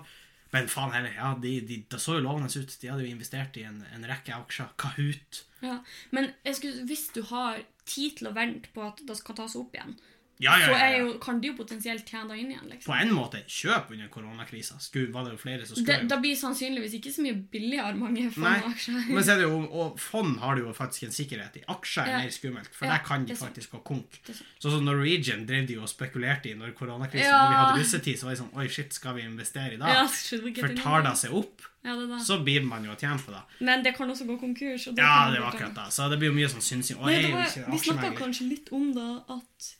Men 0.52 0.68
faen 0.72 0.92
heller, 0.92 1.14
ja, 1.16 1.32
de, 1.40 1.54
de, 1.68 1.78
det 1.92 2.00
så 2.04 2.18
jo 2.18 2.26
lovende 2.26 2.52
ut. 2.52 2.74
De 2.82 2.90
hadde 2.92 3.06
jo 3.06 3.14
investert 3.14 3.58
i 3.60 3.64
en, 3.68 3.80
en 3.96 4.08
rekke 4.08 4.36
aksjer. 4.36 4.74
Kahoot. 4.82 5.44
Ja, 5.64 5.78
men 6.12 6.32
skulle, 6.58 6.84
hvis 6.90 7.08
du 7.16 7.22
har 7.30 7.62
tid 7.88 8.20
til 8.20 8.32
å 8.32 8.36
vente 8.36 8.72
på 8.76 8.84
at 8.84 9.00
det 9.08 9.16
skal 9.20 9.38
tas 9.38 9.56
opp 9.60 9.78
igjen, 9.78 9.96
Ja, 10.42 10.56
ja, 10.58 10.66
så 10.66 10.74
ja, 10.74 10.86
er 10.90 10.96
jo, 11.04 11.10
kan 11.22 11.38
de 11.42 11.52
jo 11.52 11.56
potensielt 11.58 12.08
tjene 12.10 12.32
deg 12.32 12.40
inn 12.42 12.54
igjen. 12.56 12.70
Liksom. 12.72 12.88
På 12.90 12.96
en 12.98 13.12
måte, 13.14 13.44
kjøp 13.46 13.92
under 13.94 14.08
koronakrisa. 14.10 14.80
Var 14.82 15.28
det 15.28 15.34
jo 15.36 15.38
flere 15.38 15.68
som 15.68 15.78
Det, 15.78 15.84
skulle 15.86 16.10
da 16.10 16.18
blir 16.24 16.38
sannsynligvis 16.40 16.96
ikke 16.98 17.12
så 17.14 17.26
mye 17.26 17.38
billigere 17.54 17.94
mange 18.00 18.24
fond 18.34 18.48
Nei. 18.48 18.56
aksjer. 18.72 18.98
Men 19.12 19.28
så 19.28 19.36
er 19.36 19.44
det 19.44 19.46
jo, 19.46 19.60
og 19.84 20.00
fond 20.02 20.40
har 20.42 20.58
du 20.58 20.64
jo 20.64 20.74
faktisk 20.74 21.06
en 21.06 21.14
sikkerhet 21.14 21.60
i. 21.62 21.64
Aksjer 21.70 22.10
er 22.10 22.24
mer 22.24 22.34
skummelt, 22.34 22.72
for 22.74 22.90
der 22.90 23.04
kan 23.06 23.28
de 23.28 23.36
det 23.36 23.38
faktisk 23.38 23.76
gå 23.76 23.82
konk. 23.92 24.18
Det. 24.26 24.38
Sånn 24.64 24.80
som 24.80 24.88
Norwegian 24.88 25.44
drev 25.50 25.68
de 25.70 25.78
jo 25.78 25.86
og 25.86 25.92
spekulerte 25.92 26.50
i 26.50 26.56
når 26.58 26.74
koronakrisen 26.80 27.30
Ja. 27.30 27.42
Når 27.44 27.52
vi 27.52 27.60
hadde 27.60 27.84
russetid, 27.84 28.18
så 28.18 28.26
var 28.26 28.34
det 28.34 28.42
sånn 28.42 28.56
Oi, 28.58 28.66
shit, 28.74 28.98
skal 28.98 29.14
vi 29.20 29.28
investere 29.28 29.78
i 29.78 29.82
dag? 29.82 30.10
For 30.10 30.74
tar 30.80 31.06
det 31.06 31.14
seg 31.22 31.36
opp, 31.38 31.68
Ja, 31.86 31.94
det 31.98 32.18
så 32.26 32.40
blir 32.46 32.66
man 32.66 32.84
jo 32.86 32.94
å 32.94 32.98
tjene 32.98 33.22
på 33.22 33.34
det. 33.34 33.42
Men 33.66 33.86
det 33.86 33.94
kan 33.98 34.10
også 34.10 34.26
gå 34.26 34.40
konkurs. 34.42 34.88
Og 34.90 34.98
Ja, 34.98 35.30
det 35.34 35.42
var 35.42 35.54
akkurat 35.54 35.78
det. 35.78 35.88
Så 35.94 36.10
det 36.10 36.18
blir 36.22 36.34
jo 36.34 36.38
mye 36.38 36.50
sånn 36.50 36.66
synsing. 36.66 36.98
Nei, 37.06 37.22
det 37.26 37.32
var, 37.34 37.72
vi 37.74 37.80
snakka 37.86 38.12
kanskje 38.18 38.50
litt 38.50 38.74
om 38.74 38.90
det 38.98 39.12
at 39.38 39.72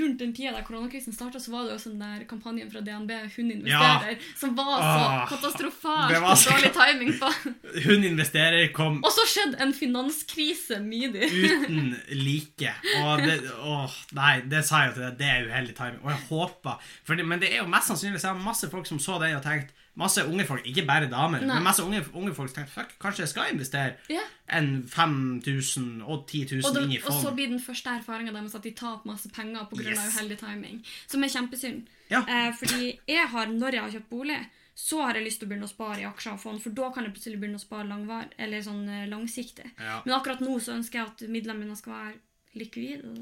rundt 0.00 0.18
den 0.22 0.32
tida 0.34 0.52
der 0.56 0.62
koronakrisen 0.66 1.12
starta, 1.14 1.40
så 1.40 1.50
var 1.52 1.64
det 1.66 1.72
jo 1.76 1.78
sånn 1.82 1.98
der 2.00 2.24
kampanjen 2.30 2.70
fra 2.72 2.80
DNB, 2.84 3.10
Hun 3.36 3.50
investerer, 3.50 4.16
som 4.38 4.54
var 4.56 4.78
så 4.80 5.02
Åh, 5.02 5.26
katastrofalt 5.32 6.20
var 6.22 6.34
så- 6.36 6.50
dårlig 6.54 6.72
timing 6.76 7.12
på. 7.20 7.32
Hun 7.88 8.04
investerer 8.04 8.72
kom 8.72 9.00
Og 9.04 9.10
så 9.12 9.26
skjedde 9.28 9.60
en 9.60 9.72
finanskrise 9.74 10.80
midig. 10.80 11.28
uten 11.32 11.96
like. 12.26 12.72
Og 13.02 13.22
det, 13.26 13.38
åh, 13.60 13.90
nei, 14.18 14.40
det 14.48 14.64
sa 14.64 14.84
jeg 14.84 14.92
jo 14.92 14.94
til 14.94 15.06
deg, 15.10 15.18
det 15.18 15.28
er 15.32 15.46
uheldig 15.50 15.76
timing. 15.76 16.00
Og 16.04 16.10
jeg 16.14 16.20
håper 16.30 16.80
for 17.04 17.14
det, 17.16 17.26
Men 17.26 17.40
det 17.40 17.52
er 17.52 17.62
jo 17.62 17.68
mest 17.70 17.88
sannsynlig 17.92 18.20
så 18.22 18.30
er 18.32 18.38
det 18.40 18.44
masse 18.48 18.70
folk 18.70 18.86
som 18.86 18.98
så 19.02 19.18
den 19.22 19.36
og 19.36 19.42
tenkte 19.44 19.72
Masse 19.94 20.22
unge 20.24 20.46
folk, 20.48 20.64
ikke 20.66 20.86
bare 20.88 21.08
damer, 21.10 21.42
Nei. 21.44 21.54
men 21.54 21.62
masse 21.66 21.82
unge, 21.84 21.98
unge 22.16 22.32
folk 22.34 22.52
tenkte 22.54 22.72
fuck, 22.72 22.94
kanskje 23.02 23.26
jeg 23.26 23.28
skal 23.28 23.50
investere 23.52 23.96
Ja. 24.08 24.22
en 24.48 24.86
5000 24.88 26.02
og 26.02 26.26
10 26.28 26.46
000 26.54 26.64
Og, 26.64 26.74
det, 26.74 26.82
inn 26.86 26.92
i 26.96 26.98
fond. 27.02 27.14
og 27.14 27.22
så 27.26 27.34
blir 27.36 27.48
den 27.52 27.60
første 27.60 27.90
erfaringa 27.98 28.32
deres 28.32 28.54
at 28.56 28.62
de 28.64 28.72
taper 28.72 29.06
masse 29.10 29.28
penger 29.28 29.66
pga. 29.70 29.90
Yes. 29.90 30.16
uheldig 30.16 30.38
timing. 30.40 30.80
Som 31.06 31.22
er 31.24 31.28
kjempesynd. 31.28 31.86
Ja. 32.10 32.22
Eh, 32.24 32.50
fordi 32.56 32.98
jeg 33.08 33.28
har, 33.28 33.46
når 33.52 33.72
jeg 33.76 33.82
har 33.82 33.90
kjøpt 33.98 34.10
bolig, 34.10 34.40
så 34.74 35.02
har 35.04 35.14
jeg 35.14 35.24
lyst 35.26 35.40
til 35.42 35.46
å 35.48 35.50
begynne 35.52 35.68
å 35.68 35.74
spare 35.74 36.00
i 36.00 36.08
aksjer 36.08 36.32
og 36.32 36.40
fond, 36.40 36.60
for 36.62 36.70
da 36.70 36.88
kan 36.90 37.04
jeg 37.04 37.12
plutselig 37.12 37.38
begynne 37.42 37.60
å 37.60 37.66
spare 37.66 37.88
langvar, 37.88 38.28
eller 38.38 38.62
sånn 38.64 38.88
eh, 38.88 39.06
langsiktig. 39.12 39.68
Ja. 39.78 40.00
Men 40.06 40.14
akkurat 40.16 40.40
nå 40.40 40.56
så 40.64 40.72
ønsker 40.78 41.02
jeg 41.02 41.06
at 41.12 41.24
midlene 41.28 41.58
mine 41.66 41.76
skal 41.76 41.92
være 41.92 42.14
likvide. 42.54 43.12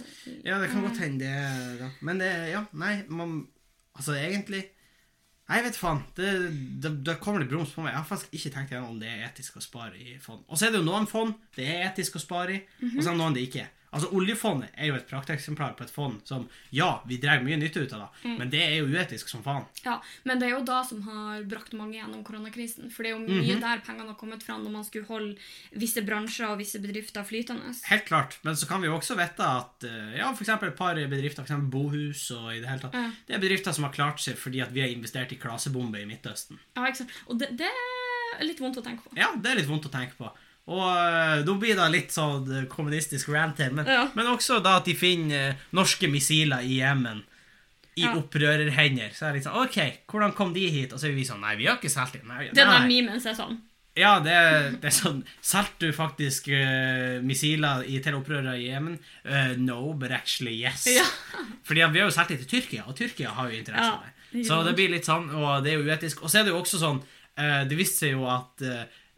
ja, 0.44 0.58
det 0.62 0.70
kan 0.70 0.82
godt 0.86 0.98
hende 1.02 1.26
det. 1.26 1.78
Da. 1.80 1.90
Men 2.00 2.18
det 2.18 2.30
Ja, 2.54 2.64
nei, 2.72 3.02
man 3.08 3.48
Altså, 3.98 4.14
egentlig 4.14 4.68
Nei, 5.50 5.64
vet 5.66 5.74
faen. 5.74 6.04
Det, 6.14 6.30
det, 6.82 6.92
det 7.06 7.16
kommer 7.22 7.42
litt 7.42 7.50
broms 7.50 7.72
på 7.74 7.82
meg. 7.82 7.90
Jeg 7.90 7.98
har 7.98 8.06
faktisk 8.06 8.36
ikke 8.38 8.52
tenkt 8.54 8.70
igjennom 8.70 8.92
om 8.94 9.00
det 9.02 9.10
er 9.10 9.24
etisk 9.26 9.58
å 9.58 9.64
spare 9.64 9.98
i 9.98 10.14
fond. 10.22 10.44
Og 10.46 10.58
så 10.60 10.68
er 10.68 10.74
det 10.74 10.78
jo 10.78 10.86
noen 10.86 11.08
fond 11.10 11.34
det 11.56 11.66
er 11.66 11.88
etisk 11.88 12.20
å 12.20 12.22
spare 12.22 12.54
i, 12.54 12.60
og 12.92 13.00
så 13.00 13.08
er 13.08 13.10
det 13.10 13.18
noen 13.18 13.34
det 13.34 13.42
ikke 13.48 13.64
er. 13.64 13.72
Altså, 13.92 14.08
Oljefondet 14.14 14.70
er 14.78 14.86
jo 14.86 14.94
et 14.94 15.06
prakteksemplar 15.10 15.72
på 15.76 15.82
et 15.82 15.90
fond 15.90 16.20
som 16.24 16.44
ja, 16.70 17.00
vi 17.10 17.16
drar 17.18 17.40
mye 17.42 17.56
nytte 17.58 17.82
ut 17.82 17.92
av 17.96 18.04
det, 18.22 18.36
men 18.38 18.50
det 18.52 18.60
er 18.62 18.76
jo 18.78 18.86
uetisk 18.86 19.28
som 19.28 19.42
faen. 19.42 19.64
Ja, 19.84 19.96
Men 20.24 20.38
det 20.38 20.46
er 20.46 20.52
jo 20.58 20.64
da 20.64 20.82
som 20.86 21.02
har 21.02 21.42
brakt 21.50 21.72
mange 21.74 21.96
gjennom 21.98 22.22
koronakrisen. 22.24 22.90
For 22.94 23.02
det 23.02 23.10
er 23.10 23.16
jo 23.18 23.24
mye 23.26 23.56
Mhm. 23.56 23.60
der 23.60 23.80
pengene 23.86 24.06
har 24.12 24.14
kommet 24.20 24.42
fra 24.46 24.58
når 24.58 24.70
man 24.70 24.84
skulle 24.84 25.06
holde 25.06 25.36
visse 25.72 26.02
bransjer 26.06 26.48
og 26.52 26.58
visse 26.58 26.78
bedrifter 26.78 27.24
flytende. 27.24 27.74
Helt 27.90 28.04
klart. 28.06 28.38
Men 28.44 28.54
så 28.54 28.68
kan 28.68 28.80
vi 28.80 28.86
jo 28.86 28.94
også 28.98 29.16
vite 29.18 29.40
at 29.42 29.84
eh, 29.84 30.18
ja, 30.18 30.30
eksempel 30.32 30.68
et 30.68 30.76
par 30.76 30.94
bedrifter, 30.94 31.42
f.eks. 31.42 31.70
Bohus 31.70 32.30
og 32.30 32.54
i 32.54 32.60
det 32.60 32.68
hele 32.68 32.80
tatt, 32.80 32.94
Ja. 32.94 33.10
det 33.26 33.34
er 33.36 33.40
bedrifter 33.40 33.72
som 33.72 33.84
har 33.84 33.92
klart 33.92 34.20
seg 34.20 34.36
fordi 34.38 34.62
at 34.62 34.70
vi 34.72 34.80
har 34.80 34.88
investert 34.88 35.32
i 35.32 35.36
klasebomber 35.36 35.98
i 35.98 36.06
Midtøsten. 36.06 36.58
Ja, 36.76 36.86
ikke 36.86 36.96
sant? 37.02 37.10
Og 37.26 37.38
det, 37.38 37.56
det 37.58 37.66
er 38.38 38.44
litt 38.44 38.60
vondt 38.60 38.78
å 38.78 38.84
tenke 38.84 39.02
på. 39.02 39.16
Ja, 39.18 39.34
det 39.34 39.50
er 39.50 39.56
litt 39.56 39.66
vondt 39.68 39.86
å 39.86 39.90
tenke 39.90 40.14
på. 40.16 40.30
Og 40.70 40.86
da 40.86 41.40
nå 41.46 41.56
blir 41.58 41.74
det 41.78 41.88
litt 41.90 42.12
sånn 42.14 42.46
øh, 42.46 42.66
kommunistisk 42.70 43.32
rant 43.34 43.58
her, 43.58 43.72
men, 43.74 43.88
Ja. 43.90 44.04
men 44.14 44.28
også 44.30 44.60
da 44.62 44.76
at 44.78 44.86
de 44.86 44.94
finner 44.94 45.48
øh, 45.50 45.64
norske 45.74 46.06
missiler 46.10 46.62
i 46.62 46.78
Jemen 46.78 47.24
i 47.98 48.04
Ja. 48.04 48.12
opprørerhender. 48.14 49.10
Så 49.12 49.26
er 49.26 49.32
det 49.32 49.40
litt 49.40 49.48
sånn 49.48 49.64
OK, 49.64 49.80
hvordan 50.12 50.36
kom 50.36 50.52
de 50.54 50.68
hit? 50.70 50.92
Og 50.94 51.00
så 51.02 51.08
er 51.10 51.16
vi 51.16 51.26
sånn 51.26 51.42
Nei, 51.42 51.56
vi 51.58 51.66
har 51.66 51.80
ikke 51.80 51.90
solgt 51.90 52.14
dem. 52.20 52.30
Den 52.30 52.54
der 52.54 52.86
memen 52.86 53.18
er 53.18 53.34
sånn. 53.34 53.58
Ja, 53.98 54.20
det, 54.22 54.34
det 54.80 54.86
er 54.92 54.94
sånn 54.94 55.24
Solgte 55.42 55.88
du 55.90 55.92
faktisk 55.92 56.46
uh, 56.54 57.18
missiler 57.26 57.82
i, 57.90 57.98
til 58.04 58.14
opprørere 58.20 58.54
i 58.60 58.68
Jemen? 58.68 58.94
Uh, 59.26 59.56
no, 59.58 59.92
but 59.98 60.14
actually 60.14 60.54
yes. 60.62 60.86
Ja. 60.86 61.04
Fordi 61.66 61.82
vi 61.90 61.98
har 61.98 62.06
jo 62.06 62.14
solgt 62.14 62.30
det 62.30 62.38
til 62.44 62.52
Tyrkia, 62.54 62.86
og 62.86 62.94
Tyrkia 62.96 63.34
har 63.34 63.50
jo 63.50 63.58
interesse 63.58 63.90
Ja, 63.90 64.14
det. 64.30 64.46
Så 64.46 64.60
det 64.62 64.76
blir 64.78 64.92
litt 64.94 65.08
sånn, 65.10 65.26
og 65.34 65.64
det 65.66 65.72
er 65.74 65.80
jo 65.80 65.88
uetisk. 65.90 66.22
Og 66.22 66.30
så 66.30 66.38
er 66.40 66.46
det 66.46 66.54
jo 66.54 66.60
også 66.62 66.78
sånn 66.78 67.00
uh, 67.02 67.62
Det 67.66 67.74
viste 67.78 68.04
seg 68.06 68.14
jo 68.14 68.28
at 68.30 68.62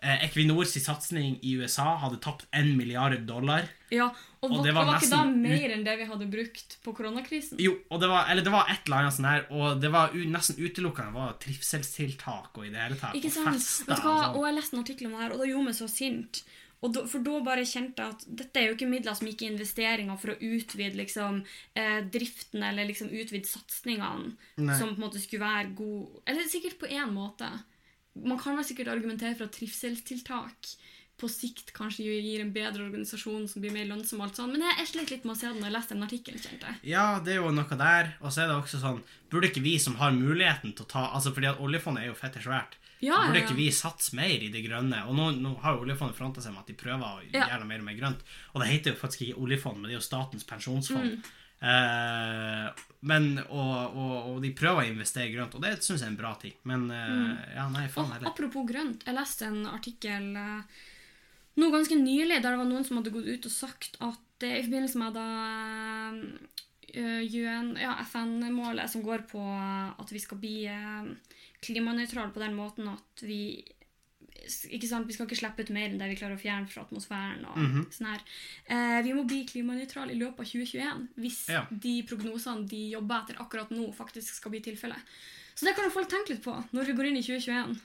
eh, 0.02 0.24
Equinors 0.26 0.74
satsing 0.82 1.38
i 1.42 1.54
USA 1.60 1.94
hadde 2.02 2.18
tapt 2.22 2.44
1 2.50 2.74
milliard 2.76 3.16
dollar. 3.28 3.68
Ja, 3.92 4.10
og, 4.42 4.50
Og 4.50 4.64
det 4.64 4.72
var 4.74 4.88
var, 4.88 4.98
ikke 4.98 5.12
da 5.12 5.22
mer 5.28 5.74
enn 5.74 5.84
det 5.86 5.94
vi 6.00 6.06
hadde 6.08 6.26
brukt 6.32 6.78
på 6.82 6.94
koronakrisen? 6.96 7.60
Jo, 7.62 7.76
det 8.00 8.08
var, 8.10 8.26
eller 8.32 8.42
det 8.42 8.52
var 8.54 8.70
et 8.72 8.88
eller 8.88 9.04
annet 9.04 9.16
sånn 9.18 9.28
her, 9.28 9.44
og 9.54 9.82
det 9.82 9.92
var 9.94 10.16
u, 10.16 10.24
nesten 10.32 10.58
utelukkende 10.58 11.14
var 11.14 11.36
trivselstiltak 11.42 12.58
og 12.58 12.66
i 12.66 12.72
det 12.72 12.82
hele 12.82 12.98
tatt. 12.98 13.14
Ikke 13.18 13.30
og 13.30 13.52
fester 13.52 13.92
Vet 13.92 14.02
du 14.02 14.08
hva? 14.08 14.16
og 14.16 14.24
sånn. 14.24 14.34
Og 14.40 14.48
jeg 14.48 14.58
leste 14.58 14.76
en 14.76 14.82
artikkel 14.82 15.08
om 15.08 15.14
det 15.14 15.22
her, 15.22 15.36
og 15.36 15.44
det 15.44 15.50
gjorde 15.52 15.68
meg 15.68 15.78
så 15.78 15.88
sint. 15.92 16.42
Da, 16.82 17.04
for 17.06 17.22
da 17.22 17.36
bare 17.46 17.62
kjente 17.62 18.02
jeg 18.02 18.14
at 18.16 18.24
dette 18.40 18.58
er 18.58 18.64
jo 18.66 18.74
ikke 18.74 18.88
midler 18.90 19.14
som 19.14 19.28
gikk 19.30 19.44
i 19.44 19.50
investeringer 19.52 20.16
for 20.18 20.32
å 20.32 20.38
utvide 20.42 20.98
liksom, 20.98 21.44
eh, 21.78 22.00
driften 22.10 22.64
eller 22.66 22.88
liksom 22.88 23.12
utvide 23.14 23.46
satsingene, 23.46 24.32
som 24.58 24.90
på 24.90 24.98
en 24.98 25.04
måte 25.04 25.22
skulle 25.22 25.46
være 25.46 25.76
god 25.78 26.24
Eller 26.26 26.50
sikkert 26.50 26.80
på 26.80 26.90
én 26.90 27.14
måte. 27.14 27.46
Man 28.14 28.38
kan 28.38 28.57
vel 28.59 28.64
sikkert 28.68 28.88
argumentere 28.92 29.35
for 29.38 29.48
at 29.48 29.55
trivselstiltak 29.57 30.72
på 31.22 31.29
sikt 31.31 31.70
kanskje 31.77 32.03
gir 32.09 32.40
en 32.42 32.51
bedre 32.53 32.83
organisasjon 32.88 33.44
som 33.48 33.62
blir 33.62 33.70
mer 33.72 33.87
lønnsom. 33.87 34.18
og 34.20 34.27
alt 34.27 34.37
sånt. 34.40 34.53
Men 34.53 34.64
jeg, 34.66 34.75
er 34.83 34.88
slet 34.90 35.11
litt 35.12 35.25
med 35.29 35.37
å 35.37 35.38
se 35.38 35.46
det 35.46 35.61
når 35.61 35.68
jeg 35.68 35.75
leste 35.77 35.94
den 35.94 36.07
artikkelen. 36.09 36.40
kjente 36.42 36.66
jeg. 36.66 36.79
Ja, 36.92 37.05
det 37.22 37.35
er 37.37 37.40
jo 37.44 37.51
noe 37.55 37.79
der. 37.79 38.14
Og 38.20 38.33
så 38.33 38.42
er 38.42 38.48
det 38.51 38.57
også 38.57 38.81
sånn 38.83 39.03
Burde 39.31 39.48
ikke 39.48 39.62
vi 39.64 39.77
som 39.79 39.94
har 40.01 40.11
muligheten 40.12 40.75
til 40.75 40.85
å 40.85 40.88
ta 40.90 41.03
Altså 41.14 41.33
fordi 41.33 41.46
at 41.48 41.61
oljefondet 41.62 42.03
er 42.05 42.11
jo 42.11 42.16
fette 42.18 42.42
svært. 42.42 42.75
Ja, 43.03 43.14
ja, 43.14 43.20
Burde 43.29 43.38
ja. 43.40 43.44
ikke 43.46 43.57
vi 43.61 43.68
satse 43.75 44.16
mer 44.18 44.31
i 44.44 44.51
det 44.53 44.64
grønne? 44.66 45.05
Og 45.09 45.14
nå, 45.18 45.31
nå 45.42 45.55
har 45.62 45.77
jo 45.77 45.85
oljefondet 45.87 46.16
fronta 46.18 46.42
seg 46.42 46.53
med 46.57 46.64
at 46.64 46.72
de 46.72 46.75
prøver 46.81 47.07
å 47.07 47.22
Ja. 47.33 47.46
gjøre 47.53 47.68
mer 47.70 47.79
og 47.85 47.87
mer 47.87 47.96
grønt. 48.01 48.20
Og 48.55 48.62
det 48.62 48.68
heter 48.72 48.92
jo 48.92 49.01
faktisk 49.01 49.22
ikke 49.29 49.40
oljefond, 49.46 49.79
men 49.81 49.88
det 49.90 49.96
er 49.96 50.01
jo 50.01 50.09
Statens 50.09 50.44
pensjonsfond. 50.48 51.16
Mm. 51.16 51.31
Eh, 51.62 52.83
men, 53.07 53.29
og, 53.48 53.94
og, 53.94 54.14
og 54.33 54.38
de 54.42 54.51
prøver 54.57 54.83
å 54.83 54.90
investere 54.90 55.31
grønt, 55.31 55.55
og 55.55 55.62
det 55.62 55.77
syns 55.79 56.03
jeg 56.03 56.09
er 56.09 56.12
en 56.12 56.18
bra 56.18 56.33
ting. 56.40 56.55
Men 56.68 56.88
eh, 56.94 57.55
ja, 57.57 57.68
nei, 57.70 57.87
faen 57.92 58.11
heller. 58.14 58.31
apropos 58.31 58.66
grønt, 58.66 59.07
jeg 59.07 59.16
leste 59.16 59.48
en 59.48 59.62
artikkel 59.70 60.29
eh, 60.38 60.81
nå 61.61 61.68
ganske 61.70 61.98
nylig 62.01 62.40
der 62.40 62.55
det 62.55 62.61
var 62.62 62.68
noen 62.68 62.87
som 62.87 62.98
hadde 62.98 63.12
gått 63.14 63.29
ut 63.29 63.48
og 63.51 63.55
sagt 63.55 63.98
at 64.03 64.46
i 64.46 64.62
forbindelse 64.64 64.98
med 64.98 65.14
da 65.14 65.27
ja, 66.92 67.92
FN-målet 68.03 68.90
som 68.90 69.05
går 69.05 69.22
på 69.31 69.38
at 69.38 70.11
vi 70.11 70.20
skal 70.20 70.40
bli 70.42 70.57
klimanøytrale 71.62 72.33
på 72.35 72.42
den 72.42 72.57
måten 72.57 72.88
at 72.90 73.22
vi 73.22 73.62
ikke 74.44 74.88
sant, 74.88 75.07
Vi 75.07 75.12
skal 75.12 75.26
ikke 75.26 75.38
slippe 75.38 75.61
ut 75.61 75.70
mer 75.70 75.88
enn 75.90 75.98
det 75.98 76.09
vi 76.11 76.16
klarer 76.16 76.37
å 76.37 76.40
fjerne 76.40 76.68
fra 76.68 76.83
atmosfæren. 76.85 77.44
og 77.48 77.57
Mhm. 77.57 77.87
sånn 77.90 78.07
her. 78.07 78.20
Eh, 78.68 79.02
vi 79.02 79.12
må 79.12 79.26
bli 79.26 79.44
klimanøytrale 79.46 80.11
i 80.12 80.18
løpet 80.18 80.40
av 80.40 80.46
2021 80.46 81.09
hvis 81.18 81.48
Ja. 81.48 81.66
de 81.70 82.02
prognosene 82.02 82.68
de 82.68 82.90
jobber 82.92 83.22
etter 83.22 83.37
akkurat 83.38 83.70
nå, 83.70 83.94
faktisk 83.94 84.35
skal 84.35 84.50
bli 84.50 84.61
tilfellet. 84.61 85.00
Så 85.55 85.64
det 85.66 85.74
kan 85.74 85.85
jo 85.85 85.90
folk 85.90 86.09
tenke 86.09 86.31
litt 86.31 86.42
på 86.42 86.55
når 86.72 86.85
vi 86.87 86.92
går 86.94 87.07
inn 87.09 87.16
i 87.16 87.22
2021. 87.22 87.81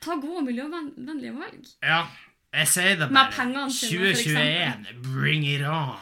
Ta 0.00 0.16
gode 0.16 0.38
og 0.38 0.46
miljøvennlige 0.46 1.32
valg. 1.38 1.68
Ja, 1.82 2.06
jeg 2.52 2.68
sier 2.68 2.96
det 3.00 3.06
bare. 3.08 3.30
pengene 3.32 3.70
sine, 3.72 4.10
for 4.12 4.22
2021, 4.22 5.02
bring 5.06 5.44
it 5.48 5.62
on! 5.64 5.96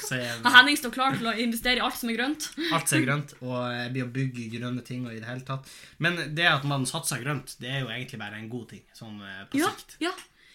Henning 0.56 0.76
står 0.80 0.92
klar 0.94 1.14
til 1.18 1.28
å 1.30 1.34
investere 1.44 1.78
i 1.78 1.84
alt 1.84 1.96
som 2.00 2.10
er 2.10 2.18
grønt. 2.18 2.48
Alt 2.74 2.90
som 2.90 2.98
er 2.98 3.06
grønt, 3.06 3.34
og 3.40 3.54
jeg 3.76 3.92
blir 3.94 4.08
å 4.08 4.10
bygge 4.16 4.48
grønne 4.56 4.82
ting 4.86 5.06
og 5.06 5.14
i 5.14 5.20
det 5.22 5.28
hele 5.30 5.46
tatt. 5.46 5.70
Men 6.02 6.18
det 6.34 6.48
at 6.50 6.66
man 6.68 6.86
satser 6.90 7.22
grønt, 7.22 7.54
det 7.62 7.70
er 7.70 7.80
jo 7.84 7.92
egentlig 7.94 8.18
bare 8.22 8.40
en 8.42 8.50
god 8.52 8.68
ting, 8.74 8.82
sånn 8.98 9.20
eh, 9.22 9.40
på 9.52 9.62
Ja, 9.62 9.70
sikt. 9.76 9.96
ja. 10.02 10.12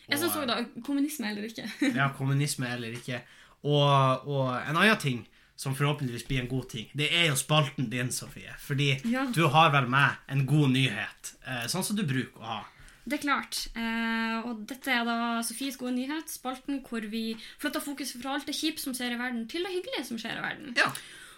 Jeg 0.07 0.21
synes 0.21 0.37
òg 0.39 0.45
da, 0.47 0.59
Kommunisme 0.87 1.31
eller 1.33 1.47
ikke. 1.49 1.65
Ja, 1.99 2.09
kommunisme 2.15 2.69
eller 2.71 2.93
ikke. 2.95 3.21
Og, 3.67 4.27
og 4.29 4.53
en 4.61 4.77
annen 4.77 4.99
ting 5.01 5.25
som 5.57 5.73
forhåpentligvis 5.75 6.27
blir 6.29 6.43
en 6.43 6.47
god 6.51 6.67
ting, 6.69 6.85
det 6.95 7.07
er 7.17 7.31
jo 7.31 7.35
spalten 7.39 7.87
din, 7.89 8.11
Sofie. 8.13 8.51
Fordi 8.61 8.91
Ja. 9.09 9.23
du 9.33 9.47
har 9.51 9.71
vel 9.73 9.87
med 9.89 10.19
en 10.29 10.45
god 10.47 10.69
nyhet, 10.75 11.31
eh, 11.47 11.63
sånn 11.71 11.83
som 11.83 11.97
du 11.97 12.03
bruker 12.07 12.39
å 12.43 12.45
ha. 12.51 12.59
Det 13.07 13.19
er 13.19 13.23
klart. 13.23 13.59
Eh, 13.79 14.47
og 14.49 14.65
dette 14.67 14.91
er 14.91 15.05
da 15.07 15.17
Sofies 15.47 15.77
gode 15.79 15.93
nyhet, 15.95 16.27
spalten 16.33 16.81
hvor 16.83 17.05
vi 17.07 17.37
flytter 17.61 17.79
fokuset 17.83 18.19
fra 18.19 18.33
alt 18.35 18.49
det 18.49 18.55
kjipe 18.57 18.83
som 18.83 18.95
skjer 18.97 19.15
i 19.15 19.19
verden, 19.21 19.45
til 19.47 19.63
det 19.63 19.71
hyggelige 19.77 20.03
som 20.09 20.19
skjer 20.19 20.41
i 20.41 20.43
verden. 20.43 20.73
Ja. 20.75 20.89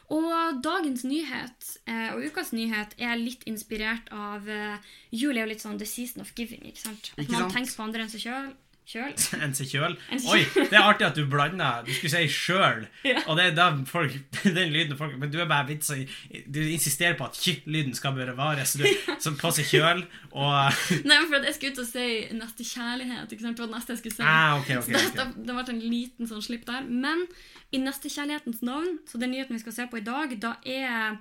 Og 0.10 0.64
dagens 0.66 1.04
nyhet 1.06 1.68
eh, 1.86 2.08
og 2.16 2.24
ukas 2.26 2.50
nyhet 2.58 2.96
er 2.98 3.20
litt 3.22 3.44
inspirert 3.46 4.08
av 4.10 4.48
eh, 4.50 4.80
Jul 5.14 5.38
er 5.38 5.44
jo 5.46 5.52
litt 5.52 5.62
sånn 5.62 5.78
the 5.78 5.86
season 5.86 6.24
of 6.26 6.32
giving. 6.34 6.64
ikke 6.66 6.82
sant? 6.88 7.12
At 7.14 7.22
Ikke 7.28 7.36
man 7.36 7.44
sant? 7.46 7.54
tenker 7.60 7.78
på 7.78 7.86
andre 7.86 8.02
enn 8.08 8.10
seg 8.16 8.24
sjøl. 8.26 8.50
Kjøl. 8.94 9.12
En 9.38 9.52
seg 9.54 9.70
kjøl. 9.70 9.94
Oi, 10.34 10.40
det 10.56 10.74
er 10.74 10.82
artig 10.82 11.06
at 11.06 11.18
du 11.18 11.22
blander. 11.30 11.84
Du 11.86 11.92
skulle 11.94 12.10
si 12.10 12.30
sjøl. 12.34 12.88
Ja. 13.10 13.22
Og 13.32 13.38
det 13.38 13.46
er 13.48 13.54
da 13.58 13.68
folk, 13.88 14.14
den 14.58 14.74
lyden 14.74 14.98
folk 15.00 15.14
Men 15.18 15.32
du 15.32 15.38
er 15.40 15.48
bare 15.50 15.70
vitsa 15.70 15.96
Du 16.52 16.60
insisterer 16.62 17.16
på 17.18 17.26
at 17.30 17.38
kj-lyden 17.38 17.96
skal 17.98 18.14
bevares. 18.18 18.74
Du 18.78 18.84
som 19.22 19.38
på 19.40 19.52
seg 19.56 19.70
kjøl 19.70 20.02
og 20.32 20.74
Nei, 21.06 21.16
men 21.16 21.30
for 21.30 21.46
jeg 21.48 21.56
skulle 21.56 21.78
ut 21.78 21.84
og 21.84 21.90
si 21.90 22.08
neste 22.36 22.66
kjærlighet. 22.68 23.30
ikke 23.32 23.46
sant? 23.46 23.58
Det 23.58 23.64
var 23.64 23.72
det 23.72 23.78
neste 23.78 23.96
jeg 23.96 24.02
skulle 24.02 24.18
si. 24.18 24.26
ah, 24.26 24.58
okay, 24.60 24.82
okay, 24.82 24.98
Så 24.98 25.14
det, 25.16 25.28
det, 25.38 25.56
ble 25.56 25.66
en 25.76 25.84
liten 25.86 26.30
sånn 26.30 26.44
slipp 26.46 26.66
der. 26.70 26.90
Men 26.90 27.24
i 27.72 27.82
nestekjærlighetens 27.82 28.62
navn, 28.66 29.00
så 29.10 29.22
den 29.22 29.34
nyheten 29.36 29.58
vi 29.58 29.64
skal 29.64 29.78
se 29.78 29.88
på 29.90 30.02
i 30.02 30.06
dag, 30.06 30.36
da 30.42 30.56
er 30.66 31.16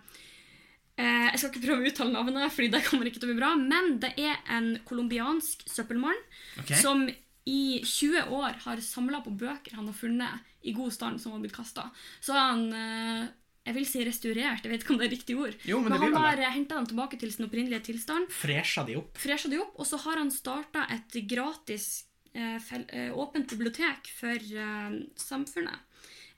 eh, 0.96 1.28
Jeg 1.30 1.38
skal 1.38 1.52
ikke 1.52 1.64
prøve 1.68 1.84
å 1.84 1.92
uttale 1.92 2.16
navnet, 2.16 2.52
Fordi 2.56 2.72
det 2.74 2.84
kommer 2.88 3.08
ikke 3.08 3.22
til 3.22 3.30
å 3.30 3.32
bli 3.34 3.40
bra. 3.40 3.54
Men 3.60 3.96
det 4.02 4.14
er 4.18 4.40
en 4.56 4.74
colombiansk 4.88 5.68
søppelmann 5.68 6.26
som 6.74 7.06
i 7.48 7.80
20 7.80 8.28
år 8.36 8.60
har 8.66 8.84
samla 8.84 9.22
på 9.24 9.32
bøker 9.40 9.78
han 9.78 9.88
har 9.88 9.96
funnet 9.96 10.46
i 10.68 10.74
god 10.76 10.92
stand, 10.92 11.20
som 11.22 11.32
har 11.32 11.40
blitt 11.42 11.56
kasta. 11.56 11.86
Så 12.20 12.36
har 12.36 12.52
han 12.52 12.66
eh, 12.76 13.28
jeg 13.68 13.76
vil 13.76 13.86
si 13.88 14.04
restaurert, 14.06 14.64
jeg 14.64 14.72
vet 14.72 14.84
ikke 14.84 14.94
om 14.94 15.00
det 15.00 15.08
er 15.08 15.12
riktig 15.12 15.36
ord. 15.36 15.56
Jo, 15.68 15.80
men 15.84 15.92
men 15.92 16.06
han 16.06 16.16
har 16.16 16.40
henta 16.54 16.78
dem 16.78 16.88
tilbake 16.88 17.18
til 17.20 17.32
sin 17.34 17.44
opprinnelige 17.48 17.90
tilstand 17.90 18.30
Fresha 18.32 18.84
de 18.88 18.96
opp. 19.00 19.18
fresha 19.20 19.50
de 19.52 19.60
opp, 19.60 19.74
og 19.76 19.88
så 19.88 20.00
har 20.06 20.20
han 20.22 20.32
starta 20.32 20.86
et 20.94 21.18
gratis 21.28 21.88
eh, 22.32 22.56
fel, 22.64 22.86
eh, 22.88 23.12
åpent 23.12 23.50
bibliotek 23.52 24.08
for 24.16 24.36
eh, 24.64 24.96
samfunnet. 25.20 25.84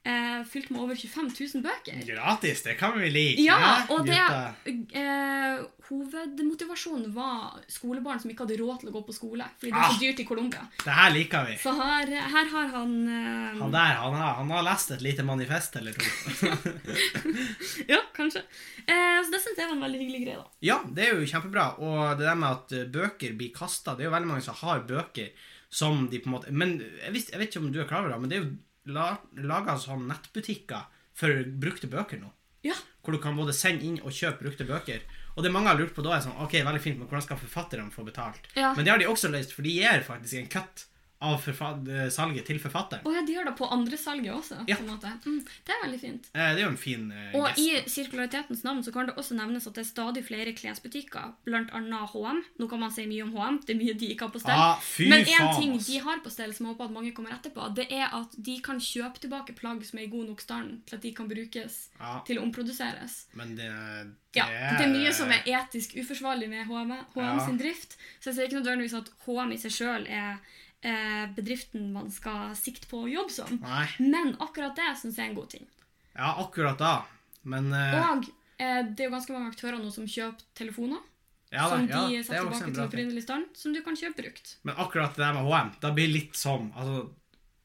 Eh, 0.00 0.44
fylt 0.48 0.70
med 0.72 0.80
over 0.80 0.96
25 0.96 1.26
000 1.54 1.62
bøker. 1.62 1.98
Gratis, 2.08 2.62
det 2.64 2.78
kan 2.80 2.94
vi 2.96 3.10
like. 3.12 3.42
Ja, 3.44 3.82
og 3.92 4.06
det 4.08 4.16
eh, 4.96 5.58
Hovedmotivasjonen 5.90 7.10
var 7.12 7.58
skolebarn 7.68 8.20
som 8.22 8.30
ikke 8.32 8.46
hadde 8.46 8.56
råd 8.62 8.78
til 8.80 8.88
å 8.88 8.94
gå 8.94 9.02
på 9.08 9.12
skole 9.12 9.44
fordi 9.60 9.72
det 9.74 9.76
er 9.76 9.84
Ah. 9.84 9.92
så 9.92 10.00
dyrt 10.00 10.22
i 10.22 10.24
Colombia. 10.24 10.62
Det 10.84 10.94
her 10.96 11.10
liker 11.12 11.44
vi. 11.50 11.56
Så 11.60 11.74
her, 11.76 12.06
her 12.32 12.48
har 12.54 12.70
han 12.78 12.94
eh, 13.08 13.58
Han 13.60 13.74
der, 13.74 13.92
han 14.00 14.16
har, 14.16 14.32
han 14.40 14.50
har 14.56 14.64
lest 14.70 14.94
et 14.96 15.04
lite 15.04 15.22
manifest 15.26 15.76
eller 15.76 15.92
to. 15.92 16.08
Ja, 17.92 18.00
kanskje. 18.16 18.42
Eh, 18.86 19.20
så 19.24 19.28
det 19.34 19.42
syns 19.44 19.58
jeg 19.60 19.68
var 19.68 19.76
en 19.76 19.84
veldig 19.84 20.00
hyggelig 20.00 20.22
greie. 20.24 20.40
da. 20.40 20.48
Ja, 20.64 20.80
det 20.96 21.06
er 21.10 21.20
jo 21.20 21.28
kjempebra. 21.28 21.66
Og 21.82 22.16
det 22.20 22.24
der 22.30 22.40
med 22.40 22.50
at 22.56 22.72
eh, 22.76 22.88
bøker 22.88 23.36
blir 23.36 23.52
kasta 23.56 23.94
Det 23.98 24.06
er 24.06 24.10
jo 24.10 24.16
veldig 24.16 24.30
mange 24.32 24.46
som 24.48 24.56
har 24.64 24.80
bøker 24.88 25.30
som 25.70 26.06
de 26.10 26.18
på 26.18 26.26
en 26.26 26.34
måte 26.34 26.50
Men 26.50 26.78
jeg, 26.80 27.12
visste, 27.14 27.32
jeg 27.36 27.40
vet 27.44 27.52
ikke 27.52 27.60
om 27.62 27.70
du 27.70 27.78
er 27.82 27.86
klar 27.90 28.02
over 28.02 28.14
det, 28.16 28.20
men 28.24 28.30
det 28.32 28.38
er 28.40 28.44
jo 28.46 28.50
laga 28.90 29.76
sånn 29.80 30.06
nettbutikker 30.10 30.86
for 31.16 31.42
brukte 31.62 31.90
bøker 31.90 32.20
nå. 32.20 32.30
Ja. 32.66 32.76
Hvor 33.00 33.16
du 33.16 33.20
kan 33.22 33.38
både 33.38 33.54
sende 33.56 33.86
inn 33.86 33.98
og 34.04 34.12
kjøpe 34.12 34.44
brukte 34.44 34.66
bøker. 34.68 35.04
Og 35.36 35.44
det 35.44 35.52
mange 35.54 35.70
har 35.70 35.78
lurt 35.78 35.94
på 35.96 36.04
da, 36.04 36.16
er 36.16 36.24
sånn 36.24 36.40
Ok, 36.42 36.58
veldig 36.66 36.82
fint, 36.82 36.98
men 36.98 37.08
hvordan 37.08 37.24
skal 37.24 37.40
forfatterne 37.40 37.92
få 37.94 38.04
betalt? 38.04 38.50
Ja. 38.58 38.74
Men 38.76 38.84
det 38.84 38.92
har 38.92 39.00
de 39.00 39.08
også 39.08 39.30
løst, 39.32 39.54
for 39.56 39.64
de 39.64 39.76
gir 39.78 40.04
faktisk 40.06 40.40
en 40.40 40.50
cut 40.52 40.86
av 41.20 41.42
eh, 41.44 42.08
salget 42.08 42.46
til 42.48 42.58
forfatteren. 42.62 43.04
Oh, 43.04 43.12
ja, 43.12 43.20
de 43.26 43.34
gjør 43.34 43.50
det 43.50 43.52
på 43.58 43.66
andre 43.68 43.96
salget 44.00 44.32
også. 44.32 44.62
Ja. 44.70 44.78
Mm, 44.80 45.40
det 45.66 45.74
er 45.74 45.82
veldig 45.84 46.00
fint. 46.00 46.28
Eh, 46.32 46.54
Det 46.54 46.62
er 46.62 46.64
jo 46.64 46.70
en 46.72 46.78
fin 46.80 47.10
eh, 47.12 47.34
Og 47.36 47.48
gest. 47.48 47.58
i 47.60 47.90
sirkularitetens 47.92 48.62
navn 48.64 48.80
så 48.82 48.92
kan 48.94 49.06
det 49.10 49.16
også 49.20 49.36
nevnes 49.36 49.66
at 49.68 49.74
det 49.76 49.84
er 49.84 49.90
stadig 49.90 50.22
flere 50.24 50.54
klesbutikker, 50.56 51.34
annet 51.46 52.14
HM. 52.14 52.40
Nå 52.58 52.68
kan 52.70 52.80
man 52.80 52.94
si 52.94 53.04
mye 53.10 53.26
om 53.26 53.34
HM, 53.36 53.60
det 53.66 53.74
er 53.74 53.80
mye 53.82 53.96
de 54.00 54.08
ikke 54.14 54.28
har 54.28 54.32
på 54.32 54.40
stell. 54.40 54.56
Ah, 54.56 54.80
Men 54.98 55.26
en 55.28 55.52
ting 55.60 55.76
de 55.78 55.98
har 56.06 56.22
på 56.24 56.32
stell 56.32 56.54
som 56.56 56.66
jeg 56.66 56.74
håper 56.74 56.88
at 56.88 56.96
mange 56.96 57.12
kommer 57.12 57.36
etterpå, 57.36 57.68
det 57.76 57.90
er 57.92 58.08
at 58.16 58.32
de 58.36 58.56
kan 58.64 58.80
kjøpe 58.80 59.20
tilbake 59.20 59.52
plagg 59.58 59.84
som 59.84 59.98
er 60.00 60.08
i 60.08 60.12
god 60.14 60.32
nok 60.32 60.40
stand 60.40 60.80
til 60.86 60.96
at 60.96 61.02
de 61.04 61.12
kan 61.12 61.28
brukes 61.28 61.90
ah. 62.00 62.22
til 62.24 62.40
å 62.40 62.46
omproduseres. 62.48 63.26
men 63.34 63.54
det, 63.56 63.68
Ja, 64.32 64.46
det 64.78 64.86
er 64.86 64.92
mye 64.94 65.12
som 65.12 65.28
er 65.34 65.42
etisk 65.44 65.96
uforsvarlig 65.98 66.48
med 66.48 66.64
HM, 66.66 66.92
HM 67.14 67.20
Ja. 67.20 67.46
sin 67.46 67.58
drift. 67.58 67.96
Så 68.20 68.30
jeg 68.30 68.34
ser 68.34 68.42
ikke 68.48 68.60
nødvendigvis 68.62 68.94
at 68.94 69.10
HM 69.26 69.52
i 69.52 69.58
seg 69.58 69.72
sjøl 69.74 70.06
er 70.06 70.38
bedriften 71.36 71.90
man 71.92 72.10
skal 72.12 72.54
sikte 72.56 72.88
på 72.90 73.02
å 73.04 73.10
jobbe 73.10 73.32
som. 73.34 73.58
Nei. 73.60 73.86
Men 74.00 74.34
akkurat 74.40 74.76
det 74.78 74.90
syns 75.00 75.18
jeg 75.18 75.26
er 75.26 75.30
en 75.32 75.38
god 75.38 75.50
ting. 75.52 75.66
Ja, 76.16 76.34
akkurat 76.42 76.78
da. 76.80 76.94
Men 77.42 77.70
eh, 77.72 77.96
Og 78.00 78.26
eh, 78.60 78.82
det 78.88 79.04
er 79.04 79.08
jo 79.08 79.14
ganske 79.14 79.32
mange 79.36 79.52
aktører 79.52 79.78
nå 79.80 79.90
som 79.94 80.08
kjøper 80.08 80.44
telefoner. 80.58 81.00
ja, 81.52 81.68
som 81.68 81.86
ja, 81.88 82.02
de 82.08 82.18
er 82.18 82.22
setter 82.26 82.44
tilbake 82.48 82.72
til 82.74 82.84
opprinnelig 82.84 83.22
stand, 83.26 83.46
som 83.58 83.72
du 83.74 83.80
kan 83.84 83.96
kjøpe 83.98 84.22
brukt. 84.22 84.56
Men 84.62 84.76
akkurat 84.78 85.16
det 85.16 85.24
der 85.24 85.34
med 85.38 85.48
HM, 85.48 85.72
da 85.82 85.92
blir 85.96 86.08
litt 86.12 86.36
sånn 86.38 86.70
altså, 86.76 87.08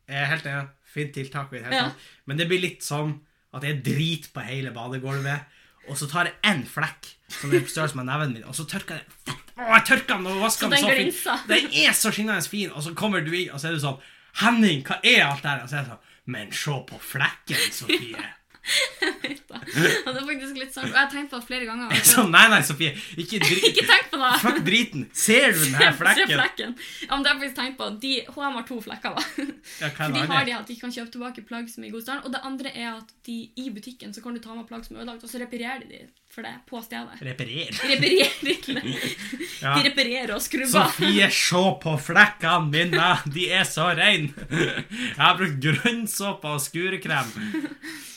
Jeg 0.08 0.22
er 0.22 0.30
helt 0.36 0.46
enig, 0.46 0.68
fint 0.96 1.14
tiltak, 1.18 1.52
helt, 1.56 1.74
Ja. 1.74 1.90
men 2.26 2.38
det 2.38 2.46
blir 2.48 2.62
litt 2.62 2.84
sånn 2.86 3.16
at 3.56 3.62
det 3.64 3.70
er 3.72 3.82
drit 3.86 4.28
på 4.34 4.44
hele 4.46 4.72
badegulvet, 4.76 5.46
og 5.90 5.98
så 6.00 6.08
tar 6.12 6.30
jeg 6.30 6.36
én 6.52 6.64
flekk, 6.70 7.12
som 7.40 7.54
er 7.54 7.64
på 7.66 7.72
størrelse 7.74 7.96
med 8.00 8.06
neven 8.10 8.34
min, 8.34 8.44
og 8.50 8.56
så 8.58 8.66
tørker 8.70 9.00
jeg 9.00 9.06
Åh, 9.30 9.42
Å, 9.56 9.68
jeg 9.78 9.86
tørker 9.88 10.18
den 10.18 10.28
og 10.28 10.42
vasker 10.44 10.70
den 10.70 10.80
Så 10.82 10.88
den 10.88 10.90
så 10.90 10.96
fint. 10.96 11.14
glinser. 11.14 11.46
Den 11.48 11.70
er 11.86 11.94
så 11.96 12.12
skinnende 12.12 12.50
fin, 12.52 12.72
og 12.76 12.84
så 12.84 12.94
kommer 12.98 13.22
du 13.24 13.32
inn, 13.32 13.52
og 13.56 13.60
så 13.62 13.70
er 13.70 13.78
du 13.78 13.80
sånn 13.84 14.02
Henning, 14.42 14.82
hva 14.84 14.98
er 15.04 15.22
alt 15.30 15.44
det 15.46 15.50
her? 15.54 15.62
Og 15.64 15.70
så 15.72 15.78
er 15.78 15.80
jeg 15.86 15.92
sånn 15.94 16.32
Men 16.36 16.52
se 16.52 16.76
på 16.90 16.98
flekken, 17.00 17.68
Sofie. 17.72 18.26
Og 18.66 20.14
det 20.14 20.20
er 20.22 20.26
faktisk 20.28 20.58
litt 20.60 20.74
sånn, 20.74 20.88
og 20.90 20.94
jeg 20.96 21.00
har 21.00 21.10
tenkt 21.12 21.32
på 21.32 21.40
det 21.40 21.48
flere 21.48 21.68
ganger. 21.68 21.94
Så 22.12 22.24
nei, 22.30 22.44
nei, 22.52 22.60
Sofie. 22.66 22.92
Ikke 23.22 23.40
dri 23.44 23.58
Ikke 23.70 23.86
tenk 23.88 24.10
på 24.12 24.20
det! 24.22 24.32
Fuck 24.44 24.60
driten. 24.68 25.06
Ser 25.16 25.48
du 25.56 25.62
den 25.64 25.78
her 25.80 25.92
Se 25.94 26.00
flekken? 26.02 26.34
flekken. 26.34 26.76
Ja, 27.06 27.12
men 27.14 27.26
det 27.26 27.32
har 27.32 27.36
jeg 27.38 27.44
faktisk 27.44 27.58
tenkt 27.62 27.78
på. 27.82 27.90
De, 28.04 28.14
HM 28.36 28.58
har 28.60 28.68
to 28.70 28.80
flekker. 28.86 29.16
da. 29.16 29.48
Ja, 29.82 29.90
For 29.96 30.16
det 30.16 30.26
de 30.26 30.34
har 30.34 30.50
de 30.50 30.56
at 30.60 30.70
de 30.72 30.78
kan 30.82 30.94
kjøpe 30.96 31.14
tilbake 31.16 31.46
plagg 31.50 31.70
som 31.72 31.86
er 31.86 31.90
i 31.90 31.94
god 31.96 32.06
stand. 32.08 32.26
Og 32.28 32.36
det 32.36 32.44
andre 32.52 32.74
er 32.76 32.92
at 32.98 33.16
de 33.30 33.38
i 33.62 33.70
butikken 33.76 34.14
så 34.16 34.24
kan 34.26 34.36
du 34.38 34.42
ta 34.44 34.56
med 34.58 34.68
plagg 34.70 34.86
som 34.88 34.98
er 34.98 35.06
ødelagt, 35.06 35.26
og 35.26 35.32
så 35.32 35.42
reparerer 35.42 35.86
de 35.90 36.04
for 36.36 36.44
det 36.44 36.54
på 36.68 36.82
stedet. 36.84 37.22
Reparer. 37.22 37.72
Reparerer. 37.94 38.32
Ja. 39.62 39.72
De 39.78 39.88
reparerer 39.88 40.34
og 40.36 40.42
skrubber. 40.44 40.90
Sofie, 40.92 41.30
se 41.32 41.62
på 41.82 41.94
flekkene 42.06 42.68
mine! 42.68 43.12
De 43.32 43.46
er 43.56 43.64
så 43.68 43.88
reine! 43.96 44.34
Jeg 44.52 45.16
har 45.18 45.38
brukt 45.40 45.62
grønnsåpe 45.64 46.52
og 46.58 46.60
skurekrem. 46.62 47.32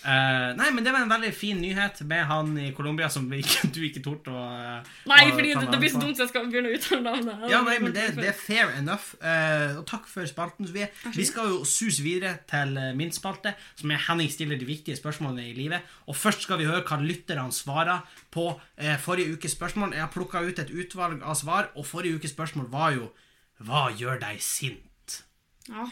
Uh, 0.08 0.54
nei, 0.56 0.68
men 0.72 0.84
det 0.86 0.92
var 0.94 1.02
en 1.04 1.10
veldig 1.10 1.30
fin 1.36 1.58
nyhet 1.60 1.98
med 2.08 2.22
han 2.30 2.52
i 2.56 2.68
Colombia 2.72 3.10
som 3.12 3.26
ikke, 3.34 3.68
du 3.74 3.80
ikke 3.84 4.00
torde 4.04 4.32
å 4.32 4.44
uh, 4.80 4.92
Nei, 5.10 5.24
fordi 5.34 5.50
det, 5.58 5.66
det 5.68 5.80
blir 5.82 5.92
så 5.92 6.00
dumt 6.00 6.14
at 6.16 6.22
jeg 6.22 6.30
skal 6.30 6.46
begynne 6.48 6.70
å 6.70 6.76
uttale 6.78 7.02
navnet. 7.04 7.42
Ja, 7.52 7.60
nei, 7.66 7.76
men 7.82 7.92
det, 7.96 8.06
det 8.16 8.30
er 8.30 8.38
fair 8.38 8.72
enough. 8.78 9.12
Uh, 9.20 9.80
og 9.80 9.84
takk 9.90 10.08
for 10.08 10.28
spalten, 10.30 10.68
Sofie. 10.68 10.88
Vi 11.16 11.28
skal 11.28 11.52
jo 11.52 11.60
suse 11.68 12.04
videre 12.06 12.38
til 12.48 12.78
min 12.98 13.12
spalte, 13.14 13.52
som 13.78 13.92
er 13.92 14.00
Henning 14.08 14.32
stiller 14.32 14.60
de 14.60 14.68
viktige 14.68 14.96
spørsmålene 14.98 15.50
i 15.50 15.56
livet. 15.58 15.96
Og 16.08 16.16
først 16.16 16.46
skal 16.46 16.62
vi 16.62 16.70
høre 16.70 16.86
hva 16.88 17.00
lytterne 17.02 17.50
svarer 17.54 18.07
på 18.34 18.48
eh, 18.76 18.96
forrige 19.00 19.36
ukes 19.36 19.54
spørsmål. 19.56 19.94
Jeg 19.96 20.04
har 20.04 20.12
plukka 20.14 20.42
ut 20.46 20.58
et 20.58 20.72
utvalg 20.72 21.22
av 21.22 21.38
svar, 21.38 21.70
og 21.76 21.86
forrige 21.86 22.20
ukes 22.20 22.34
spørsmål 22.36 22.70
var 22.72 22.96
jo 22.96 23.12
Hva 23.58 23.88
gjør 23.98 24.20
deg 24.22 24.42
sint? 24.44 25.22
Ja. 25.68 25.88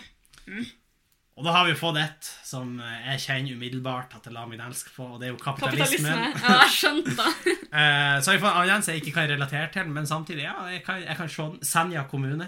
Og 1.36 1.44
da 1.44 1.52
har 1.52 1.66
vi 1.68 1.74
fått 1.76 1.98
et 2.00 2.28
som 2.48 2.78
eh, 2.80 3.08
jeg 3.10 3.24
kjenner 3.26 3.56
umiddelbart 3.58 4.14
at 4.16 4.24
jeg 4.24 4.32
lar 4.32 4.46
min 4.48 4.62
elsk 4.64 4.88
på, 4.94 5.04
og 5.04 5.18
det 5.20 5.28
er 5.28 5.34
jo 5.34 5.40
kapitalismen. 5.42 6.06
Kapitalisme. 6.06 6.46
Ja, 6.46 6.60
jeg 6.62 6.76
skjønte 6.76 7.16
det. 7.18 7.56
Eh, 7.76 8.18
så 8.24 8.32
jeg 8.32 8.40
får 8.40 8.54
en 8.54 8.70
annen 8.70 8.86
jeg 8.88 9.02
ikke 9.02 9.12
kan 9.18 9.26
relatere 9.28 9.66
til, 9.74 9.88
men 9.92 10.06
samtidig, 10.08 10.46
ja, 10.46 10.54
jeg 10.72 10.80
kan, 10.86 11.02
jeg 11.02 11.16
kan 11.18 11.28
se. 11.28 11.48
Senja 11.66 12.06
kommune. 12.08 12.46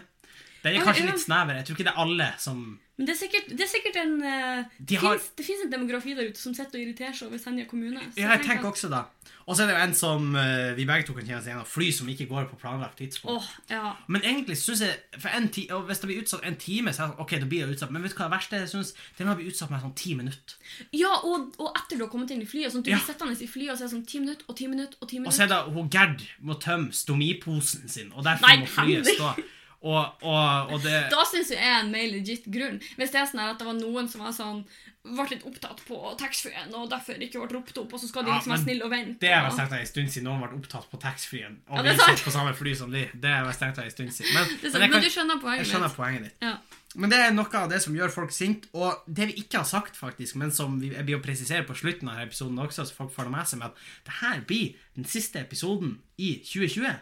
Den 0.64 0.74
er 0.74 0.84
kanskje 0.84 1.06
litt 1.06 1.20
snever. 1.22 1.54
Jeg 1.60 1.64
tror 1.68 1.76
ikke 1.76 1.84
det 1.88 1.94
er 1.94 2.02
alle 2.02 2.28
som 2.42 2.78
Men 2.98 3.06
det 3.06 3.12
er 3.14 3.18
sikkert, 3.20 3.46
det 3.54 3.62
er 3.62 3.68
sikkert 3.70 3.96
en 4.00 4.14
eh, 4.26 4.64
De 4.78 4.84
det, 4.90 4.96
har- 4.98 5.12
finnes, 5.14 5.28
det 5.38 5.44
fins 5.46 5.60
en 5.64 5.70
demografi 5.70 6.14
der 6.18 6.30
ute 6.32 6.40
som 6.40 6.54
sitter 6.54 6.80
og 6.80 6.82
irriterer 6.82 7.12
seg 7.14 7.28
over 7.28 7.38
Senja 7.38 7.64
kommune. 7.70 8.00
Så 8.10 8.18
Ja, 8.18 8.32
jeg 8.32 8.40
tenker 8.42 8.48
tenker 8.56 8.72
også 8.72 8.90
da. 8.90 9.04
Og 9.46 9.56
så 9.56 9.62
er 9.62 9.66
det 9.70 9.76
jo 9.76 9.82
en 9.86 9.94
som 9.94 10.34
eh, 10.36 10.74
vi 10.76 10.84
begge 10.84 11.06
to 11.06 11.14
kan 11.14 11.22
kjenne 11.24 11.38
oss 11.38 11.46
igjen 11.46 11.60
av. 11.62 11.68
Fly 11.70 11.92
som 11.94 12.08
ikke 12.10 12.26
går 12.28 12.48
på 12.50 12.58
planlagt 12.58 12.98
tidspunkt. 12.98 13.38
Oh, 13.38 13.46
ja. 13.70 13.92
Men 14.08 14.20
egentlig 14.26 14.58
synes 14.58 14.82
jeg 14.82 14.98
for 15.22 15.28
en 15.38 15.46
ti, 15.48 15.68
og 15.70 15.86
Hvis 15.86 16.02
det 16.02 16.10
blir 16.10 16.20
utsatt 16.24 16.42
en 16.44 16.56
time, 16.60 16.90
så 16.92 17.02
er 17.02 17.06
det 17.06 17.14
sånn, 17.14 17.22
ok, 17.22 17.32
da 17.38 17.46
blir 17.54 17.62
det 17.70 17.76
utsatt. 17.78 17.90
Men 17.94 18.02
vet 18.02 18.12
du 18.12 18.18
hva 18.18 18.26
det 18.28 18.34
verste 18.34 18.56
er? 18.58 18.64
Jeg 18.66 18.72
synes 18.74 18.92
Den 19.18 19.26
har 19.30 19.38
blitt 19.38 19.52
utsatt 19.54 19.70
med 19.70 19.80
sånn 19.86 19.94
ti 19.94 20.14
minutter. 20.18 20.58
Ja, 20.92 21.12
og, 21.22 21.54
og 21.62 21.70
etter 21.78 21.96
du 21.96 22.02
har 22.04 22.10
kommet 22.12 22.30
inn 22.34 22.42
i 22.42 22.50
flyet, 22.50 22.72
sånn 22.74 22.82
du 22.82 22.90
du 22.90 22.96
Ja. 22.96 22.98
blir 22.98 23.06
sittende 23.14 23.38
i 23.38 23.46
flyet 23.54 23.70
og 23.70 23.78
så 23.78 23.86
er 23.86 23.88
det 23.88 23.94
sånn 23.94 24.06
ti 24.10 24.18
minutter 24.26 24.44
og 24.48 24.56
ti 24.58 24.66
minutter 24.66 24.98
og 25.00 25.08
ti 25.08 25.18
minutter. 25.22 25.30
Og 25.30 25.38
så 25.38 25.46
er 25.46 25.54
det 25.54 25.74
hun 25.78 25.88
Gerd 25.88 26.26
må 26.42 26.58
tømme 26.60 26.90
stomiposen 26.92 27.88
sin, 27.88 28.10
og 28.12 28.24
derfor 28.26 28.46
Nei, 28.48 28.58
må 28.58 28.66
flyet 28.66 29.06
stå. 29.14 29.32
Og, 29.78 30.24
og, 30.26 30.72
og 30.74 30.80
det 30.82 31.04
Da 31.12 31.22
syns 31.30 31.52
jeg 31.54 31.62
er 31.62 31.84
en 31.84 31.92
mer 31.92 32.08
legit 32.10 32.46
grunn. 32.50 32.80
Hvis 32.98 33.12
det 33.14 33.20
er 33.20 33.28
sånn 33.30 33.44
at 33.44 33.60
det 33.60 33.66
var 33.68 33.76
noen 33.78 34.08
som 34.10 34.24
var 34.26 34.34
sånn 34.34 34.64
ble 35.08 35.24
litt 35.30 35.44
opptatt 35.46 35.80
på 35.86 35.98
taxfree-en 36.20 36.74
og 36.76 36.88
derfor 36.90 37.20
ikke 37.22 37.40
ble 37.40 37.56
ropt 37.56 37.78
opp, 37.80 37.92
og 37.94 38.00
så 38.02 38.08
skal 38.10 38.26
de 38.26 38.32
Ja, 38.32 38.38
liksom 38.38 38.52
være 38.52 38.64
snille 38.64 38.84
og 38.84 38.90
vente. 38.92 39.20
Det 39.22 39.30
er 39.32 39.44
vel 39.44 39.54
strengt 39.54 39.70
tatt 39.72 39.84
en 39.84 39.90
stund 39.90 40.10
siden 40.12 40.26
noen 40.28 40.42
ble 40.42 40.58
opptatt 40.58 40.88
på 40.90 41.00
taxfree-en. 41.00 41.54
Og 41.68 41.78
Ja, 41.78 41.84
vi 41.86 41.94
satt 42.00 42.24
på 42.26 42.34
samme 42.34 42.52
fly 42.58 42.74
som 42.76 42.92
de. 42.92 43.06
Det 43.14 43.30
er 43.30 43.46
vel 43.46 43.56
strengt 43.56 43.78
tatt 43.78 43.88
en 43.88 43.94
stund 43.94 44.12
siden. 44.12 44.34
Men, 44.34 44.50
men, 44.50 44.82
jeg, 44.82 44.92
men 44.92 45.06
du 45.06 45.10
skjønner 45.14 45.40
poenget 45.40 45.64
jeg 45.64 45.70
skjønner 45.72 45.94
poenget 45.96 46.26
ditt. 46.28 46.36
Ja. 46.44 46.56
Men 46.98 47.12
det 47.12 47.18
er 47.20 47.34
noe 47.36 47.60
av 47.60 47.68
det 47.70 47.80
som 47.84 47.96
gjør 47.96 48.12
folk 48.12 48.32
sint, 48.34 48.64
og 48.72 49.04
det 49.06 49.28
vi 49.30 49.42
ikke 49.42 49.60
har 49.60 49.68
sagt, 49.68 49.96
faktisk, 49.96 50.38
men 50.40 50.52
som 50.54 50.78
vi, 50.80 50.90
jeg 50.96 51.04
blir 51.08 51.18
å 51.18 51.24
presisere 51.24 51.66
på 51.68 51.76
slutten 51.76 52.08
av 52.10 52.22
episoden 52.24 52.58
også, 52.64 52.88
så 52.88 52.96
folk 52.96 53.12
får 53.14 53.28
det 53.28 53.34
med 53.36 53.50
seg, 53.50 53.60
med 53.60 53.70
at 53.70 54.08
det 54.08 54.16
her 54.22 54.40
blir 54.48 54.88
den 54.96 55.08
siste 55.08 55.40
episoden 55.40 55.98
i 56.16 56.38
2020. 56.48 56.96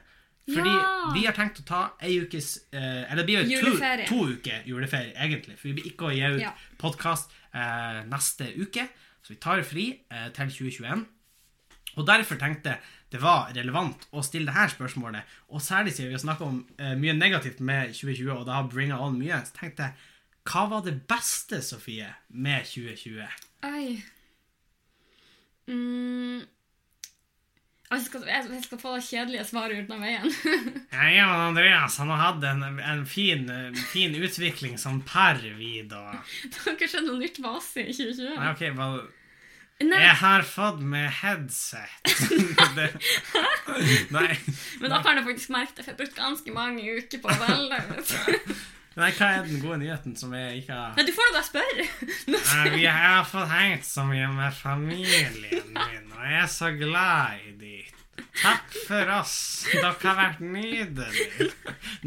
Fordi 0.46 0.70
Ja! 0.70 1.10
vi 1.14 1.24
har 1.26 1.34
tenkt 1.34 1.58
å 1.58 1.64
ta 1.66 1.80
ei 2.06 2.20
ukes 2.22 2.52
eh, 2.72 3.02
Eller 3.10 3.22
det 3.22 3.26
blir 3.26 3.48
jo 3.50 3.60
to, 3.64 3.72
to 4.06 4.18
uker 4.36 4.62
juleferie, 4.68 5.12
egentlig. 5.18 5.56
For 5.58 5.68
vi 5.68 5.74
blir 5.80 5.88
ikke 5.90 6.06
å 6.06 6.14
gi 6.14 6.22
ut 6.36 6.40
Ja. 6.44 6.52
podkast 6.78 7.32
eh, 7.54 8.04
neste 8.06 8.52
uke. 8.54 8.86
Så 9.26 9.34
vi 9.34 9.40
tar 9.42 9.62
fri 9.66 9.88
eh, 10.10 10.28
til 10.36 10.52
2021. 10.54 11.06
Og 11.96 12.06
derfor 12.06 12.38
tenkte 12.38 12.76
jeg 12.76 12.92
det 13.14 13.20
var 13.22 13.52
relevant 13.54 14.02
å 14.12 14.22
stille 14.22 14.46
det 14.50 14.54
her 14.54 14.68
spørsmålet. 14.68 15.22
Og 15.54 15.62
særlig 15.62 15.92
siden 15.94 16.10
vi 16.10 16.16
har 16.18 16.22
snakka 16.22 16.44
om 16.46 16.60
eh, 16.78 16.94
mye 16.98 17.14
negativt 17.16 17.60
med 17.60 17.94
2020, 17.94 18.30
og 18.34 18.44
det 18.46 18.54
har 18.54 18.66
bringa 18.70 18.98
on 19.02 19.18
mye, 19.18 19.38
så 19.46 19.54
tenkte 19.56 19.86
jeg 19.88 19.94
hva 20.46 20.64
var 20.70 20.82
det 20.86 20.96
beste, 21.10 21.58
Sofie, 21.62 22.06
med 22.28 22.66
2020? 22.66 23.26
Oi. 23.66 24.02
Mm. 25.66 26.42
Jeg 27.86 28.02
skal, 28.02 28.24
jeg 28.26 28.62
skal 28.64 28.80
få 28.82 28.92
det 28.96 29.04
kjedelige 29.06 29.44
svaret 29.46 29.84
ut 29.84 29.92
av 29.94 30.00
veien. 30.02 30.24
Jeg 30.96 31.20
og 31.22 31.42
Andreas 31.52 31.98
han 32.02 32.10
har 32.10 32.22
hatt 32.24 32.46
en, 32.48 32.64
en 32.82 33.04
fin, 33.06 33.46
fin 33.92 34.16
utvikling 34.18 34.74
som 34.80 34.98
par, 35.06 35.38
vi, 35.38 35.84
da. 35.86 36.16
Det 36.42 36.64
har 36.64 36.74
ikke 36.74 36.88
skjedd 36.90 37.06
noe 37.06 37.20
nytt 37.20 37.38
oss 37.46 37.70
i 37.78 37.86
2020. 37.92 38.32
Nei, 38.40 38.50
ok, 38.50 38.64
well, 38.80 38.98
Nei, 39.84 39.98
Jeg 40.00 40.16
har 40.22 40.44
fått 40.48 40.78
med 40.80 41.10
headset. 41.18 41.98
det, 42.78 42.86
nei. 44.16 44.30
men 44.80 44.90
da 44.90 45.02
kan 45.04 45.18
du 45.20 45.26
faktisk 45.26 45.52
merke 45.52 45.76
det, 45.76 45.84
for 45.84 45.90
jeg 45.90 45.92
har 45.92 46.00
brukt 46.00 46.16
ganske 46.16 46.54
mange 46.54 46.94
uker 46.96 47.20
på 47.20 47.28
å 47.28 47.40
velge. 47.42 48.56
Nei, 48.96 49.10
hva 49.16 49.28
er 49.36 49.44
den 49.46 49.60
gode 49.62 49.80
nyheten 49.82 50.14
som 50.18 50.32
jeg 50.36 50.62
ikke 50.62 50.76
har 50.76 50.94
Nei, 50.96 51.04
du 51.08 51.12
får 51.16 51.26
nå 51.28 51.34
bare 51.36 51.48
spørre. 51.50 51.88
Nei, 52.32 52.70
Vi 52.76 52.86
har 52.86 53.26
fått 53.28 53.52
hengt 53.52 53.88
så 53.88 54.06
mye 54.08 54.30
med 54.32 54.56
familien 54.56 55.36
min, 55.76 56.08
og 56.14 56.24
jeg 56.24 56.40
er 56.42 56.50
så 56.52 56.72
glad 56.76 57.44
i 57.44 57.52
de. 57.60 57.76
Takk 58.36 58.72
for 58.86 59.12
oss. 59.16 59.36
Dere 59.72 59.92
har 60.02 60.16
vært 60.18 60.40
nydelige. 60.44 61.50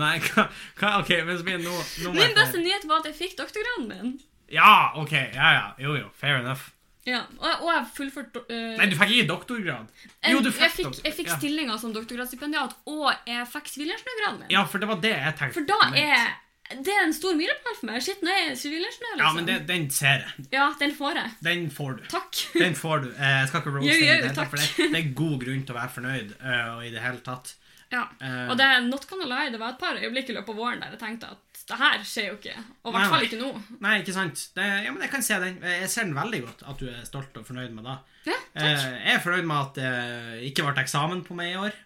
Nei, 0.01 0.15
hva, 0.29 0.49
hva 0.79 0.97
OK, 1.01 1.13
men 1.25 1.39
så 1.39 1.45
nå, 1.45 1.77
nå 2.05 2.17
Min 2.17 2.35
beste 2.37 2.61
nyhet 2.61 2.85
var 2.89 3.01
at 3.01 3.09
jeg 3.09 3.17
fikk 3.17 3.37
doktorgraden 3.39 3.87
min. 3.89 4.17
Ja, 4.53 4.91
OK. 4.97 5.13
Ja, 5.13 5.53
ja. 5.53 5.65
Jo, 5.81 5.95
jo. 5.97 6.09
Fair 6.17 6.41
enough. 6.41 6.69
Ja, 7.07 7.23
og, 7.39 7.69
jeg 7.71 7.85
fullførte 7.95 8.41
uh, 8.43 8.75
Nei, 8.77 8.89
du 8.91 8.97
fikk 8.99 9.13
ikke 9.15 9.29
doktorgrad. 9.29 9.87
jeg, 10.03 10.33
Jo, 10.33 10.41
du 10.43 10.51
fikk 10.51 10.65
jeg 10.65 10.73
fikk, 10.75 10.99
jeg 11.05 11.15
fikk 11.15 11.31
ja. 11.31 11.37
stillinga 11.39 11.77
som 11.81 11.93
doktorgradsstipendiat, 11.95 12.75
og 12.91 13.07
jeg 13.29 13.47
fikk 13.53 13.71
sivilingeniørgraden 13.71 14.43
min. 14.43 14.51
Ja, 14.53 14.65
for 14.69 14.83
det 14.83 14.89
var 14.91 15.01
det 15.01 15.15
jeg 15.15 15.35
tenkte. 15.39 15.55
For 15.57 15.69
da 15.69 15.79
er 15.97 16.35
det 16.69 16.93
er 16.93 17.03
en 17.07 17.13
stor 17.17 17.33
milepæl 17.37 17.75
for 17.79 17.87
meg. 17.89 18.01
Shit, 18.05 18.19
nå 18.21 18.29
er 18.29 18.41
jeg 18.49 18.57
sivilingeniør, 18.61 19.15
liksom. 19.15 19.23
Ja, 19.25 19.31
men 19.37 19.47
det, 19.49 19.55
den 19.69 19.87
ser 19.93 20.21
jeg. 20.25 20.45
Ja, 20.53 20.67
den 20.79 20.91
får 20.95 21.17
jeg. 21.17 21.31
Den 21.47 21.63
får 21.73 21.95
du. 21.97 22.03
Takk. 22.11 22.41
Den 22.53 22.75
får 22.77 23.01
du. 23.05 23.09
Eh, 23.15 23.37
Jeg 23.39 23.47
skal 23.49 23.63
ikke 23.63 23.73
roaste 23.77 24.11
deg, 24.27 24.37
for 24.53 24.61
det, 24.61 24.89
det 24.93 24.99
er 25.01 25.09
god 25.17 25.37
grunn 25.45 25.63
til 25.65 25.75
å 25.75 25.79
være 25.79 25.93
fornøyd. 25.95 26.35
uh, 26.43 26.79
i 26.85 26.91
det 26.93 27.01
hele 27.01 27.23
tatt. 27.25 27.55
Ja. 27.89 28.03
Eh, 28.21 28.49
Og 28.51 28.57
det 28.59 28.65
er 28.69 28.83
not 28.85 29.07
gonna 29.09 29.25
lie, 29.25 29.49
det 29.49 29.57
var 29.61 29.73
et 29.73 29.79
par 29.81 29.97
øyeblikk 29.97 30.29
i 30.29 30.35
løpet 30.37 30.53
av 30.53 30.59
våren 30.61 30.83
der 30.83 30.91
jeg 30.93 30.99
tenkte 31.01 31.31
at 31.33 31.63
det 31.69 31.77
her 31.77 32.03
skjer 32.05 32.27
jo 32.31 32.35
ikke. 32.37 32.53
Og 32.83 32.91
i 32.91 32.95
hvert 32.95 33.11
fall 33.13 33.25
ikke 33.25 33.39
nå. 33.41 33.49
Nei, 33.85 33.95
ikke 34.03 34.13
sant. 34.13 34.43
Det, 34.57 34.65
ja, 34.85 34.91
men 34.93 35.01
jeg 35.05 35.11
kan 35.13 35.25
se 35.25 35.37
den. 35.41 35.57
Jeg 35.61 35.89
ser 35.89 36.05
den 36.07 36.15
veldig 36.17 36.39
godt, 36.45 36.61
at 36.69 36.79
du 36.81 36.85
er 36.89 37.01
stolt 37.05 37.37
og 37.37 37.45
fornøyd 37.45 37.73
med 37.75 37.85
det. 37.85 37.97
Ja, 38.29 38.37
takk. 38.57 38.85
Jeg 38.85 39.13
er 39.15 39.21
fornøyd 39.25 39.45
med 39.49 39.57
at 39.57 39.77
det 39.81 40.45
ikke 40.49 40.65
ble 40.65 40.81
eksamen 40.85 41.21
på 41.25 41.37
meg 41.37 41.51
i 41.53 41.59
år. 41.61 41.77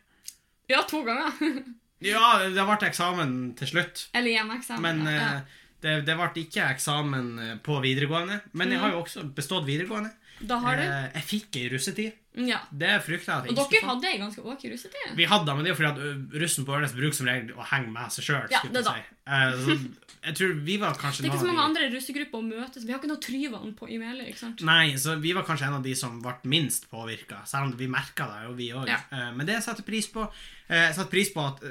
Ja, 0.72 0.84
to 0.88 1.02
ganger. 1.08 1.36
Ja, 2.04 2.26
det 2.44 2.66
ble 2.68 2.78
eksamen 2.90 3.36
til 3.60 3.68
slutt, 3.74 4.08
Eller 4.14 4.36
gjeneksamen. 4.38 4.82
men 4.82 5.14
ja. 5.14 5.30
eh, 5.38 5.62
det, 5.84 5.96
det 6.08 6.16
ble 6.20 6.44
ikke 6.46 6.68
eksamen 6.74 7.32
eh, 7.40 7.56
på 7.64 7.80
videregående. 7.84 8.42
Men 8.54 8.72
jeg 8.72 8.80
har 8.84 8.94
jo 8.96 9.02
også 9.04 9.26
bestått 9.36 9.66
videregående. 9.68 10.14
Da 10.44 10.58
har 10.60 10.76
du. 10.80 10.84
Eh, 10.84 11.10
Jeg 11.20 11.26
fikk 11.30 11.58
ei 11.62 11.70
russetid. 11.72 12.20
Ja. 12.34 12.58
Det 12.74 12.96
frykta 13.06 13.36
jeg 13.46 13.52
Og 13.54 13.60
ikke 13.62 13.78
dere 13.78 13.90
hadde 13.92 14.08
ei 14.10 14.18
ganske 14.18 14.42
ok 14.42 14.64
russetid. 14.72 15.12
Vi 15.20 15.28
hadde 15.30 15.54
men 15.54 15.64
det 15.64 15.70
er 15.70 15.76
jo 15.76 15.80
fordi 15.84 15.92
at 15.92 16.40
russen 16.42 16.66
på 16.66 16.74
Ørnes 16.74 16.96
bruker 16.98 17.14
som 17.20 17.30
regel 17.30 17.52
å 17.54 17.68
henge 17.70 17.92
med 17.94 18.16
seg 18.16 18.26
sjøl. 18.26 18.48
Ja, 18.52 18.64
det 18.74 18.82
da. 18.88 18.96
Si. 18.98 19.76
jeg 20.24 20.36
tror 20.40 20.56
vi 20.66 20.78
var 20.82 20.98
kanskje 20.98 21.22
Det 21.24 21.30
er 21.30 21.36
ikke 21.36 21.44
så 21.44 21.52
mange 21.52 21.68
andre 21.68 21.92
russegrupper 21.94 22.42
å 22.42 22.48
møtes. 22.48 22.88
Vi 22.88 22.96
har 22.96 23.00
ikke 23.00 23.12
noe 23.12 23.22
Tryvann 23.22 23.76
på 23.78 23.92
i 23.94 24.00
Meløy, 24.02 24.26
ikke 24.32 24.42
sant? 24.42 24.66
Nei, 24.66 24.96
så 24.98 25.16
vi 25.22 25.36
var 25.38 25.46
kanskje 25.48 25.70
en 25.70 25.78
av 25.78 25.86
de 25.86 25.94
som 26.00 26.18
ble 26.26 26.34
minst 26.50 26.90
påvirka, 26.92 27.44
selv 27.46 27.70
om 27.70 27.78
vi 27.78 27.92
merka 27.92 28.28
det, 28.34 28.42
og 28.50 28.58
vi 28.58 28.72
òg. 28.74 28.90
Ja. 28.90 29.00
Men 29.38 29.46
det 29.46 29.60
jeg 29.60 29.68
setter 29.70 29.86
pris 29.86 30.10
på 30.12 30.26
Jeg 30.72 30.96
setter 30.98 31.12
pris 31.14 31.30
på 31.36 31.46
at 31.54 31.62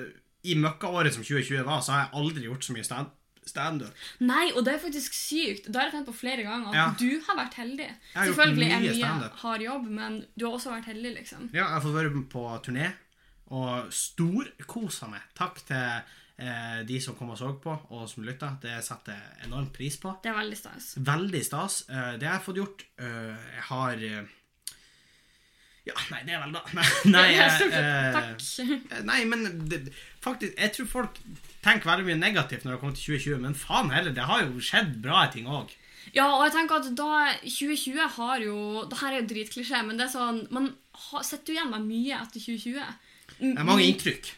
i 0.45 0.55
møkkaåret 0.59 1.14
som 1.14 1.22
2020 1.22 1.64
var, 1.64 1.80
så 1.80 1.93
har 1.93 2.01
jeg 2.07 2.14
aldri 2.20 2.45
gjort 2.49 2.64
så 2.66 2.72
mye 2.76 2.84
stand- 2.84 3.18
standup. 3.47 3.90
Nei, 4.20 4.53
og 4.55 4.64
det 4.64 4.74
er 4.74 4.78
faktisk 4.78 5.14
sykt. 5.14 5.64
Da 5.72 5.80
har 5.80 5.88
jeg 5.90 5.95
tenkt 5.97 6.07
på 6.11 6.14
flere 6.14 6.43
ganger. 6.47 6.68
At 6.68 6.74
Ja. 6.74 6.95
du 6.99 7.20
har 7.26 7.36
vært 7.36 7.55
heldig. 7.59 7.88
gjort 8.14 8.26
Selvfølgelig 8.36 8.70
er 8.70 8.80
mye 8.80 8.93
mye 8.95 9.30
hard 9.43 9.61
jobb, 9.62 9.86
men 9.90 10.26
du 10.38 10.45
har 10.47 10.53
også 10.59 10.70
vært 10.70 10.84
heldig, 10.93 11.14
liksom. 11.16 11.49
Ja, 11.53 11.64
jeg 11.64 11.72
har 11.74 11.80
fått 11.80 11.95
være 11.95 12.28
på 12.30 12.45
turné 12.62 12.93
og 13.51 13.90
storkosa 13.93 15.09
meg. 15.11 15.20
Takk 15.34 15.59
til 15.66 16.03
eh, 16.43 16.82
de 16.88 17.01
som 17.01 17.14
kom 17.14 17.30
og 17.30 17.38
så 17.38 17.51
på, 17.62 17.74
og 17.90 18.09
som 18.09 18.24
lytta. 18.24 18.57
Det 18.62 18.78
setter 18.84 19.12
jeg 19.12 19.49
enormt 19.49 19.72
pris 19.76 19.97
på. 20.01 20.14
Det 20.22 20.30
er 20.32 20.38
veldig 20.38 20.57
stas. 20.59 20.95
Veldig 20.99 21.43
stas. 21.45 21.82
Eh, 21.88 22.12
det 22.18 22.22
jeg 22.28 22.32
har 22.32 22.40
fått 22.47 22.57
gjort 22.62 22.84
eh, 22.99 23.36
Jeg 23.59 23.66
har 23.68 23.97
Ja, 25.83 25.97
nei, 26.12 26.20
det 26.22 26.37
er 26.37 26.43
vel 26.45 26.53
da. 26.55 26.61
Nei, 26.78 26.85
nei, 27.11 27.28
jeg, 27.35 27.55
stort 27.59 28.61
eh, 28.62 29.01
Nei, 29.03 29.22
men 29.26 29.47
det, 29.66 29.80
faktisk 30.22 30.53
Jeg 30.55 30.70
tror 30.76 30.91
folk 30.93 31.16
tenker 31.64 31.91
veldig 31.91 32.07
mye 32.07 32.20
negativt 32.20 32.66
når 32.66 32.76
det 32.76 32.80
kommer 32.83 32.99
til 32.99 33.16
2020, 33.16 33.41
men 33.43 33.57
faen 33.59 33.91
heller, 33.91 34.14
det 34.14 34.28
har 34.28 34.45
jo 34.45 34.62
skjedd 34.62 35.01
bra 35.03 35.24
ting 35.33 35.49
òg. 35.51 35.72
Ja, 36.14 36.28
og 36.28 36.45
jeg 36.47 36.55
tenker 36.55 36.83
at 36.83 36.89
da 36.99 37.11
2020 37.43 38.07
har 38.16 38.43
jo 38.43 38.57
Det 38.91 38.99
her 39.01 39.14
er 39.14 39.20
jo 39.22 39.28
dritklisjé, 39.33 39.83
men 39.87 39.99
det 39.99 40.09
er 40.09 40.14
sånn 40.14 40.41
Man 40.55 40.72
sitter 41.22 41.53
jo 41.53 41.59
igjen 41.59 41.74
med 41.74 41.87
mye 41.89 42.18
etter 42.20 42.43
2020. 42.43 42.97
Det 43.43 43.53
er 43.57 43.66
mange 43.66 43.87
inntrykk. 43.89 44.33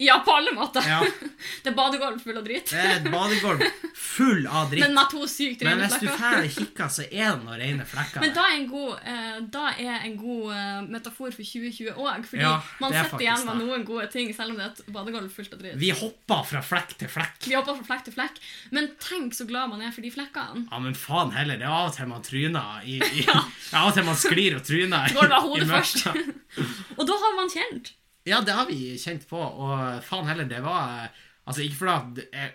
Ja, 0.00 0.18
på 0.24 0.32
alle 0.32 0.52
måter. 0.56 0.82
Ja. 0.88 1.02
Det 1.62 1.70
er 1.70 1.74
badegulv 1.76 2.20
full 2.22 2.36
av 2.38 2.44
drit. 2.46 2.70
Det 2.70 2.78
er 2.80 2.92
et 2.96 3.06
badegulv 3.12 3.62
full 3.98 4.46
av 4.46 4.70
dritt. 4.70 4.82
Men 4.82 4.94
med 4.96 5.10
to 5.12 5.26
sykt 5.30 5.62
Men 5.66 5.82
hvis 5.82 5.96
du 6.00 6.06
drar 6.08 6.38
og 6.40 6.48
kikker, 6.54 6.88
så 6.94 7.04
er 7.06 7.34
det 7.36 7.44
noen 7.44 7.60
rene 7.60 7.86
flekker 7.86 8.22
Men 8.24 8.32
da 8.34 8.44
er 8.48 8.56
en 8.56 8.66
god, 8.70 8.92
eh, 9.12 9.36
da 9.52 9.64
er 9.76 10.06
en 10.08 10.16
god 10.20 10.48
eh, 10.56 10.80
metafor 10.96 11.34
for 11.34 11.44
2020 11.44 11.92
òg. 11.92 12.26
Fordi 12.30 12.42
Ja, 12.42 12.54
man 12.82 12.94
det 12.94 13.00
er 13.02 13.08
sitter 13.10 13.26
igjen 13.26 13.46
med 13.50 13.60
noen 13.62 13.86
gode 13.88 14.08
ting, 14.14 14.32
selv 14.36 14.54
om 14.54 14.60
det 14.60 14.66
er 14.66 14.74
et 14.74 14.92
badegulv 14.96 15.30
fullt 15.36 15.56
av 15.58 15.62
dritt. 15.62 15.78
Vi 15.82 15.92
hopper 16.02 16.44
fra 16.50 16.64
flekk 16.72 16.96
til 17.04 17.12
flekk. 17.12 17.38
Vi 17.46 17.56
hopper 17.58 17.78
fra 17.80 17.88
flekk 17.92 18.06
til 18.08 18.16
flekk. 18.18 18.42
Men 18.74 18.90
tenk 19.02 19.38
så 19.38 19.46
glad 19.50 19.70
man 19.74 19.82
er 19.86 19.94
for 19.94 20.02
de 20.06 20.12
flekkene. 20.14 20.66
Ja, 20.72 20.82
men 20.82 20.98
faen 20.98 21.34
heller. 21.36 21.60
Det 21.62 21.68
er 21.68 21.74
av 21.78 21.90
og 21.92 21.96
til 21.98 22.10
man 22.10 22.26
tryner 22.26 22.86
i, 22.88 22.98
i 23.22 23.26
Av 23.78 23.90
og 23.90 23.96
til 23.98 24.08
man 24.08 24.18
sklir 24.18 24.58
og 24.58 24.66
tryner. 24.66 25.12
Går 25.14 25.30
det 25.34 25.38
i 25.38 25.46
hodet 25.48 25.68
først? 25.70 26.06
Og 26.98 27.06
da 27.08 27.14
har 27.16 27.36
man 27.38 27.50
kjent. 27.52 27.94
Ja, 28.28 28.40
det 28.46 28.54
har 28.54 28.66
vi 28.68 28.96
kjent 29.02 29.24
på, 29.28 29.38
og 29.40 30.02
faen 30.06 30.28
heller, 30.30 30.44
det 30.50 30.60
var 30.62 31.08
Altså, 31.46 31.64
ikke 31.66 31.74
fordi 31.80 32.22
jeg, 32.32 32.52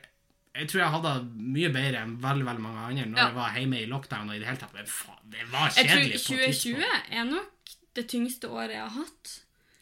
jeg 0.56 0.68
tror 0.72 0.80
jeg 0.80 0.92
hadde 0.94 1.10
det 1.18 1.48
mye 1.58 1.70
bedre 1.76 2.04
enn 2.06 2.14
veldig 2.24 2.46
veldig 2.48 2.64
mange 2.64 2.86
andre 2.86 3.06
når 3.10 3.18
Ja. 3.20 3.26
jeg 3.28 3.36
var 3.36 3.58
hjemme 3.58 3.82
i 3.82 3.90
lockdown 3.92 4.30
og 4.30 4.36
i 4.36 4.40
det 4.40 4.48
hele 4.48 4.62
tatt, 4.62 4.74
men 4.78 4.86
faen, 4.88 5.20
det 5.34 5.44
var 5.52 5.68
Jeg 5.76 5.90
tror 5.90 5.98
kjedelig 5.98 6.22
på 6.22 6.38
2020 6.38 7.20
er 7.20 7.26
nok 7.34 7.74
det 8.00 8.06
tyngste 8.08 8.48
året 8.50 8.72
jeg 8.78 8.86
har 8.86 8.96
hatt. 8.96 9.34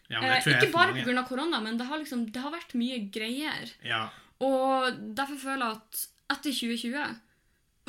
Ja, 0.10 0.20
Eh, 0.22 0.42
ikke 0.46 0.72
bare 0.74 0.94
pga. 1.04 1.24
korona, 1.28 1.60
men 1.62 1.78
det 1.78 1.86
har, 1.88 1.98
liksom, 2.02 2.26
det 2.32 2.42
har 2.42 2.52
vært 2.54 2.74
mye 2.78 2.98
greier. 3.12 3.70
Ja. 3.84 4.10
Og 4.42 4.98
derfor 5.16 5.38
føler 5.38 5.66
jeg 5.66 5.78
at 5.78 6.08
etter 6.38 6.52
2020 6.52 7.16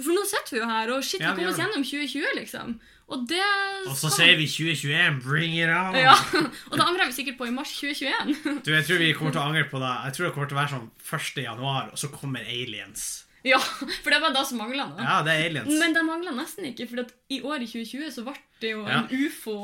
For 0.05 0.13
nå 0.13 0.23
sitter 0.29 0.51
vi 0.53 0.59
jo 0.61 0.67
her, 0.69 0.91
og 0.93 1.03
shit, 1.03 1.21
vi 1.21 1.27
kom 1.33 1.47
oss 1.49 1.57
gjennom 1.57 1.83
2020, 1.83 2.35
liksom. 2.37 2.79
Og 3.07 3.23
det 3.31 3.39
Og 3.87 3.95
så 3.95 4.11
sier 4.11 4.35
vi 4.39 4.49
2021, 4.51 5.21
bring 5.23 5.53
it 5.55 5.71
on! 5.71 5.95
Ja, 5.95 6.17
Og 6.71 6.75
det 6.75 6.83
angrer 6.83 7.07
vi 7.07 7.15
sikkert 7.15 7.39
på 7.39 7.47
i 7.47 7.55
mars 7.55 7.71
2021. 7.79 8.65
Du, 8.67 8.73
jeg 8.75 8.87
tror 8.89 8.99
vi 8.99 9.13
kommer 9.15 9.37
til 9.37 9.43
å 9.43 9.47
angre 9.47 9.63
på 9.71 9.79
det. 9.83 9.93
Jeg 10.09 10.17
tror 10.17 10.27
det 10.27 10.33
kommer 10.35 10.51
til 10.51 10.59
å 10.59 10.61
være 10.63 10.73
sånn 10.75 10.89
1. 11.07 11.39
januar, 11.45 11.93
og 11.95 12.03
så 12.03 12.11
kommer 12.11 12.49
aliens. 12.51 13.07
ja, 13.53 13.59
For 14.03 14.11
det 14.11 14.19
var 14.25 14.33
det 14.35 14.43
som 14.49 14.59
mangla 14.59 14.89
Ja, 14.99 15.21
det 15.27 15.35
er 15.37 15.45
aliens. 15.51 15.71
Men 15.81 15.95
det 15.95 16.03
mangla 16.07 16.33
nesten 16.35 16.67
ikke, 16.73 16.89
for 16.91 17.05
i 17.31 17.39
år 17.47 17.63
i 17.63 17.69
2020 17.71 18.11
så 18.15 18.25
ble 18.27 18.35
det 18.63 18.73
jo 18.73 18.83
Ja. 18.87 19.03
en 19.03 19.09
ufo 19.13 19.55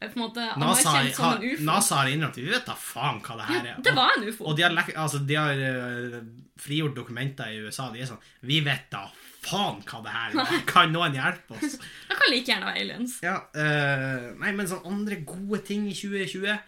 eh, 0.00 0.08
på 0.10 0.18
en 0.18 0.22
måte 0.24 0.44
NASA, 0.58 0.90
anerkjent 0.90 1.16
som 1.16 1.32
en 1.36 1.46
ufo. 1.46 1.64
NASA 1.68 2.00
har 2.02 2.10
innrømt 2.10 2.36
Vi 2.40 2.48
vet 2.50 2.66
da 2.66 2.74
faen 2.76 3.20
hva 3.24 3.36
det 3.38 3.48
her 3.48 3.58
ja, 3.70 3.74
er. 3.76 3.82
det 3.86 3.94
var 3.96 4.16
en 4.18 4.28
ufo. 4.28 4.44
og 4.50 4.58
de 4.58 4.66
har, 4.66 4.76
altså, 5.04 5.22
de 5.30 5.38
har 5.38 5.64
uh, 5.64 6.20
frigjort 6.60 6.96
dokumenter 6.98 7.54
i 7.54 7.60
USA. 7.64 7.88
De 7.94 8.02
er 8.02 8.10
sånn 8.10 8.20
Vi 8.50 8.60
vet 8.66 8.90
da 8.92 9.04
faen 9.40 9.80
hva 9.88 10.02
det 10.04 10.12
her 10.16 10.36
er. 10.42 10.58
Kan 10.72 10.92
noen 10.92 11.16
hjelpe 11.16 11.56
oss? 11.56 11.78
Det 11.80 12.18
kan 12.18 12.32
like 12.34 12.50
gjerne 12.50 12.68
være 12.68 12.82
aliens. 12.84 13.16
Ja, 13.24 13.38
uh, 13.56 14.28
nei, 14.42 14.52
men 14.52 14.68
sånn 14.68 14.84
andre 14.90 15.22
gode 15.24 15.62
ting 15.64 15.86
i 15.88 15.96
2020 15.96 16.58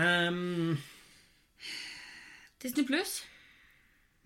um, 0.00 0.78
Disney 2.62 2.86
pluss. 2.88 3.18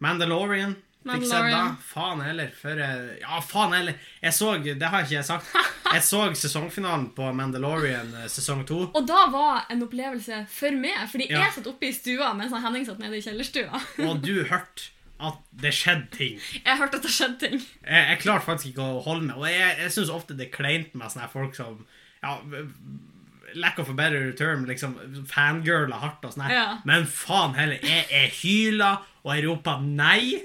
Mandalorian. 0.05 0.77
Fikk 1.15 1.27
sett 1.29 1.47
da. 1.53 1.61
Faen 1.87 2.21
heller. 2.25 2.51
For 2.59 2.81
jeg... 2.83 3.19
Ja, 3.23 3.39
faen 3.45 3.73
heller. 3.77 3.95
Jeg 4.23 4.35
så 4.35 4.51
Det 4.65 4.91
har 4.93 5.05
ikke 5.07 5.15
jeg 5.19 5.29
sagt. 5.29 5.47
Jeg 5.93 6.03
så 6.03 6.25
sesongfinalen 6.35 7.11
på 7.15 7.29
Mandalorian 7.39 8.11
eh, 8.23 8.27
sesong 8.33 8.65
to. 8.67 8.81
Og 8.91 9.07
da 9.07 9.27
var 9.31 9.69
en 9.71 9.85
opplevelse 9.87 10.43
for 10.51 10.75
meg, 10.77 10.99
fordi 11.13 11.29
Ja. 11.31 11.45
jeg 11.47 11.57
satt 11.61 11.71
oppe 11.71 11.89
i 11.89 11.95
stua 11.95 12.33
mens 12.35 12.53
Henning 12.57 12.87
satt 12.89 12.99
nede 12.99 13.19
i 13.21 13.23
kjellerstua. 13.25 13.81
Og 14.09 14.21
du 14.25 14.43
hørte 14.51 14.91
at 15.23 15.39
det 15.63 15.71
skjedde 15.73 16.11
ting. 16.13 16.41
Jeg 16.65 16.77
hørte 16.77 16.99
at 16.99 17.07
det 17.07 17.13
skjedde 17.15 17.39
ting. 17.41 17.55
Jeg, 17.87 18.03
jeg 18.11 18.19
klarte 18.21 18.45
faktisk 18.45 18.75
ikke 18.75 18.85
å 18.85 18.99
holde 19.07 19.31
meg. 19.31 19.37
Og 19.39 19.47
jeg, 19.49 19.77
jeg 19.85 19.95
syns 19.95 20.11
ofte 20.13 20.35
det 20.37 20.49
er 20.51 20.57
kleint 20.59 20.93
med 20.99 21.09
sånne 21.15 21.31
folk 21.33 21.55
som 21.57 21.79
ja, 22.25 22.35
lack 23.55 23.79
of 23.79 23.89
a 23.89 23.95
better 23.97 24.33
term, 24.33 24.65
liksom 24.69 24.97
fangirla 25.31 25.99
hardt 26.03 26.25
og 26.27 26.35
sånn. 26.35 26.49
Ja. 26.51 26.79
Men 26.89 27.07
faen 27.09 27.55
heller, 27.59 27.79
jeg, 27.85 28.07
jeg 28.11 28.33
hyla, 28.41 28.97
og 29.27 29.33
jeg 29.35 29.43
roper 29.49 29.81
nei 29.83 30.37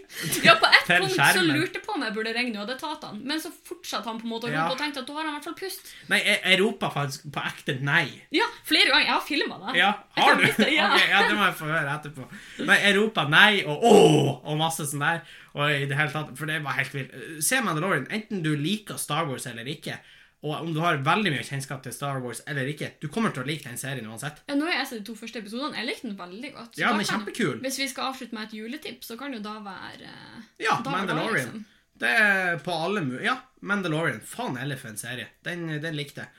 Ja, 0.41 0.55
på 0.57 0.65
ett 0.65 0.87
til 0.87 1.03
punkt 1.03 1.13
så 1.13 1.41
lurte 1.45 1.77
jeg 1.77 1.83
på 1.85 1.93
om 1.93 2.01
jeg 2.01 2.13
burde 2.15 2.31
ringe 2.33 2.55
nødetatene, 2.55 3.19
men 3.29 3.37
så 3.43 3.51
fortsatte 3.53 4.09
han 4.09 4.17
på 4.17 4.25
en 4.25 4.31
måte 4.31 4.47
å 4.47 4.49
rope 4.49 4.57
Ja. 4.57 4.69
og 4.73 4.79
tenkte 4.79 5.03
at 5.03 5.09
da 5.11 5.13
har 5.19 5.27
han 5.27 5.29
i 5.29 5.35
hvert 5.35 5.45
fall 5.51 5.57
pust. 5.59 5.91
Nei, 6.09 6.17
jeg, 6.25 6.39
jeg 6.41 6.59
roper 6.63 6.93
faktisk 6.95 7.27
på 7.35 7.43
ekte 7.51 7.75
nei. 7.85 8.07
Ja, 8.33 8.47
flere 8.65 8.89
ganger. 8.89 9.05
Jeg 9.05 9.13
har 9.13 9.27
filma 9.27 9.59
det. 9.67 9.75
Ja, 9.77 9.91
har 10.17 10.39
du? 10.39 10.47
det, 10.47 10.69
ja. 10.73 10.87
okay, 10.95 11.11
ja, 11.13 11.21
det 11.27 11.37
må 11.37 11.45
jeg 11.45 11.57
få 11.61 11.69
høre 11.69 11.93
etterpå. 11.93 12.25
Nei, 12.71 12.79
jeg 12.87 12.97
roper 12.97 13.29
nei 13.35 13.51
og 13.69 13.85
åh 13.91 14.31
og 14.49 14.57
masse 14.63 14.87
sånn 14.89 15.05
der. 15.05 15.21
Og 15.51 15.67
i 15.75 15.85
det 15.85 15.99
hele 15.99 16.13
tatt, 16.15 16.33
For 16.39 16.49
det 16.49 16.61
var 16.65 16.79
helt 16.79 16.93
vilt. 16.95 17.13
Se 17.45 17.61
Mandalorian, 17.61 18.09
enten 18.09 18.41
du 18.41 18.55
liker 18.57 18.97
Star 18.97 19.29
Wars 19.29 19.45
eller 19.51 19.67
ikke, 19.69 19.99
og 20.41 20.55
om 20.61 20.71
du 20.73 20.79
har 20.81 20.97
veldig 21.05 21.31
mye 21.35 21.43
kjennskap 21.45 21.83
til 21.85 21.93
Star 21.93 22.19
Wars 22.23 22.41
eller 22.49 22.65
ikke, 22.71 22.91
du 23.01 23.07
kommer 23.13 23.29
til 23.35 23.43
å 23.43 23.45
like 23.45 23.63
den 23.67 23.77
serien 23.77 24.07
uansett. 24.09 24.39
Ja, 24.49 24.55
nå 24.57 24.65
har 24.65 24.79
jeg 24.79 24.87
sett 24.89 25.03
de 25.03 25.05
to 25.11 25.15
første 25.19 25.37
episodene. 25.43 25.77
Jeg 25.77 25.85
likte 25.91 26.07
den 26.09 26.17
veldig 26.17 26.53
godt. 26.55 26.71
Så 26.75 26.81
Ja, 26.81 26.91
den 26.91 27.01
er 27.01 27.05
kan- 27.05 27.19
kjempekul. 27.19 27.59
Hvis 27.61 27.77
vi 27.79 27.87
skal 27.91 28.09
avslutte 28.13 28.33
med 28.33 28.47
et 28.49 28.53
juletips, 28.57 29.07
så 29.11 29.17
kan 29.19 29.33
jo 29.33 29.39
da 29.39 29.59
være 29.59 30.09
eh, 30.09 30.41
Ja, 30.65 30.79
da 30.83 30.89
Mandalorian. 30.95 31.33
Da, 31.33 31.37
liksom. 31.37 31.65
Det 32.01 32.09
er 32.09 32.57
på 32.65 32.73
alle 32.73 33.01
mu... 33.05 33.19
Ja, 33.21 33.35
Mandalorian. 33.61 34.19
Faen 34.25 34.55
heller 34.57 34.75
for 34.81 34.89
en 34.89 34.97
serie. 34.97 35.27
Den, 35.45 35.67
den 35.83 35.93
likte 35.95 36.23
jeg. 36.25 36.29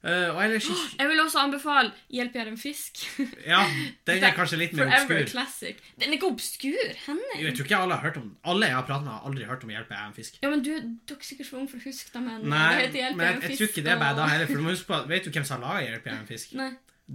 Eh, 0.00 0.30
og 0.32 0.38
ellers 0.44 0.64
ikke 0.64 0.96
Jeg 1.00 1.08
vil 1.10 1.20
også 1.20 1.38
anbefale 1.38 1.90
'Hjelp 2.08 2.36
er 2.36 2.48
en 2.48 2.56
fisk'. 2.58 3.02
Ja, 3.46 3.64
den 4.08 4.24
er 4.24 4.30
kanskje 4.32 4.56
litt 4.56 4.72
mer 4.72 4.86
Forever 4.88 5.20
obskur. 5.22 5.30
classic. 5.30 5.76
Den 6.00 6.08
er 6.08 6.12
ikke 6.16 6.30
obskur, 6.30 6.78
Henning. 7.06 7.42
Jeg 7.44 7.56
tror 7.56 7.64
ikke 7.64 7.76
alle 7.76 7.94
har 7.94 8.02
hørt 8.08 8.16
om 8.16 8.30
Alle 8.44 8.66
jeg 8.66 8.74
har 8.74 8.86
pratet 8.86 9.04
med, 9.04 9.12
har 9.12 9.26
aldri 9.28 9.44
hørt 9.44 9.64
om 9.64 9.70
Hjelp, 9.70 9.90
jeg 9.90 9.98
er 10.00 10.06
en 10.06 10.14
fisk. 10.14 10.38
Ja, 10.42 10.50
men 10.50 10.64
du, 10.64 10.70
du 10.72 11.14
er 11.14 11.18
ikke 11.18 11.26
sikkert 11.26 11.50
for 11.50 11.58
ung 11.60 11.68
for 11.70 11.76
å 11.76 11.84
huske 11.84 12.08
det, 12.14 12.22
men 12.22 12.48
Nei, 12.48 12.62
det 12.74 12.86
heter 12.86 12.98
'Hjelp 13.02 13.20
jeg, 13.20 13.34
en 13.34 13.42
jeg 13.42 13.58
tror 13.58 13.68
ikke 13.68 13.84
det 13.84 13.92
er 13.92 13.98
bare 13.98 14.16
da 14.16 14.30
heller. 14.32 14.46
For 14.46 14.54
du 14.54 14.62
må 14.62 14.72
huske 14.72 14.88
på 14.88 15.02
Vet 15.08 15.24
du 15.24 15.30
hvem 15.30 15.44
som 15.44 15.60
har 15.60 15.68
laga 15.68 15.84
Hjelp, 15.90 16.06
jeg 16.06 16.14
er 16.14 16.20
en 16.20 16.32
fisk? 16.32 16.56
Nei. 16.56 16.70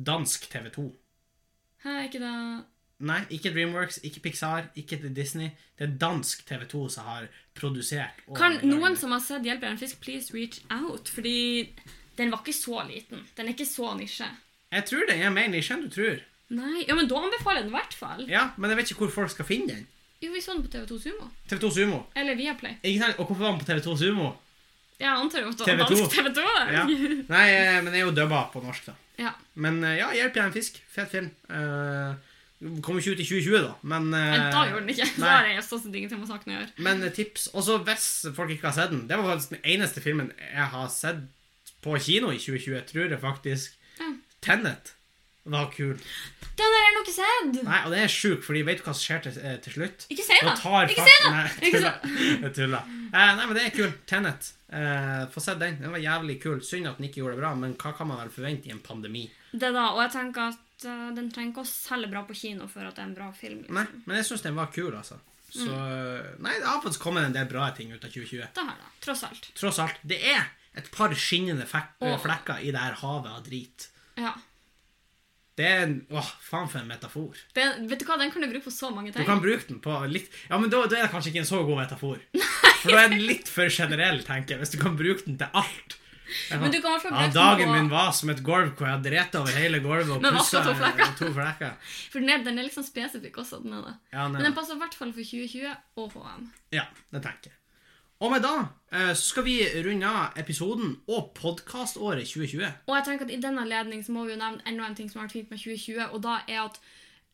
Dansk 0.06 0.48
TV2. 0.54 0.88
Hæ, 1.84 1.90
er 1.90 2.04
ikke 2.12 2.22
da 2.22 2.36
Nei, 3.00 3.20
ikke 3.30 3.52
Dreamworks, 3.52 4.00
ikke 4.08 4.20
Pixar, 4.24 4.70
ikke 4.76 5.02
Disney. 5.16 5.50
Det 5.78 5.90
er 5.90 5.98
dansk 6.00 6.46
TV2 6.48 6.90
som 6.90 7.04
har 7.04 7.28
produsert. 7.56 8.22
Kan 8.36 8.62
noen 8.64 8.96
som 8.96 9.12
har 9.12 9.20
sett 9.20 9.42
'Hjelp 9.44 9.64
er 9.64 9.74
en 9.74 9.78
fisk', 9.78 10.00
please 10.02 10.34
reach 10.34 10.62
out? 10.70 11.10
Fordi 11.10 11.74
den 12.18 12.32
var 12.32 12.44
ikke 12.44 12.56
så 12.58 12.84
liten. 12.88 13.26
Den 13.38 13.50
er 13.50 13.56
ikke 13.56 13.68
så 13.70 13.94
nisje. 13.98 14.30
Jeg 14.72 14.88
tror 14.90 15.06
den 15.10 15.22
er 15.22 15.34
mer 15.34 15.52
nisje 15.52 15.76
enn 15.76 15.86
du 15.86 15.92
tror. 15.94 16.24
Nei, 16.56 16.86
ja, 16.86 16.94
men 16.94 17.10
da 17.10 17.20
anbefaler 17.26 17.62
jeg 17.62 17.68
den 17.68 17.74
i 17.74 17.78
hvert 17.80 17.96
fall. 17.98 18.26
Ja, 18.30 18.50
Men 18.58 18.70
jeg 18.72 18.80
vet 18.80 18.92
ikke 18.94 19.06
hvor 19.08 19.14
folk 19.24 19.34
skal 19.34 19.48
finne 19.50 19.74
den. 19.74 19.88
Jo, 20.22 20.32
vi 20.32 20.42
så 20.42 20.54
den 20.54 20.66
på 20.66 20.72
TV2 20.74 21.00
Sumo. 21.02 21.30
TV2 21.50 21.72
Sumo. 21.74 22.02
Eller 22.16 22.38
Viaplay. 22.38 22.78
Ikke 22.84 23.02
sant? 23.02 23.18
Og 23.20 23.26
hvorfor 23.26 23.44
var 23.44 23.56
den 23.56 23.64
på 23.64 23.70
TV2 23.72 23.98
Sumo? 24.02 24.30
Jeg 25.00 25.12
antar 25.12 25.44
jo 25.44 25.50
at 25.52 25.58
det 25.60 25.66
TV2. 25.68 25.80
var 25.80 25.90
dansk 25.90 26.16
TV2. 26.16 26.46
Ja. 26.72 26.84
Nei, 27.34 27.48
eh, 27.52 27.82
men 27.82 27.90
den 27.92 27.98
er 28.00 28.06
jo 28.06 28.14
dubba 28.16 28.46
på 28.54 28.62
norsk, 28.64 28.86
da. 28.92 28.96
Ja. 29.20 29.34
Men 29.56 29.84
eh, 29.84 29.98
ja, 30.00 30.14
'Hjelp, 30.14 30.36
jeg 30.36 30.44
er 30.44 30.48
en 30.48 30.56
fisk'. 30.56 30.80
Fet 30.92 31.12
film. 31.12 31.30
Uh, 31.50 32.16
Kommer 32.82 33.02
ikke 33.02 33.12
ut 33.12 33.20
i 33.20 33.28
2020, 33.28 33.58
da, 33.66 33.74
men 33.84 34.06
uh, 34.16 34.36
da 34.54 34.62
gjorde 34.70 34.86
den 34.86 34.94
ikke. 34.94 35.08
Da 35.18 35.22
nei. 35.26 35.32
har 35.34 35.50
jeg 35.52 35.64
stått 35.68 35.84
sånn 35.84 35.98
ingenting 36.00 36.22
med 36.22 36.30
saken 36.30 36.54
å 36.54 36.56
gjøre. 36.56 36.70
Men 36.88 37.04
eh, 37.04 37.12
tips 37.14 37.50
også 37.52 37.82
hvis 37.84 38.06
folk 38.38 38.54
ikke 38.56 38.70
har 38.70 38.78
sett 38.78 38.94
den 38.94 39.04
Det 39.10 39.20
var 39.20 39.28
faktisk 39.34 39.58
den 39.58 39.68
eneste 39.76 40.04
filmen 40.04 40.32
jeg 40.40 40.68
har 40.72 40.88
sett 40.94 41.20
på 41.86 41.96
kino 42.02 42.34
i 42.34 42.42
2020, 42.42 42.84
tror 42.92 43.14
jeg 43.16 43.22
faktisk. 43.24 43.78
Ja. 44.02 44.12
Tenet 44.46 44.96
var 45.46 45.70
kul. 45.72 45.96
Den 46.58 46.72
har 46.74 46.82
jeg 46.86 46.94
nok 46.96 47.06
ikke 47.06 47.16
sett! 47.20 47.58
Nei, 47.68 47.80
og 47.86 47.92
det 47.94 48.00
er 48.02 48.12
sjukt, 48.12 48.46
fordi 48.48 48.62
vet 48.66 48.80
du 48.80 48.86
hva 48.88 48.94
som 48.96 49.04
skjer 49.04 49.20
til, 49.26 49.36
eh, 49.44 49.58
til 49.62 49.74
slutt? 49.76 50.06
Ikke 50.10 50.24
si 50.26 50.38
Da 50.42 50.54
det! 50.56 50.96
Ikke 50.96 51.06
si 51.06 51.84
det! 51.84 51.96
Jeg 52.46 52.54
tuller. 52.58 52.88
Eh, 53.12 53.32
nei, 53.38 53.46
men 53.46 53.54
det 53.58 53.66
er 53.68 53.74
kul. 53.76 53.92
Tenet. 54.10 54.50
Eh, 54.74 55.26
Få 55.34 55.44
sett 55.44 55.60
den. 55.62 55.78
Den 55.84 55.94
var 55.94 56.02
jævlig 56.02 56.40
kul. 56.42 56.64
Synd 56.66 56.90
at 56.90 56.98
den 56.98 57.10
ikke 57.10 57.22
gjorde 57.22 57.36
det 57.36 57.44
bra, 57.44 57.52
men 57.60 57.76
hva 57.78 57.94
kan 57.98 58.10
man 58.10 58.24
vel 58.24 58.32
forvente 58.34 58.72
i 58.72 58.74
en 58.74 58.82
pandemi? 58.84 59.28
Det 59.52 59.70
da, 59.76 59.86
og 59.94 60.02
jeg 60.08 60.16
tenker 60.16 60.50
at 60.56 60.88
eh, 60.90 61.06
den 61.20 61.30
trenger 61.36 61.54
ikke 61.54 61.66
å 61.68 61.70
selge 61.76 62.10
bra 62.16 62.26
på 62.26 62.40
kino 62.42 62.68
for 62.72 62.88
at 62.88 62.98
det 62.98 63.04
er 63.06 63.10
en 63.12 63.18
bra 63.20 63.30
film. 63.38 63.62
Liksom. 63.68 63.78
Nei, 63.78 63.86
men 64.08 64.18
jeg 64.22 64.30
syns 64.32 64.48
den 64.48 64.58
var 64.58 64.72
kul, 64.74 64.92
altså. 64.96 65.22
Så 65.52 65.70
Mm. 65.72 66.42
Nei, 66.44 66.56
det 66.60 66.66
har 66.68 66.82
faktisk 66.84 67.00
kommet 67.06 67.24
en 67.30 67.36
del 67.36 67.46
bra 67.48 67.70
ting 67.78 67.92
ut 67.94 68.04
av 68.04 68.10
2020. 68.12 68.48
Det 68.56 68.64
har 68.66 68.76
det. 68.82 68.90
Tross 69.06 69.22
alt. 69.24 69.46
Tross 69.56 69.78
alt. 69.80 70.02
Det 70.04 70.18
er 70.34 70.42
et 70.78 70.90
par 70.92 71.14
skinnende 71.16 71.66
flekker 71.70 72.60
i 72.62 72.72
det 72.76 72.82
her 72.82 72.98
havet 73.02 73.32
av 73.32 73.44
drit. 73.48 73.90
Ja. 74.20 74.34
Det 75.56 75.64
er 75.72 75.84
en 75.86 75.94
Åh, 76.12 76.30
faen 76.44 76.68
for 76.68 76.82
en 76.82 76.90
metafor. 76.90 77.36
Den, 77.56 77.86
vet 77.88 78.02
du 78.02 78.06
hva, 78.10 78.18
den 78.20 78.32
kan 78.34 78.44
du 78.44 78.50
bruke 78.52 78.66
på 78.68 78.74
så 78.76 78.90
mange 78.92 79.14
ting. 79.14 79.24
Du 79.24 79.30
kan 79.30 79.40
bruke 79.44 79.64
den 79.70 79.78
på 79.84 79.94
litt 80.12 80.28
Ja, 80.50 80.58
men 80.60 80.68
da, 80.74 80.82
da 80.92 80.98
er 81.00 81.06
det 81.08 81.12
kanskje 81.14 81.32
ikke 81.32 81.46
en 81.46 81.48
så 81.48 81.62
god 81.64 81.80
metafor. 81.86 82.20
For 82.82 82.92
da 82.92 83.06
er 83.06 83.14
den 83.16 83.24
litt 83.26 83.48
for 83.50 83.72
generell, 83.72 84.20
tenker 84.28 84.56
jeg, 84.56 84.62
hvis 84.62 84.74
du 84.76 84.82
kan 84.82 84.98
bruke 85.00 85.24
den 85.26 85.40
til 85.40 85.48
alt. 85.56 85.96
Men 86.52 86.74
du 86.74 86.78
kan 86.84 87.00
bruke 87.00 87.14
Ja, 87.16 87.30
dagen 87.34 87.70
på 87.72 87.74
min 87.78 87.88
var 87.90 88.12
som 88.18 88.30
et 88.34 88.44
gulv 88.46 88.74
hvor 88.76 88.86
jeg 88.90 88.98
hadde 88.98 89.10
drept 89.10 89.36
over 89.40 89.56
hele 89.56 89.80
gulvet 89.82 90.12
og 90.18 90.28
pussa 90.36 90.62
to 90.66 90.74
flekker. 90.78 91.12
to 91.22 91.32
flekker. 91.34 91.76
For 92.12 92.20
den 92.20 92.34
er, 92.36 92.44
den 92.46 92.60
er 92.60 92.68
liksom 92.68 92.84
spesifikk 92.86 93.40
også, 93.46 93.62
den 93.64 93.78
er 93.80 93.88
det. 93.88 93.96
Ja, 94.12 94.28
Men 94.28 94.44
den 94.50 94.58
passer 94.58 94.76
i 94.76 94.82
hvert 94.84 94.98
fall 94.98 95.14
for 95.16 95.24
2020 95.24 95.72
og 96.04 96.18
HM. 96.20 96.50
ja, 96.76 96.84
det 97.16 97.24
tenker 97.26 97.54
jeg. 97.54 97.60
Og 98.24 98.32
med 98.32 98.46
da 98.46 98.54
eh, 98.96 99.12
så 99.12 99.24
skal 99.34 99.44
vi 99.44 99.56
runde 99.86 100.08
av 100.08 100.38
episoden 100.40 100.94
og 101.12 101.34
podkaståret 101.36 102.28
2020. 102.28 102.70
Og 102.88 102.94
jeg 102.96 103.08
tenker 103.08 103.28
at 103.28 103.34
i 103.34 103.42
denne 103.44 103.66
anledning 103.66 104.06
må 104.08 104.24
vi 104.24 104.36
jo 104.36 104.40
nevne 104.40 104.64
enda 104.68 104.88
en 104.88 104.96
ting 104.96 105.10
som 105.12 105.20
har 105.20 105.28
vært 105.28 105.36
fint 105.36 105.52
med 105.52 105.60
2020, 105.60 106.14
og 106.14 106.24
da 106.24 106.38
er 106.48 106.62
at 106.64 106.80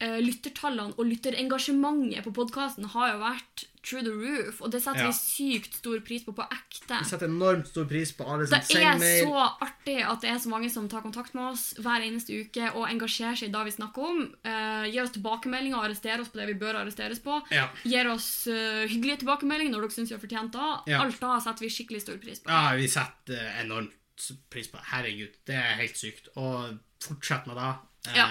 lyttertallene 0.01 0.95
og 0.97 1.05
lytterengasjementet 1.05 2.23
på 2.25 2.33
podkasten 2.33 2.87
har 2.93 3.13
jo 3.13 3.19
vært 3.21 3.65
through 3.81 4.03
the 4.05 4.13
roof, 4.13 4.59
og 4.61 4.69
det 4.73 4.81
setter 4.83 5.01
Ja. 5.01 5.09
vi 5.09 5.13
sykt 5.17 5.73
stor 5.79 5.99
pris 6.05 6.23
på 6.23 6.33
på 6.37 6.45
ekte. 6.53 6.99
Vi 7.01 7.09
setter 7.09 7.25
enormt 7.27 7.67
stor 7.67 7.85
pris 7.89 8.11
på 8.13 8.25
alle 8.29 8.45
som 8.45 8.59
Det 8.59 8.77
er 8.77 9.25
så 9.25 9.33
artig 9.61 9.95
at 10.05 10.21
det 10.21 10.29
er 10.29 10.37
så 10.37 10.49
mange 10.49 10.69
som 10.69 10.87
tar 10.89 11.01
kontakt 11.01 11.33
med 11.33 11.51
oss 11.53 11.73
hver 11.81 12.01
eneste 12.05 12.29
uke 12.45 12.69
og 12.75 12.85
engasjerer 12.89 13.35
seg 13.37 13.49
i 13.49 13.51
det 13.51 13.63
vi 13.65 13.71
snakker 13.71 14.05
om. 14.05 14.21
Uh, 14.45 14.85
gir 14.85 15.01
oss 15.01 15.15
tilbakemeldinger 15.17 15.77
og 15.77 15.85
arresterer 15.89 16.21
oss 16.21 16.29
på 16.29 16.37
det 16.37 16.47
vi 16.51 16.57
bør 16.61 16.81
arresteres 16.83 17.19
på. 17.25 17.41
Ja. 17.49 17.69
Gir 17.83 18.07
oss 18.13 18.47
uh, 18.47 18.85
hyggelige 18.85 19.23
tilbakemeldinger 19.25 19.73
når 19.73 19.81
dere 19.87 19.97
syns 19.97 20.09
vi 20.13 20.15
har 20.17 20.25
fortjent 20.25 20.51
det. 20.53 20.91
Ja. 20.93 21.01
Alt 21.01 21.19
da 21.19 21.39
setter 21.41 21.65
vi 21.65 21.73
skikkelig 21.73 22.01
stor 22.05 22.17
pris 22.21 22.39
på. 22.39 22.49
ja, 22.49 22.75
vi 22.77 22.87
setter 22.87 23.33
eh, 23.33 23.61
enormt 23.65 23.93
pris 24.49 24.67
på 24.69 24.77
det. 24.77 24.85
Herregud, 24.93 25.33
det 25.49 25.55
er 25.57 25.77
helt 25.81 25.97
sykt. 25.97 26.29
Og 26.37 26.77
fortsett 27.01 27.47
med 27.49 27.57
det. 27.57 27.71
Uh, 28.13 28.17
Ja. 28.17 28.27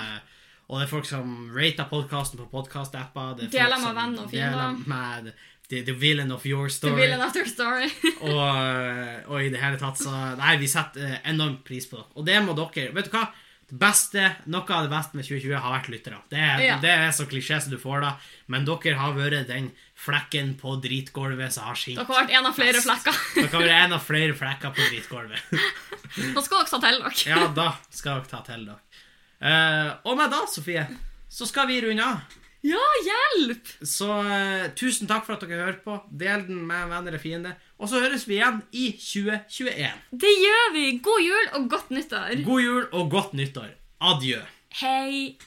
Og 0.71 0.79
det 0.79 0.87
er 0.87 0.91
folk 0.93 1.07
som 1.09 1.31
rater 1.51 1.87
podkasten 1.91 2.39
på 2.39 2.47
podkast-apper. 2.53 3.41
er 3.43 3.51
Deler 3.51 3.81
med 3.83 3.97
venn 3.97 4.13
venner 4.15 4.23
og 4.23 4.31
fiender. 4.31 5.33
the, 5.69 5.83
the 5.83 5.93
villain 5.93 6.31
of 6.31 6.47
your 6.47 6.69
Story. 6.69 6.93
The 6.95 7.01
villain 7.03 7.21
of 7.21 7.35
your 7.35 7.47
story. 7.47 7.89
og, 8.31 9.31
og 9.31 9.43
i 9.43 9.51
det 9.51 9.59
hele 9.63 9.79
tatt 9.81 9.99
så 9.99 10.13
Nei, 10.39 10.57
vi 10.63 10.69
setter 10.71 11.07
eh, 11.09 11.17
enormt 11.33 11.65
pris 11.67 11.89
på 11.91 11.99
det. 11.99 12.07
Og 12.15 12.27
det 12.27 12.39
må 12.47 12.55
dere 12.59 12.93
Vet 12.95 13.11
du 13.11 13.17
hva? 13.17 13.27
Det 13.71 13.79
beste, 13.79 14.23
Noe 14.51 14.67
av 14.75 14.87
det 14.87 14.91
beste 14.91 15.15
med 15.19 15.27
2020 15.27 15.59
har 15.63 15.75
vært 15.77 15.91
lyttere. 15.93 16.17
Det 16.31 16.47
Ja. 16.65 16.79
det 16.83 16.91
er 16.91 17.13
så 17.15 17.27
klisjé 17.31 17.61
som 17.63 17.71
du 17.75 17.79
får 17.79 18.03
da. 18.03 18.13
Men 18.51 18.67
dere 18.67 18.95
har 18.99 19.15
vært 19.15 19.47
den 19.51 19.71
flekken 19.95 20.57
på 20.59 20.75
dritgulvet 20.83 21.55
som 21.55 21.67
har 21.71 21.79
skint. 21.79 21.99
Dere 21.99 22.07
har 22.11 22.25
vært 22.27 22.35
en 22.39 22.47
av 22.51 22.55
flere 22.59 22.83
flekker. 22.83 23.21
Dere 23.37 23.51
har 23.55 23.67
vært 23.67 23.77
en 23.85 23.99
av 23.99 24.07
flere 24.07 24.39
flekker 24.39 24.75
på 24.75 24.89
dritgulvet. 24.91 25.55
Nå 26.35 26.43
skal 26.43 26.63
dere 26.63 26.71
ta 26.73 26.83
til 26.83 27.03
dere. 27.03 27.15
Ja, 27.31 27.47
da 27.55 27.69
skal 27.95 28.19
dere 28.23 28.31
ta 28.35 28.43
til 28.47 28.67
dere. 28.71 28.83
Eh, 29.41 29.91
og 30.05 30.19
med 30.19 30.31
da, 30.33 30.45
Sofie, 30.51 30.85
så 31.33 31.49
skal 31.49 31.69
vi 31.71 31.81
runde 31.85 32.05
av. 32.05 32.37
Ja, 32.67 32.81
hjelp! 33.07 33.71
Så 33.89 34.11
eh, 34.29 34.67
tusen 34.77 35.09
takk 35.09 35.25
for 35.25 35.39
at 35.39 35.45
dere 35.47 35.63
hører 35.65 35.79
på. 35.85 35.97
Del 36.21 36.45
den 36.51 36.61
med 36.69 36.91
venner 36.93 37.17
og 37.17 37.23
fiender. 37.23 37.55
Og 37.81 37.89
så 37.89 38.03
høres 38.03 38.27
vi 38.29 38.37
igjen 38.37 38.61
i 38.77 38.91
2021. 39.01 40.03
Det 40.21 40.35
gjør 40.43 40.67
vi! 40.77 40.85
God 41.05 41.25
jul 41.25 41.49
og 41.57 41.71
godt 41.73 41.95
nyttår. 41.97 42.43
God 42.45 42.67
jul 42.67 42.85
og 42.91 43.09
godt 43.17 43.33
nyttår. 43.41 43.73
Adjø. 44.11 44.43
Hei. 44.83 45.39